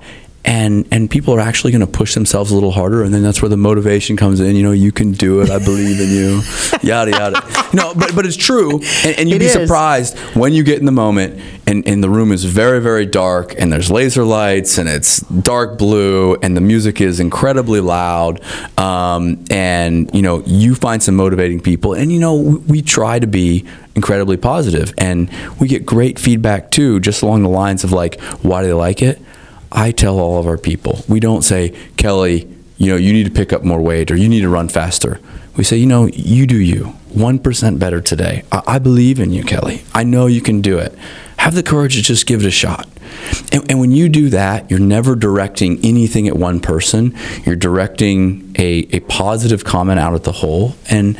and 0.46 0.86
and 0.92 1.10
people 1.10 1.34
are 1.34 1.40
actually 1.40 1.72
going 1.72 1.86
to 1.86 1.88
push 1.88 2.14
themselves 2.14 2.52
a 2.52 2.54
little 2.54 2.72
harder 2.72 3.04
and 3.04 3.14
then 3.14 3.24
that's 3.24 3.42
where 3.42 3.50
the 3.50 3.58
motivation 3.58 4.18
comes 4.18 4.40
in 4.40 4.56
you 4.56 4.64
know 4.64 4.72
you 4.72 4.92
can 4.92 5.12
do 5.12 5.40
it 5.42 5.50
i 5.50 5.58
believe 5.58 6.00
in 6.00 6.10
you 6.10 6.42
yada 6.82 7.12
yada 7.12 7.42
no 7.74 7.94
but 7.94 8.14
but 8.14 8.26
it's 8.26 8.36
true 8.36 8.82
and, 9.06 9.18
and 9.20 9.30
you'd 9.30 9.38
It 9.38 9.40
be 9.40 9.46
is. 9.46 9.54
surprised 9.54 10.18
when 10.36 10.52
you 10.54 10.64
get 10.64 10.80
in 10.80 10.86
the 10.86 10.92
moment 10.92 11.40
and, 11.66 11.88
and 11.88 12.04
the 12.04 12.10
room 12.10 12.32
is 12.32 12.44
very 12.44 12.82
very 12.82 13.06
dark 13.06 13.56
and 13.58 13.72
there's 13.72 13.90
laser 13.90 14.26
lights 14.26 14.78
and 14.78 14.90
it's 14.90 15.22
dark 15.22 15.78
blue 15.78 16.36
and 16.36 16.58
the 16.58 16.62
music 16.62 17.00
is 17.00 17.20
incredibly 17.22 17.80
loud 17.80 18.42
um, 18.78 19.44
and 19.50 20.14
you 20.14 20.22
know 20.22 20.42
you 20.46 20.76
find 20.76 21.02
some 21.02 21.16
motivating 21.16 21.62
people 21.62 21.94
and 21.94 22.12
you 22.12 22.20
know 22.20 22.36
we, 22.36 22.56
we 22.58 22.82
try 22.82 23.18
to 23.18 23.28
be 23.28 23.66
incredibly 23.96 24.36
positive 24.36 24.94
and 24.98 25.30
we 25.60 25.68
get 25.68 25.86
great 25.86 26.20
feedback 26.20 26.70
too 26.72 27.00
just 27.00 27.22
along 27.22 27.44
the 27.44 27.50
lines 27.50 27.84
of 27.84 27.92
like 27.94 28.20
why 28.42 28.62
do 28.62 28.68
they 28.68 28.74
like 28.74 29.02
it 29.02 29.22
I 29.74 29.92
tell 29.92 30.20
all 30.20 30.40
of 30.40 30.48
our 30.48 30.58
people, 30.58 31.04
we 31.10 31.20
don't 31.20 31.42
say, 31.42 31.76
Kelly, 31.98 32.48
you 32.78 32.88
know, 32.88 32.96
you 32.96 33.12
need 33.12 33.26
to 33.26 33.32
pick 33.32 33.52
up 33.52 33.64
more 33.64 33.82
weight 33.82 34.12
or 34.12 34.16
you 34.16 34.30
need 34.30 34.42
to 34.42 34.50
run 34.50 34.70
faster. 34.70 35.20
We 35.58 35.64
say, 35.64 35.78
you 35.78 35.88
know, 35.88 36.08
you 36.08 36.48
do 36.48 36.58
you. 36.58 36.94
1% 37.14 37.80
better 37.80 38.02
today. 38.02 38.44
I, 38.52 38.64
I 38.68 38.80
believe 38.80 39.20
in 39.20 39.32
you, 39.32 39.44
Kelly. 39.44 39.84
I 39.94 40.04
know 40.04 40.28
you 40.28 40.42
can 40.42 40.62
do 40.62 40.78
it. 40.78 40.98
Have 41.38 41.56
the 41.56 41.64
courage 41.64 41.96
to 41.96 42.02
just 42.02 42.26
give 42.26 42.42
it 42.42 42.48
a 42.48 42.52
shot. 42.52 42.88
And, 43.52 43.70
and 43.70 43.80
when 43.80 43.92
you 43.92 44.10
do 44.10 44.30
that, 44.30 44.70
you're 44.72 44.80
never 44.80 45.16
directing 45.16 45.84
anything 45.84 46.28
at 46.28 46.36
one 46.36 46.60
person. 46.60 47.16
You're 47.46 47.56
directing 47.56 48.56
a, 48.58 48.88
a 48.96 49.00
positive 49.02 49.64
comment 49.64 50.00
out 50.00 50.14
at 50.14 50.24
the 50.24 50.32
whole. 50.32 50.76
And, 50.90 51.18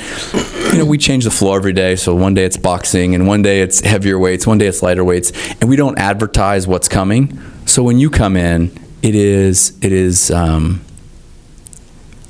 you 0.72 0.80
know, 0.80 0.86
we 0.86 0.98
change 0.98 1.26
the 1.26 1.32
floor 1.32 1.58
every 1.58 1.74
day. 1.74 1.96
So 1.96 2.16
one 2.16 2.34
day 2.34 2.46
it's 2.46 2.58
boxing, 2.58 3.14
and 3.14 3.28
one 3.28 3.42
day 3.42 3.62
it's 3.62 3.82
heavier 3.82 4.18
weights, 4.18 4.48
one 4.48 4.58
day 4.58 4.68
it's 4.68 4.82
lighter 4.82 5.04
weights. 5.04 5.32
And 5.62 5.70
we 5.70 5.76
don't 5.76 5.98
advertise 6.00 6.68
what's 6.68 6.88
coming. 6.88 7.40
So 7.74 7.82
when 7.82 7.98
you 7.98 8.12
come 8.12 8.38
in, 8.38 8.72
it 9.02 9.16
is, 9.16 9.76
it 9.82 9.92
is, 9.92 10.30
um, 10.30 10.82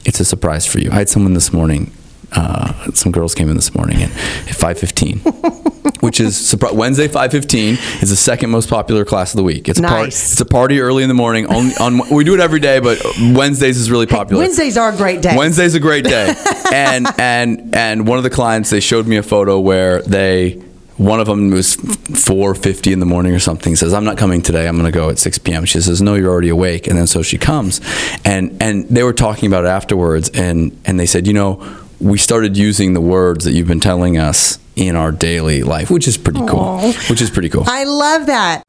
it's 0.06 0.22
a 0.22 0.24
surprise 0.24 0.66
for 0.66 0.80
you. 0.80 0.90
I 0.90 0.96
had 0.96 1.10
someone 1.10 1.34
this 1.34 1.52
morning. 1.52 1.92
Uh, 2.32 2.90
some 2.94 3.12
girls 3.12 3.36
came 3.36 3.50
in 3.50 3.58
this 3.58 3.76
morning 3.76 4.02
at, 4.04 4.10
at 4.48 4.56
five 4.56 4.80
fifteen, 4.80 5.20
which 6.00 6.22
is 6.22 6.36
surpri- 6.38 6.72
Wednesday 6.72 7.10
five 7.10 7.32
fifteen 7.32 7.78
is 8.02 8.10
the 8.10 8.16
second 8.16 8.52
most 8.52 8.70
popular 8.70 9.04
class 9.04 9.34
of 9.34 9.38
the 9.38 9.44
week. 9.44 9.68
It's 9.68 9.80
a 9.80 9.84
party. 9.84 10.08
It's 10.08 10.40
a 10.40 10.46
party 10.46 10.80
early 10.80 11.04
in 11.04 11.10
the 11.10 11.14
morning. 11.14 11.46
Only 11.48 11.76
on 11.76 12.10
we 12.10 12.24
do 12.24 12.34
it 12.36 12.40
every 12.40 12.62
day, 12.62 12.80
but 12.80 13.04
Wednesdays 13.20 13.78
is 13.78 13.92
really 13.92 14.08
popular. 14.08 14.42
Wednesdays 14.44 14.78
are 14.78 14.94
a 14.94 14.96
great 14.96 15.22
day. 15.22 15.36
Wednesday's 15.36 15.76
a 15.76 15.80
great 15.82 16.06
day. 16.06 16.34
and 16.74 17.06
and 17.20 17.76
and 17.76 18.08
one 18.08 18.18
of 18.18 18.24
the 18.24 18.30
clients 18.30 18.70
they 18.70 18.80
showed 18.80 19.08
me 19.08 19.18
a 19.18 19.24
photo 19.24 19.60
where 19.60 20.02
they 20.04 20.64
one 21.04 21.20
of 21.20 21.28
them 21.28 21.52
was 21.52 21.76
4:50 21.76 22.94
in 22.94 23.00
the 23.00 23.06
morning 23.06 23.34
or 23.34 23.40
something 23.40 23.76
says 23.76 23.94
I'm 23.94 24.06
not 24.06 24.18
coming 24.18 24.42
today 24.42 24.68
I'm 24.68 24.78
going 24.78 24.92
to 24.92 24.98
go 24.98 25.10
at 25.10 25.20
6 25.20 25.38
p.m. 25.40 25.66
she 25.66 25.82
says 25.82 26.02
no 26.02 26.16
you're 26.16 26.32
already 26.32 26.50
awake 26.50 26.88
and 26.88 26.98
then 26.98 27.08
so 27.08 27.22
she 27.22 27.38
comes 27.38 27.82
and 28.24 28.56
and 28.62 28.88
they 28.88 29.04
were 29.04 29.14
talking 29.14 29.48
about 29.48 29.66
it 29.66 29.68
afterwards 29.68 30.30
and 30.30 30.80
and 30.86 30.98
they 31.00 31.06
said 31.06 31.28
you 31.28 31.34
know 31.34 31.62
we 32.00 32.18
started 32.18 32.56
using 32.58 32.94
the 32.94 33.02
words 33.02 33.44
that 33.46 33.52
you've 33.52 33.68
been 33.68 33.80
telling 33.82 34.18
us 34.18 34.60
in 34.78 34.96
our 34.96 35.12
daily 35.12 35.62
life 35.62 35.92
which 35.92 36.08
is 36.08 36.18
pretty 36.18 36.46
cool 36.48 36.80
which 37.10 37.22
is 37.22 37.30
pretty 37.30 37.50
cool 37.50 37.66
I 37.68 37.84
love 37.84 38.26
that. 38.28 38.64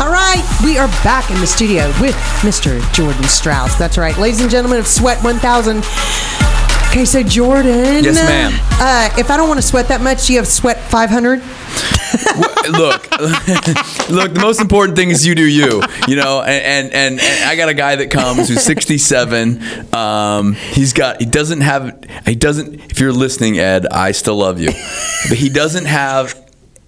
All 0.00 0.10
right, 0.10 0.42
we 0.64 0.78
are 0.78 0.88
back 1.04 1.30
in 1.30 1.38
the 1.40 1.46
studio 1.46 1.88
with 2.00 2.14
Mr. 2.40 2.80
Jordan 2.94 3.22
Strouse. 3.24 3.76
That's 3.78 3.98
right, 3.98 4.16
ladies 4.16 4.40
and 4.40 4.50
gentlemen 4.50 4.78
of 4.78 4.86
Sweat 4.86 5.22
1000. 5.22 5.84
Okay, 6.90 7.04
so 7.04 7.22
Jordan. 7.22 8.02
Yes, 8.02 8.16
ma'am. 8.16 8.52
Uh, 8.80 9.14
if 9.16 9.30
I 9.30 9.36
don't 9.36 9.48
want 9.48 9.60
to 9.60 9.66
sweat 9.66 9.86
that 9.88 10.00
much, 10.00 10.26
do 10.26 10.32
you 10.32 10.40
have 10.40 10.48
Sweat 10.48 10.76
500? 10.76 11.38
look, 11.38 13.10
look. 14.10 14.34
The 14.34 14.38
most 14.40 14.60
important 14.60 14.96
thing 14.96 15.10
is 15.10 15.24
you 15.24 15.36
do 15.36 15.46
you. 15.46 15.82
You 16.08 16.16
know, 16.16 16.42
and, 16.42 16.64
and 16.64 16.92
and 16.92 17.20
and 17.20 17.44
I 17.48 17.54
got 17.54 17.68
a 17.68 17.74
guy 17.74 17.94
that 17.94 18.10
comes 18.10 18.48
who's 18.48 18.62
67. 18.62 19.94
Um, 19.94 20.54
he's 20.54 20.92
got. 20.92 21.20
He 21.20 21.26
doesn't 21.26 21.60
have. 21.60 22.04
He 22.26 22.34
doesn't. 22.34 22.90
If 22.90 22.98
you're 22.98 23.12
listening, 23.12 23.60
Ed, 23.60 23.86
I 23.86 24.10
still 24.10 24.36
love 24.36 24.60
you, 24.60 24.70
but 25.28 25.38
he 25.38 25.48
doesn't 25.48 25.84
have. 25.84 26.34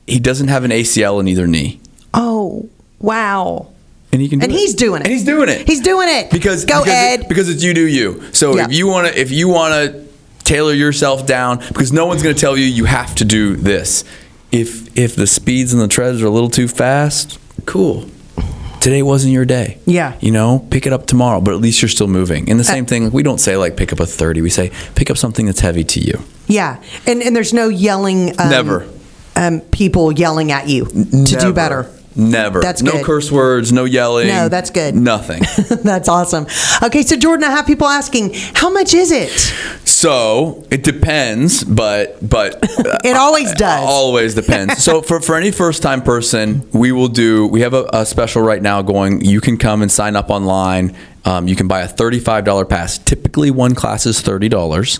He 0.08 0.18
doesn't 0.18 0.48
have 0.48 0.64
an 0.64 0.72
ACL 0.72 1.20
in 1.20 1.28
either 1.28 1.46
knee, 1.46 1.80
Oh, 2.12 2.68
wow. 2.98 3.71
And 4.12 4.20
he 4.20 4.28
can. 4.28 4.38
Do 4.38 4.44
And 4.44 4.52
it. 4.52 4.58
he's 4.58 4.74
doing 4.74 5.00
it. 5.00 5.06
And 5.06 5.12
he's 5.12 5.24
doing 5.24 5.48
it. 5.48 5.66
He's 5.66 5.80
doing 5.80 6.08
it. 6.08 6.30
because 6.30 6.64
Go, 6.64 6.80
because 6.84 6.94
Ed. 6.94 7.20
It, 7.20 7.28
because 7.28 7.48
it's 7.48 7.62
you 7.62 7.74
do 7.74 7.86
you. 7.86 8.22
So 8.32 8.56
Yeah. 8.56 8.66
if 8.66 8.72
you 8.72 8.86
want 8.86 9.08
to 9.08 9.18
if 9.20 9.30
you 9.30 9.48
want 9.48 9.72
to 9.74 10.06
tailor 10.44 10.72
yourself 10.72 11.26
down 11.26 11.58
because 11.68 11.92
no 11.92 12.06
one's 12.06 12.22
going 12.22 12.34
to 12.34 12.40
tell 12.40 12.56
you 12.56 12.64
you 12.64 12.84
have 12.84 13.14
to 13.16 13.24
do 13.24 13.56
this. 13.56 14.04
If 14.50 14.96
if 14.98 15.16
the 15.16 15.26
speeds 15.26 15.72
and 15.72 15.80
the 15.80 15.88
treads 15.88 16.20
are 16.22 16.26
a 16.26 16.30
little 16.30 16.50
too 16.50 16.68
fast, 16.68 17.38
cool. 17.66 18.06
Today 18.80 19.02
wasn't 19.02 19.32
your 19.32 19.44
day. 19.44 19.78
Yeah. 19.86 20.14
You 20.20 20.32
know, 20.32 20.66
pick 20.70 20.86
it 20.88 20.92
up 20.92 21.06
tomorrow, 21.06 21.40
but 21.40 21.54
at 21.54 21.60
least 21.60 21.80
you're 21.80 21.88
still 21.88 22.08
moving. 22.08 22.50
And 22.50 22.58
the 22.58 22.64
same 22.64 22.84
thing, 22.84 23.12
we 23.12 23.22
don't 23.22 23.38
say 23.38 23.56
like 23.56 23.76
pick 23.76 23.92
up 23.92 24.00
a 24.00 24.06
30. 24.06 24.42
We 24.42 24.50
say 24.50 24.72
pick 24.96 25.08
up 25.08 25.16
something 25.16 25.46
that's 25.46 25.60
heavy 25.60 25.84
to 25.84 26.00
you. 26.00 26.20
Yeah, 26.48 26.82
and 27.06 27.22
and 27.22 27.34
there's 27.34 27.54
no 27.54 27.68
yelling. 27.68 28.30
Um, 28.40 28.50
Never. 28.50 28.88
Um, 29.36 29.60
people 29.60 30.12
yelling 30.12 30.50
at 30.52 30.68
you 30.68 30.84
to 30.86 31.36
do 31.40 31.52
better. 31.54 31.88
Never. 32.14 32.60
That's 32.60 32.82
no 32.82 32.92
good. 32.92 33.04
curse 33.04 33.32
words, 33.32 33.72
no 33.72 33.84
yelling. 33.84 34.28
No, 34.28 34.48
that's 34.48 34.70
good. 34.70 34.94
Nothing. 34.94 35.42
That's 35.82 36.08
awesome. 36.08 36.46
Okay, 36.82 37.02
so 37.02 37.16
Jordan, 37.16 37.44
I 37.44 37.50
have 37.50 37.66
people 37.66 37.86
asking, 37.86 38.32
how 38.54 38.70
much 38.70 38.92
is 38.94 39.10
it? 39.10 39.30
So 39.84 40.64
it 40.70 40.82
depends, 40.82 41.64
but 41.64 42.18
but 42.28 42.58
It 43.04 43.16
always 43.16 43.52
does. 43.52 43.84
Always 43.84 44.34
depends. 44.34 44.82
so 44.82 45.00
for 45.00 45.20
for 45.20 45.36
any 45.36 45.50
first 45.50 45.82
time 45.82 46.02
person, 46.02 46.68
we 46.72 46.92
will 46.92 47.08
do. 47.08 47.46
We 47.46 47.62
have 47.62 47.72
a, 47.74 47.88
a 47.92 48.04
special 48.06 48.42
right 48.42 48.60
now 48.60 48.82
going. 48.82 49.24
You 49.24 49.40
can 49.40 49.56
come 49.56 49.80
and 49.82 49.90
sign 49.90 50.16
up 50.16 50.28
online. 50.30 50.94
Um, 51.24 51.46
you 51.46 51.54
can 51.56 51.68
buy 51.68 51.80
a 51.82 51.88
thirty-five 51.88 52.44
dollar 52.44 52.64
pass. 52.64 52.98
Typically, 52.98 53.50
one 53.50 53.74
class 53.74 54.06
is 54.06 54.20
thirty 54.20 54.48
dollars, 54.48 54.98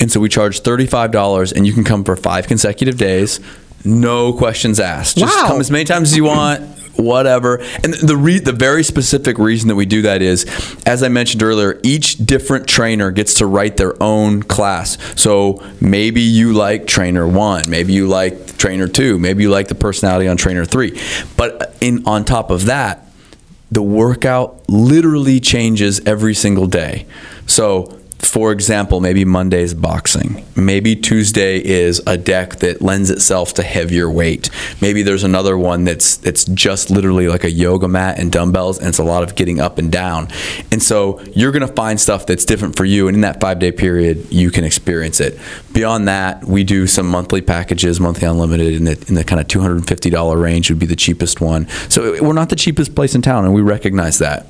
and 0.00 0.10
so 0.10 0.18
we 0.20 0.28
charge 0.28 0.60
thirty-five 0.60 1.12
dollars, 1.12 1.52
and 1.52 1.66
you 1.66 1.72
can 1.72 1.84
come 1.84 2.02
for 2.04 2.16
five 2.16 2.46
consecutive 2.48 2.98
days. 2.98 3.38
No 3.84 4.32
questions 4.32 4.78
asked. 4.80 5.16
Just 5.18 5.34
Wow. 5.34 5.48
come 5.48 5.60
as 5.60 5.70
many 5.70 5.84
times 5.84 6.10
as 6.12 6.16
you 6.16 6.24
want. 6.24 6.62
whatever. 6.96 7.56
And 7.82 7.94
the 7.94 8.18
re- 8.18 8.38
the 8.38 8.52
very 8.52 8.84
specific 8.84 9.38
reason 9.38 9.68
that 9.68 9.74
we 9.76 9.86
do 9.86 10.02
that 10.02 10.20
is, 10.20 10.44
as 10.84 11.02
I 11.02 11.08
mentioned 11.08 11.42
earlier, 11.42 11.80
each 11.82 12.18
different 12.18 12.66
trainer 12.66 13.10
gets 13.10 13.32
to 13.34 13.46
write 13.46 13.78
their 13.78 14.00
own 14.00 14.42
class. 14.42 14.98
So 15.16 15.62
maybe 15.80 16.20
you 16.20 16.52
like 16.52 16.86
trainer 16.86 17.26
one, 17.26 17.70
maybe 17.70 17.94
you 17.94 18.06
like 18.06 18.58
trainer 18.58 18.86
two, 18.88 19.18
maybe 19.18 19.42
you 19.42 19.48
like 19.50 19.68
the 19.68 19.74
personality 19.74 20.28
on 20.28 20.36
trainer 20.36 20.66
three. 20.66 21.00
But 21.38 21.74
in 21.80 22.02
on 22.04 22.26
top 22.26 22.50
of 22.50 22.66
that, 22.66 23.06
the 23.70 23.82
workout 23.82 24.60
literally 24.68 25.40
changes 25.40 25.98
every 26.04 26.34
single 26.34 26.66
day. 26.66 27.06
So 27.46 27.98
for 28.32 28.50
example, 28.50 28.98
maybe 29.02 29.26
Monday 29.26 29.60
is 29.60 29.74
boxing. 29.74 30.42
Maybe 30.56 30.96
Tuesday 30.96 31.58
is 31.62 32.00
a 32.06 32.16
deck 32.16 32.56
that 32.60 32.80
lends 32.80 33.10
itself 33.10 33.52
to 33.54 33.62
heavier 33.62 34.08
weight. 34.08 34.48
Maybe 34.80 35.02
there's 35.02 35.22
another 35.22 35.58
one 35.58 35.84
that's 35.84 36.16
that's 36.16 36.46
just 36.46 36.88
literally 36.88 37.28
like 37.28 37.44
a 37.44 37.50
yoga 37.50 37.88
mat 37.88 38.18
and 38.18 38.32
dumbbells, 38.32 38.78
and 38.78 38.88
it's 38.88 38.96
a 38.96 39.04
lot 39.04 39.22
of 39.22 39.34
getting 39.34 39.60
up 39.60 39.76
and 39.76 39.92
down. 39.92 40.28
And 40.70 40.82
so 40.82 41.20
you're 41.34 41.52
gonna 41.52 41.68
find 41.68 42.00
stuff 42.00 42.24
that's 42.24 42.46
different 42.46 42.74
for 42.74 42.86
you, 42.86 43.06
and 43.06 43.14
in 43.14 43.20
that 43.20 43.38
five 43.38 43.58
day 43.58 43.70
period, 43.70 44.32
you 44.32 44.50
can 44.50 44.64
experience 44.64 45.20
it. 45.20 45.38
Beyond 45.74 46.08
that, 46.08 46.42
we 46.46 46.64
do 46.64 46.86
some 46.86 47.08
monthly 47.08 47.42
packages, 47.42 48.00
monthly 48.00 48.26
unlimited, 48.26 48.72
in 48.72 48.84
the 48.84 49.04
in 49.08 49.14
the 49.14 49.24
kind 49.24 49.42
of 49.42 49.48
$250 49.48 50.42
range 50.42 50.70
would 50.70 50.78
be 50.78 50.86
the 50.86 50.96
cheapest 50.96 51.42
one. 51.42 51.68
So 51.90 52.22
we're 52.22 52.32
not 52.32 52.48
the 52.48 52.56
cheapest 52.56 52.94
place 52.94 53.14
in 53.14 53.20
town, 53.20 53.44
and 53.44 53.52
we 53.52 53.60
recognize 53.60 54.20
that. 54.20 54.46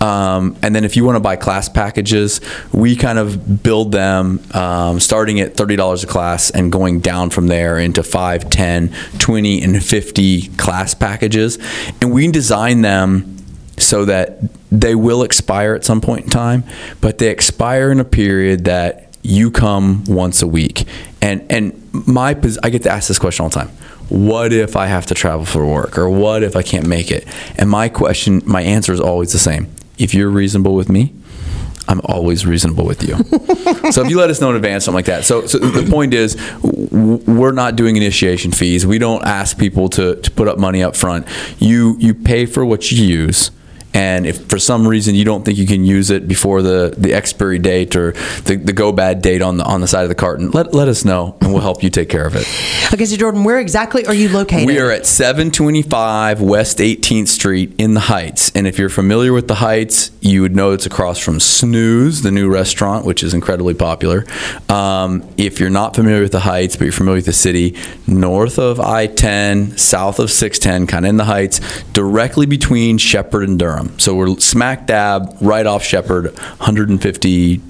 Um, 0.00 0.56
and 0.62 0.72
then 0.72 0.84
if 0.84 0.96
you 0.96 1.04
want 1.04 1.16
to 1.16 1.20
buy 1.20 1.34
class 1.34 1.68
packages, 1.68 2.40
we 2.72 2.94
kind 2.94 3.18
of 3.18 3.23
build 3.62 3.92
them 3.92 4.40
um, 4.52 5.00
starting 5.00 5.40
at 5.40 5.54
$30 5.54 6.04
a 6.04 6.06
class 6.06 6.50
and 6.50 6.70
going 6.70 7.00
down 7.00 7.30
from 7.30 7.46
there 7.46 7.78
into 7.78 8.02
5, 8.02 8.50
10, 8.50 8.94
20, 9.18 9.62
and 9.62 9.84
50 9.84 10.48
class 10.56 10.94
packages. 10.94 11.58
And 12.00 12.12
we 12.12 12.30
design 12.30 12.82
them 12.82 13.36
so 13.78 14.04
that 14.04 14.38
they 14.70 14.94
will 14.94 15.22
expire 15.22 15.74
at 15.74 15.84
some 15.84 16.00
point 16.00 16.24
in 16.24 16.30
time, 16.30 16.64
but 17.00 17.18
they 17.18 17.28
expire 17.28 17.90
in 17.90 18.00
a 18.00 18.04
period 18.04 18.64
that 18.64 19.16
you 19.22 19.50
come 19.50 20.04
once 20.04 20.42
a 20.42 20.46
week. 20.46 20.86
And 21.20 21.44
and 21.50 21.80
my 22.06 22.30
I 22.62 22.70
get 22.70 22.82
to 22.82 22.90
ask 22.90 23.08
this 23.08 23.18
question 23.18 23.44
all 23.44 23.48
the 23.48 23.54
time. 23.54 23.68
What 24.08 24.52
if 24.52 24.76
I 24.76 24.86
have 24.86 25.06
to 25.06 25.14
travel 25.14 25.46
for 25.46 25.64
work 25.64 25.96
or 25.96 26.10
what 26.10 26.42
if 26.42 26.56
I 26.56 26.62
can't 26.62 26.86
make 26.86 27.10
it? 27.10 27.26
And 27.56 27.70
my 27.70 27.88
question, 27.88 28.42
my 28.44 28.60
answer 28.60 28.92
is 28.92 29.00
always 29.00 29.32
the 29.32 29.38
same. 29.38 29.68
If 29.96 30.12
you're 30.12 30.28
reasonable 30.28 30.74
with 30.74 30.90
me, 30.90 31.14
I'm 31.88 32.00
always 32.04 32.46
reasonable 32.46 32.86
with 32.86 33.02
you. 33.02 33.16
so 33.92 34.02
if 34.02 34.10
you 34.10 34.18
let 34.18 34.30
us 34.30 34.40
know 34.40 34.50
in 34.50 34.56
advance, 34.56 34.84
something 34.84 34.96
like 34.96 35.04
that. 35.06 35.24
So, 35.24 35.46
so 35.46 35.58
the 35.58 35.88
point 35.90 36.14
is, 36.14 36.36
we're 36.62 37.52
not 37.52 37.76
doing 37.76 37.96
initiation 37.96 38.52
fees. 38.52 38.86
We 38.86 38.98
don't 38.98 39.24
ask 39.24 39.58
people 39.58 39.88
to, 39.90 40.16
to 40.16 40.30
put 40.30 40.48
up 40.48 40.58
money 40.58 40.82
up 40.82 40.96
front. 40.96 41.26
You 41.58 41.96
you 41.98 42.14
pay 42.14 42.46
for 42.46 42.64
what 42.64 42.90
you 42.90 43.04
use. 43.04 43.50
And 43.94 44.26
if 44.26 44.46
for 44.48 44.58
some 44.58 44.86
reason 44.86 45.14
you 45.14 45.24
don't 45.24 45.44
think 45.44 45.56
you 45.56 45.66
can 45.66 45.84
use 45.84 46.10
it 46.10 46.28
before 46.28 46.62
the, 46.62 46.94
the 46.98 47.14
expiry 47.14 47.58
date 47.60 47.94
or 47.94 48.12
the, 48.42 48.56
the 48.56 48.72
go 48.72 48.92
bad 48.92 49.22
date 49.22 49.40
on 49.40 49.56
the 49.56 49.64
on 49.64 49.80
the 49.80 49.86
side 49.86 50.02
of 50.02 50.08
the 50.08 50.14
carton, 50.14 50.50
let, 50.50 50.74
let 50.74 50.88
us 50.88 51.04
know 51.04 51.36
and 51.40 51.52
we'll 51.52 51.62
help 51.62 51.82
you 51.82 51.90
take 51.90 52.08
care 52.08 52.26
of 52.26 52.34
it. 52.34 52.46
Okay, 52.92 53.06
so 53.06 53.16
Jordan, 53.16 53.44
where 53.44 53.60
exactly 53.60 54.04
are 54.06 54.14
you 54.14 54.28
located? 54.28 54.66
We 54.66 54.78
are 54.80 54.90
at 54.90 55.06
725 55.06 56.40
West 56.40 56.78
18th 56.78 57.28
Street 57.28 57.74
in 57.78 57.94
the 57.94 58.00
Heights. 58.00 58.50
And 58.54 58.66
if 58.66 58.78
you're 58.78 58.88
familiar 58.88 59.32
with 59.32 59.48
the 59.48 59.56
Heights, 59.56 60.10
you 60.20 60.42
would 60.42 60.56
know 60.56 60.72
it's 60.72 60.86
across 60.86 61.18
from 61.18 61.38
Snooze, 61.38 62.22
the 62.22 62.30
new 62.30 62.50
restaurant, 62.50 63.04
which 63.04 63.22
is 63.22 63.32
incredibly 63.32 63.74
popular. 63.74 64.24
Um, 64.68 65.28
if 65.36 65.60
you're 65.60 65.70
not 65.70 65.94
familiar 65.94 66.22
with 66.22 66.32
the 66.32 66.40
Heights, 66.40 66.76
but 66.76 66.84
you're 66.84 66.92
familiar 66.92 67.18
with 67.18 67.26
the 67.26 67.32
city, 67.32 67.76
north 68.06 68.58
of 68.58 68.80
I 68.80 69.06
10, 69.06 69.76
south 69.78 70.18
of 70.18 70.30
610, 70.30 70.86
kind 70.86 71.04
of 71.04 71.10
in 71.10 71.16
the 71.16 71.24
Heights, 71.24 71.60
directly 71.92 72.46
between 72.46 72.98
Shepherd 72.98 73.48
and 73.48 73.58
Durham. 73.58 73.83
So 73.98 74.14
we're 74.14 74.38
smack 74.38 74.86
dab 74.86 75.36
right 75.40 75.66
off 75.66 75.82
Shepherd, 75.82 76.26
150. 76.34 77.60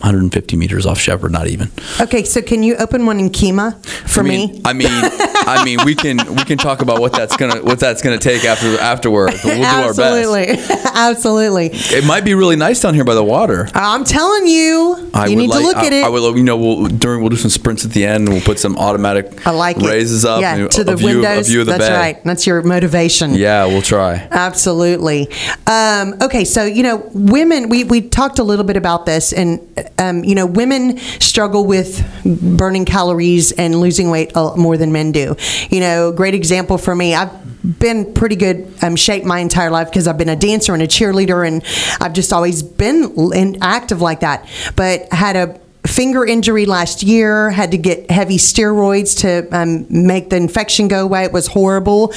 150 0.00 0.56
meters 0.56 0.84
off 0.84 0.98
Shepherd, 0.98 1.32
not 1.32 1.46
even. 1.46 1.70
Okay, 1.98 2.24
so 2.24 2.42
can 2.42 2.62
you 2.62 2.76
open 2.76 3.06
one 3.06 3.18
in 3.18 3.30
Kemah 3.30 3.82
for 4.06 4.20
I 4.20 4.22
mean, 4.24 4.52
me? 4.52 4.60
I 4.62 4.72
mean, 4.74 4.88
I 5.46 5.64
mean, 5.64 5.78
we 5.84 5.94
can 5.94 6.18
we 6.34 6.44
can 6.44 6.58
talk 6.58 6.82
about 6.82 7.00
what 7.00 7.12
that's 7.12 7.36
gonna 7.36 7.62
what 7.62 7.78
that's 7.78 8.02
gonna 8.02 8.18
take 8.18 8.44
after 8.44 8.78
afterwards. 8.78 9.42
But 9.42 9.58
we'll 9.58 9.58
do 9.58 9.64
our 9.64 9.94
best. 9.94 10.00
Absolutely, 10.00 10.76
absolutely. 10.94 11.70
It 11.72 12.04
might 12.04 12.24
be 12.24 12.34
really 12.34 12.56
nice 12.56 12.80
down 12.80 12.94
here 12.94 13.04
by 13.04 13.14
the 13.14 13.24
water. 13.24 13.68
I'm 13.74 14.04
telling 14.04 14.46
you, 14.46 15.10
I 15.14 15.26
you 15.26 15.36
need 15.36 15.50
like, 15.50 15.60
to 15.60 15.66
look 15.66 15.76
I, 15.76 15.86
at 15.86 15.92
it. 15.92 16.04
I 16.04 16.08
would, 16.08 16.36
you 16.36 16.42
know, 16.42 16.56
we'll 16.56 16.86
during 16.86 17.20
we'll 17.20 17.30
do 17.30 17.36
some 17.36 17.50
sprints 17.50 17.84
at 17.84 17.92
the 17.92 18.04
end, 18.04 18.28
and 18.28 18.34
we'll 18.34 18.44
put 18.44 18.58
some 18.58 18.76
automatic 18.76 19.46
I 19.46 19.50
like 19.50 19.76
it. 19.76 19.82
raises 19.82 20.24
up. 20.24 20.40
Yeah, 20.40 20.56
and 20.56 20.70
to 20.72 20.84
the 20.84 20.96
view, 20.96 21.20
windows. 21.20 21.48
View 21.48 21.60
of 21.60 21.66
the 21.66 21.72
That's 21.72 21.88
bay. 21.88 21.96
right. 21.96 22.24
That's 22.24 22.46
your 22.46 22.62
motivation. 22.62 23.34
Yeah, 23.34 23.66
we'll 23.66 23.82
try. 23.82 24.26
Absolutely. 24.30 25.28
Um, 25.66 26.14
okay, 26.22 26.44
so 26.44 26.64
you 26.64 26.82
know, 26.82 27.08
women. 27.12 27.68
We 27.68 27.84
we 27.84 28.00
talked 28.02 28.38
a 28.38 28.44
little 28.44 28.64
bit 28.64 28.76
about 28.76 29.06
this, 29.06 29.32
and 29.32 29.60
um, 29.98 30.24
you 30.24 30.34
know, 30.34 30.46
women 30.46 30.98
struggle 31.20 31.64
with 31.64 32.04
burning 32.24 32.84
calories 32.84 33.52
and 33.52 33.80
losing 33.80 34.10
weight 34.10 34.34
more 34.34 34.76
than 34.76 34.92
men 34.92 35.12
do. 35.12 35.33
You 35.70 35.80
know, 35.80 36.12
great 36.12 36.34
example 36.34 36.78
for 36.78 36.94
me. 36.94 37.14
I've 37.14 37.78
been 37.78 38.12
pretty 38.12 38.36
good 38.36 38.72
um, 38.82 38.96
shape 38.96 39.24
my 39.24 39.38
entire 39.40 39.70
life 39.70 39.88
because 39.88 40.06
I've 40.06 40.18
been 40.18 40.28
a 40.28 40.36
dancer 40.36 40.74
and 40.74 40.82
a 40.82 40.86
cheerleader, 40.86 41.46
and 41.46 41.62
I've 42.00 42.12
just 42.12 42.32
always 42.32 42.62
been 42.62 43.32
in, 43.32 43.62
active 43.62 44.00
like 44.00 44.20
that. 44.20 44.48
But 44.76 45.12
had 45.12 45.36
a 45.36 45.60
finger 45.86 46.24
injury 46.24 46.64
last 46.64 47.02
year 47.02 47.50
had 47.50 47.70
to 47.70 47.78
get 47.78 48.10
heavy 48.10 48.38
steroids 48.38 49.20
to 49.20 49.46
um, 49.56 49.86
make 49.90 50.30
the 50.30 50.36
infection 50.36 50.88
go 50.88 51.04
away 51.04 51.24
it 51.24 51.32
was 51.32 51.46
horrible 51.46 52.10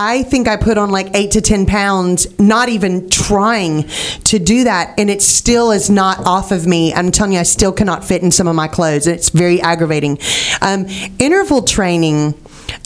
i 0.00 0.22
think 0.22 0.48
i 0.48 0.56
put 0.56 0.78
on 0.78 0.90
like 0.90 1.14
8 1.14 1.30
to 1.32 1.40
10 1.40 1.66
pounds 1.66 2.38
not 2.38 2.68
even 2.68 3.10
trying 3.10 3.84
to 4.24 4.38
do 4.38 4.64
that 4.64 4.98
and 4.98 5.10
it 5.10 5.22
still 5.22 5.70
is 5.70 5.90
not 5.90 6.26
off 6.26 6.52
of 6.52 6.66
me. 6.66 6.92
I'm 6.94 7.10
telling 7.10 7.32
you 7.32 7.38
i 7.38 7.42
still 7.42 7.72
cannot 7.72 8.04
fit 8.04 8.22
in 8.22 8.30
some 8.30 8.48
of 8.48 8.56
my 8.56 8.68
clothes 8.68 9.06
it's 9.06 9.28
very 9.28 9.60
aggravating. 9.60 10.18
Um, 10.62 10.86
interval 11.18 11.62
training 11.62 12.34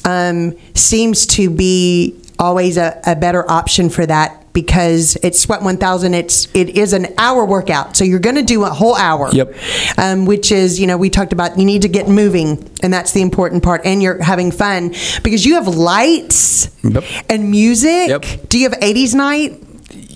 um, 0.05 0.57
seems 0.75 1.27
to 1.29 1.51
be 1.51 2.21
always 2.39 2.77
a, 2.77 3.01
a 3.07 3.15
better 3.17 3.49
option 3.51 3.91
for 3.91 4.05
that 4.07 4.44
because 4.55 5.17
it's 5.23 5.39
sweat 5.41 5.61
1000 5.63 6.15
it's 6.15 6.49
it 6.55 6.71
is 6.79 6.93
an 6.95 7.09
hour 7.19 7.45
workout 7.45 7.97
so 7.97 8.05
you're 8.05 8.19
going 8.21 8.37
to 8.37 8.43
do 8.43 8.65
a 8.65 8.71
whole 8.71 8.95
hour 8.97 9.29
Yep. 9.33 9.55
um, 9.99 10.25
which 10.27 10.51
is 10.53 10.81
you 10.81 10.87
know 10.87 10.97
we 10.97 11.11
talked 11.11 11.33
about 11.35 11.59
you 11.59 11.65
need 11.67 11.83
to 11.83 11.89
get 11.89 12.09
moving 12.09 12.71
and 12.83 12.93
that's 12.93 13.13
the 13.13 13.21
important 13.21 13.63
part 13.63 13.83
and 13.85 14.03
you're 14.03 14.23
having 14.23 14.51
fun 14.53 14.95
because 15.23 15.45
you 15.45 15.55
have 15.55 15.67
lights 15.69 16.71
Yep. 16.85 17.05
and 17.29 17.51
music 17.51 18.09
Yep. 18.09 18.25
do 18.49 18.59
you 18.59 18.69
have 18.71 18.79
80s 18.81 19.15
night 19.15 19.61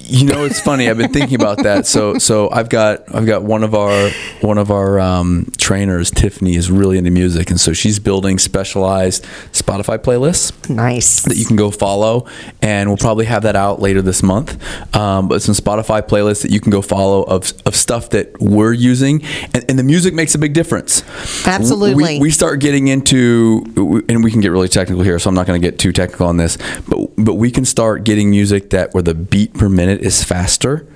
You 0.09 0.24
know, 0.24 0.44
it's 0.44 0.59
funny. 0.59 0.88
I've 0.88 0.96
been 0.96 1.12
thinking 1.12 1.34
about 1.34 1.62
that. 1.64 1.86
So, 1.86 2.18
so 2.18 2.50
I've 2.50 2.70
got 2.70 3.14
I've 3.14 3.26
got 3.26 3.42
one 3.42 3.62
of 3.62 3.74
our 3.74 4.11
one 4.40 4.56
of 4.56 4.70
our 4.70 4.98
um, 4.98 5.52
trainers, 5.59 6.11
Tiffany, 6.11 6.54
is 6.56 6.70
really 6.70 6.96
into 6.96 7.11
music, 7.11 7.50
and 7.50 7.61
so 7.61 7.74
she's 7.74 7.98
building 7.98 8.38
specialized 8.38 9.24
Spotify 9.52 9.98
playlists. 9.98 10.70
nice 10.70 11.22
that 11.24 11.36
you 11.36 11.44
can 11.44 11.56
go 11.56 11.70
follow, 11.70 12.26
and 12.62 12.88
we'll 12.88 12.96
probably 12.96 13.26
have 13.26 13.42
that 13.42 13.54
out 13.54 13.80
later 13.80 14.00
this 14.00 14.22
month. 14.22 14.56
Um, 14.96 15.28
but 15.28 15.42
some 15.42 15.54
Spotify 15.54 16.00
playlists 16.00 16.40
that 16.40 16.50
you 16.50 16.61
can 16.61 16.70
go 16.70 16.80
follow 16.80 17.24
of, 17.24 17.52
of 17.66 17.76
stuff 17.76 18.09
that 18.11 18.40
we're 18.40 18.72
using, 18.72 19.22
and, 19.52 19.64
and 19.68 19.78
the 19.78 19.82
music 19.84 20.14
makes 20.14 20.34
a 20.34 20.38
big 20.38 20.54
difference. 20.54 21.02
Absolutely. 21.46 22.14
we, 22.14 22.20
we 22.20 22.30
start 22.30 22.61
getting 22.61 22.88
into, 22.88 23.62
and 24.09 24.24
we 24.24 24.30
can 24.30 24.40
get 24.40 24.52
really 24.52 24.68
technical 24.68 25.02
here, 25.02 25.18
so 25.18 25.28
I'm 25.28 25.34
not 25.34 25.46
going 25.46 25.61
to 25.61 25.70
get 25.70 25.78
too 25.78 25.92
technical 25.92 26.26
on 26.26 26.38
this, 26.38 26.56
but 26.88 26.98
but 27.18 27.34
we 27.34 27.50
can 27.50 27.66
start 27.66 28.04
getting 28.04 28.30
music 28.30 28.70
that 28.70 28.94
where 28.94 29.02
the 29.02 29.14
beat 29.14 29.52
per 29.52 29.68
minute 29.68 29.97
is 30.01 30.24
faster. 30.24 30.86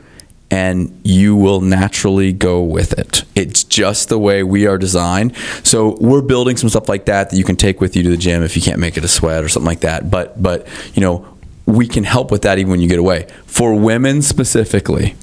And 0.50 1.00
you 1.02 1.34
will 1.34 1.62
naturally 1.62 2.30
go 2.30 2.62
with 2.62 2.92
it. 2.98 3.24
It's 3.34 3.64
just 3.64 4.10
the 4.10 4.18
way 4.18 4.42
we 4.42 4.66
are 4.66 4.76
designed. 4.76 5.34
So 5.64 5.96
we're 5.98 6.20
building 6.20 6.58
some 6.58 6.68
stuff 6.68 6.90
like 6.90 7.06
that 7.06 7.30
that 7.30 7.36
you 7.36 7.44
can 7.44 7.56
take 7.56 7.80
with 7.80 7.96
you 7.96 8.02
to 8.02 8.10
the 8.10 8.18
gym 8.18 8.42
if 8.42 8.54
you 8.54 8.60
can't 8.60 8.78
make 8.78 8.98
it 8.98 9.04
a 9.04 9.08
sweat 9.08 9.42
or 9.42 9.48
something 9.48 9.66
like 9.66 9.80
that. 9.80 10.10
But 10.10 10.42
but 10.42 10.68
you 10.92 11.00
know 11.00 11.26
we 11.64 11.88
can 11.88 12.04
help 12.04 12.30
with 12.30 12.42
that 12.42 12.58
even 12.58 12.70
when 12.70 12.80
you 12.80 12.88
get 12.88 12.98
away. 12.98 13.28
For 13.46 13.74
women 13.74 14.20
specifically, 14.20 15.14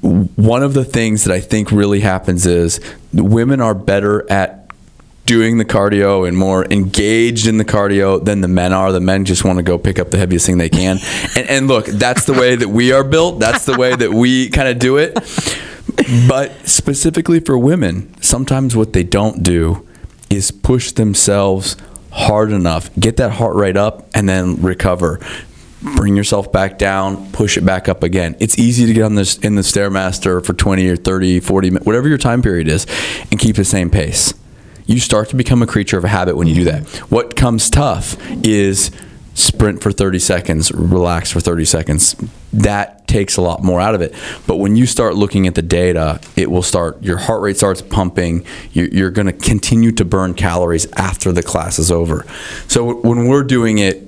one 0.00 0.62
of 0.62 0.74
the 0.74 0.84
things 0.84 1.24
that 1.24 1.34
I 1.34 1.40
think 1.40 1.70
really 1.70 2.00
happens 2.00 2.46
is 2.46 2.80
women 3.12 3.60
are 3.60 3.74
better 3.74 4.30
at 4.30 4.61
doing 5.32 5.56
the 5.56 5.64
cardio 5.64 6.28
and 6.28 6.36
more 6.36 6.66
engaged 6.66 7.46
in 7.46 7.56
the 7.56 7.64
cardio 7.64 8.22
than 8.22 8.42
the 8.42 8.48
men 8.48 8.70
are. 8.70 8.92
The 8.92 9.00
men 9.00 9.24
just 9.24 9.46
want 9.46 9.56
to 9.56 9.62
go 9.62 9.78
pick 9.78 9.98
up 9.98 10.10
the 10.10 10.18
heaviest 10.18 10.44
thing 10.44 10.58
they 10.58 10.68
can. 10.68 10.98
And, 11.34 11.48
and 11.48 11.68
look, 11.68 11.86
that's 11.86 12.26
the 12.26 12.34
way 12.34 12.54
that 12.56 12.68
we 12.68 12.92
are 12.92 13.02
built. 13.02 13.40
That's 13.40 13.64
the 13.64 13.74
way 13.78 13.96
that 13.96 14.12
we 14.12 14.50
kind 14.50 14.68
of 14.68 14.78
do 14.78 14.98
it. 14.98 15.14
But 16.28 16.68
specifically 16.68 17.40
for 17.40 17.56
women, 17.56 18.14
sometimes 18.20 18.76
what 18.76 18.92
they 18.92 19.02
don't 19.02 19.42
do 19.42 19.88
is 20.28 20.50
push 20.50 20.92
themselves 20.92 21.76
hard 22.10 22.52
enough, 22.52 22.94
get 23.00 23.16
that 23.16 23.32
heart 23.32 23.56
rate 23.56 23.78
up, 23.78 24.06
and 24.14 24.28
then 24.28 24.60
recover. 24.60 25.18
Bring 25.96 26.14
yourself 26.14 26.52
back 26.52 26.76
down, 26.76 27.32
push 27.32 27.56
it 27.56 27.64
back 27.64 27.88
up 27.88 28.02
again. 28.02 28.36
It's 28.40 28.58
easy 28.58 28.84
to 28.84 28.92
get 28.92 29.04
on 29.04 29.14
this 29.14 29.38
in 29.38 29.54
the 29.54 29.62
stairmaster 29.62 30.44
for 30.44 30.52
20 30.52 30.86
or 30.88 30.96
30, 30.96 31.40
40 31.40 31.70
minutes, 31.70 31.86
whatever 31.86 32.08
your 32.08 32.18
time 32.18 32.42
period 32.42 32.68
is, 32.68 32.86
and 33.30 33.40
keep 33.40 33.56
the 33.56 33.64
same 33.64 33.88
pace. 33.88 34.34
You 34.92 35.00
start 35.00 35.30
to 35.30 35.36
become 35.36 35.62
a 35.62 35.66
creature 35.66 35.96
of 35.96 36.04
a 36.04 36.08
habit 36.08 36.36
when 36.36 36.46
you 36.46 36.54
do 36.54 36.64
that. 36.64 36.86
What 37.10 37.34
comes 37.34 37.70
tough 37.70 38.14
is 38.44 38.90
sprint 39.32 39.82
for 39.82 39.90
30 39.90 40.18
seconds, 40.18 40.70
relax 40.70 41.32
for 41.32 41.40
30 41.40 41.64
seconds. 41.64 42.14
That 42.52 43.08
takes 43.08 43.38
a 43.38 43.40
lot 43.40 43.62
more 43.62 43.80
out 43.80 43.94
of 43.94 44.02
it. 44.02 44.14
But 44.46 44.56
when 44.56 44.76
you 44.76 44.84
start 44.84 45.14
looking 45.14 45.46
at 45.46 45.54
the 45.54 45.62
data, 45.62 46.20
it 46.36 46.50
will 46.50 46.62
start, 46.62 47.02
your 47.02 47.16
heart 47.16 47.40
rate 47.40 47.56
starts 47.56 47.80
pumping. 47.80 48.44
You're, 48.72 48.88
you're 48.88 49.10
going 49.10 49.28
to 49.28 49.32
continue 49.32 49.92
to 49.92 50.04
burn 50.04 50.34
calories 50.34 50.86
after 50.92 51.32
the 51.32 51.42
class 51.42 51.78
is 51.78 51.90
over. 51.90 52.26
So 52.68 52.96
when 52.96 53.28
we're 53.28 53.44
doing 53.44 53.78
it, 53.78 54.02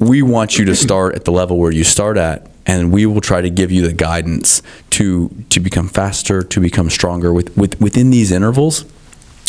we 0.00 0.22
want 0.22 0.58
you 0.58 0.64
to 0.64 0.74
start 0.74 1.14
at 1.14 1.24
the 1.24 1.32
level 1.32 1.58
where 1.58 1.72
you 1.72 1.84
start 1.84 2.16
at. 2.16 2.50
And 2.66 2.90
we 2.90 3.06
will 3.06 3.20
try 3.20 3.40
to 3.40 3.50
give 3.50 3.70
you 3.70 3.86
the 3.86 3.92
guidance 3.92 4.62
to 4.90 5.28
to 5.50 5.60
become 5.60 5.86
faster, 5.86 6.42
to 6.42 6.60
become 6.60 6.88
stronger 6.88 7.30
with, 7.30 7.54
with 7.58 7.78
within 7.78 8.10
these 8.10 8.32
intervals 8.32 8.86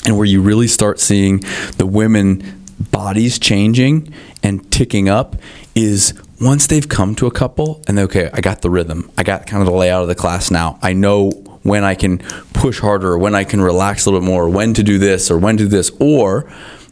and 0.05 0.17
where 0.17 0.25
you 0.25 0.41
really 0.41 0.67
start 0.67 0.99
seeing 0.99 1.39
the 1.77 1.85
women 1.85 2.61
bodies 2.91 3.39
changing 3.39 4.13
and 4.43 4.69
ticking 4.71 5.07
up 5.09 5.35
is 5.73 6.13
once 6.41 6.67
they've 6.67 6.89
come 6.89 7.15
to 7.15 7.25
a 7.25 7.31
couple 7.31 7.81
and 7.87 7.97
they're 7.97 8.05
okay 8.05 8.29
i 8.33 8.41
got 8.41 8.61
the 8.61 8.69
rhythm 8.69 9.09
i 9.17 9.23
got 9.23 9.47
kind 9.47 9.61
of 9.61 9.67
the 9.67 9.73
layout 9.73 10.01
of 10.01 10.07
the 10.07 10.15
class 10.15 10.51
now 10.51 10.77
i 10.81 10.91
know 10.91 11.31
when 11.63 11.83
i 11.83 11.95
can 11.95 12.17
push 12.53 12.79
harder 12.79 13.13
or 13.13 13.17
when 13.17 13.33
i 13.33 13.43
can 13.43 13.61
relax 13.61 14.05
a 14.05 14.09
little 14.09 14.19
bit 14.19 14.29
more 14.29 14.43
or 14.43 14.49
when 14.49 14.73
to 14.73 14.83
do 14.83 14.97
this 14.97 15.31
or 15.31 15.37
when 15.37 15.55
to 15.55 15.63
do 15.63 15.69
this 15.69 15.89
or 15.99 16.51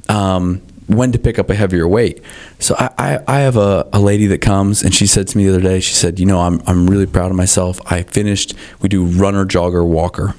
um, 0.09 0.61
when 0.87 1.11
to 1.11 1.19
pick 1.19 1.39
up 1.39 1.49
a 1.49 1.55
heavier 1.55 1.87
weight. 1.87 2.21
So 2.59 2.75
I, 2.77 2.89
I, 2.97 3.19
I 3.27 3.39
have 3.41 3.57
a, 3.57 3.87
a 3.93 3.99
lady 3.99 4.27
that 4.27 4.41
comes 4.41 4.83
and 4.83 4.93
she 4.93 5.07
said 5.07 5.27
to 5.29 5.37
me 5.37 5.45
the 5.45 5.51
other 5.51 5.61
day, 5.61 5.79
she 5.79 5.93
said, 5.93 6.19
you 6.19 6.25
know, 6.25 6.41
I'm, 6.41 6.61
I'm 6.67 6.89
really 6.89 7.05
proud 7.05 7.31
of 7.31 7.37
myself. 7.37 7.79
I 7.91 8.03
finished, 8.03 8.53
we 8.81 8.89
do 8.89 9.05
runner, 9.05 9.45
jogger, 9.45 9.85
walker. 9.85 10.35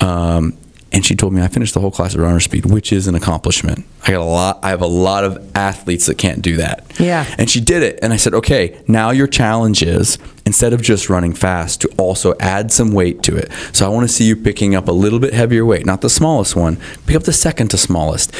Um, 0.00 0.56
and 0.94 1.04
she 1.04 1.14
told 1.14 1.32
me 1.32 1.42
I 1.42 1.48
finished 1.48 1.74
the 1.74 1.80
whole 1.80 1.90
class 1.90 2.14
at 2.14 2.20
runner 2.20 2.40
speed, 2.40 2.66
which 2.66 2.92
is 2.92 3.06
an 3.06 3.14
accomplishment. 3.14 3.84
I 4.06 4.12
got 4.12 4.20
a 4.20 4.24
lot. 4.24 4.60
I 4.62 4.70
have 4.70 4.80
a 4.80 4.86
lot 4.86 5.24
of 5.24 5.50
athletes 5.56 6.06
that 6.06 6.16
can't 6.16 6.40
do 6.40 6.56
that. 6.56 6.86
Yeah. 6.98 7.26
And 7.36 7.50
she 7.50 7.60
did 7.60 7.82
it, 7.82 7.98
and 8.00 8.12
I 8.12 8.16
said, 8.16 8.32
okay, 8.34 8.80
now 8.86 9.10
your 9.10 9.26
challenge 9.26 9.82
is 9.82 10.18
instead 10.46 10.72
of 10.72 10.82
just 10.82 11.10
running 11.10 11.32
fast, 11.32 11.80
to 11.80 11.88
also 11.96 12.34
add 12.38 12.70
some 12.70 12.92
weight 12.92 13.22
to 13.24 13.36
it. 13.36 13.50
So 13.72 13.86
I 13.86 13.88
want 13.88 14.06
to 14.08 14.14
see 14.14 14.24
you 14.24 14.36
picking 14.36 14.74
up 14.74 14.88
a 14.88 14.92
little 14.92 15.18
bit 15.18 15.32
heavier 15.32 15.64
weight, 15.64 15.86
not 15.86 16.00
the 16.00 16.10
smallest 16.10 16.54
one. 16.54 16.78
Pick 17.06 17.16
up 17.16 17.22
the 17.22 17.32
second 17.32 17.68
to 17.68 17.78
smallest. 17.78 18.34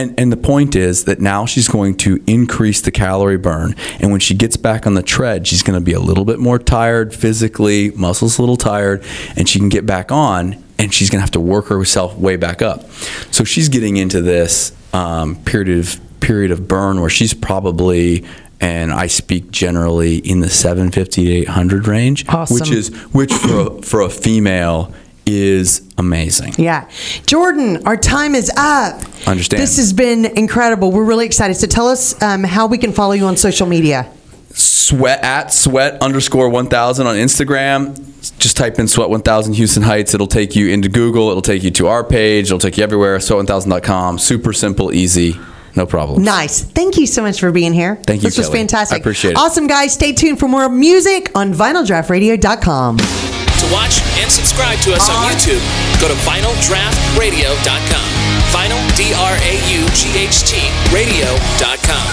And, 0.00 0.18
and 0.18 0.32
the 0.32 0.36
point 0.36 0.76
is 0.76 1.04
that 1.04 1.20
now 1.20 1.46
she's 1.46 1.68
going 1.68 1.96
to 1.98 2.22
increase 2.26 2.80
the 2.80 2.90
calorie 2.90 3.36
burn. 3.36 3.74
And 4.00 4.10
when 4.10 4.20
she 4.20 4.34
gets 4.34 4.56
back 4.56 4.86
on 4.86 4.94
the 4.94 5.02
tread, 5.02 5.46
she's 5.46 5.62
going 5.62 5.78
to 5.78 5.84
be 5.84 5.92
a 5.92 6.00
little 6.00 6.24
bit 6.24 6.38
more 6.38 6.58
tired 6.58 7.14
physically, 7.14 7.90
muscles 7.90 8.38
a 8.38 8.42
little 8.42 8.56
tired, 8.56 9.04
and 9.36 9.48
she 9.48 9.58
can 9.58 9.68
get 9.68 9.84
back 9.86 10.10
on 10.10 10.62
and 10.78 10.94
she's 10.94 11.10
going 11.10 11.18
to 11.18 11.22
have 11.22 11.30
to 11.32 11.40
work 11.40 11.66
herself 11.66 12.16
way 12.16 12.36
back 12.36 12.62
up. 12.62 12.90
So 13.30 13.44
she's 13.44 13.68
getting 13.68 13.98
into 13.98 14.22
this 14.22 14.74
um, 14.94 15.36
period 15.44 15.78
of 15.78 16.00
period 16.20 16.50
of 16.50 16.66
burn 16.68 17.00
where 17.00 17.10
she's 17.10 17.34
probably 17.34 18.24
and 18.60 18.92
I 18.92 19.06
speak 19.06 19.50
generally 19.50 20.18
in 20.18 20.40
the 20.40 20.50
750 20.50 21.24
to 21.24 21.32
800 21.32 21.86
range, 21.86 22.26
Awesome. 22.28 22.58
which 22.58 22.70
is 22.70 22.88
which 23.12 23.32
for 23.32 23.60
a, 23.60 23.82
for 23.82 24.00
a 24.02 24.10
female 24.10 24.92
is 25.34 25.82
amazing. 25.98 26.54
Yeah. 26.58 26.88
Jordan, 27.26 27.86
our 27.86 27.96
time 27.96 28.34
is 28.34 28.50
up. 28.56 29.02
Understand. 29.26 29.62
This 29.62 29.76
has 29.76 29.92
been 29.92 30.24
incredible. 30.36 30.92
We're 30.92 31.04
really 31.04 31.26
excited. 31.26 31.54
So 31.56 31.66
tell 31.66 31.88
us 31.88 32.20
um, 32.22 32.44
how 32.44 32.66
we 32.66 32.78
can 32.78 32.92
follow 32.92 33.12
you 33.12 33.26
on 33.26 33.36
social 33.36 33.66
media. 33.66 34.10
Sweat 34.52 35.22
at 35.22 35.52
sweat 35.52 36.02
underscore 36.02 36.48
1000 36.48 37.06
on 37.06 37.14
Instagram. 37.16 38.06
Just 38.38 38.56
type 38.56 38.78
in 38.78 38.88
sweat 38.88 39.08
1000 39.08 39.54
Houston 39.54 39.82
Heights. 39.82 40.12
It'll 40.12 40.26
take 40.26 40.56
you 40.56 40.68
into 40.68 40.88
Google. 40.88 41.30
It'll 41.30 41.40
take 41.42 41.62
you 41.62 41.70
to 41.72 41.86
our 41.86 42.04
page. 42.04 42.46
It'll 42.46 42.58
take 42.58 42.76
you 42.76 42.82
everywhere. 42.82 43.18
Sweat1000.com. 43.18 44.18
Super 44.18 44.52
simple, 44.52 44.92
easy, 44.92 45.38
no 45.76 45.86
problem. 45.86 46.22
Nice. 46.24 46.62
Thank 46.62 46.98
you 46.98 47.06
so 47.06 47.22
much 47.22 47.40
for 47.40 47.52
being 47.52 47.72
here. 47.72 47.96
Thank 47.96 48.22
you, 48.22 48.28
This 48.28 48.38
was 48.38 48.50
fantastic. 48.50 48.96
I 48.96 49.00
appreciate 49.00 49.32
it. 49.32 49.36
Awesome, 49.38 49.66
guys. 49.66 49.94
Stay 49.94 50.12
tuned 50.12 50.38
for 50.38 50.48
more 50.48 50.68
music 50.68 51.30
on 51.34 51.54
finaldraughtradio.com. 51.54 53.39
To 53.60 53.66
watch 53.70 54.00
and 54.16 54.32
subscribe 54.32 54.80
to 54.80 54.94
us 54.94 55.04
on 55.10 55.16
YouTube, 55.28 55.60
go 56.00 56.08
to 56.08 56.14
finaldraughtradio.com. 56.24 58.08
Final, 58.48 58.80
D 58.96 59.12
R 59.12 59.36
A 59.36 59.52
U 59.76 59.86
G 59.92 60.16
H 60.16 60.48
T, 60.48 60.56
radio.com. 60.90 62.08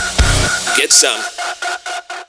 Get 0.75 0.91
some. 0.91 2.26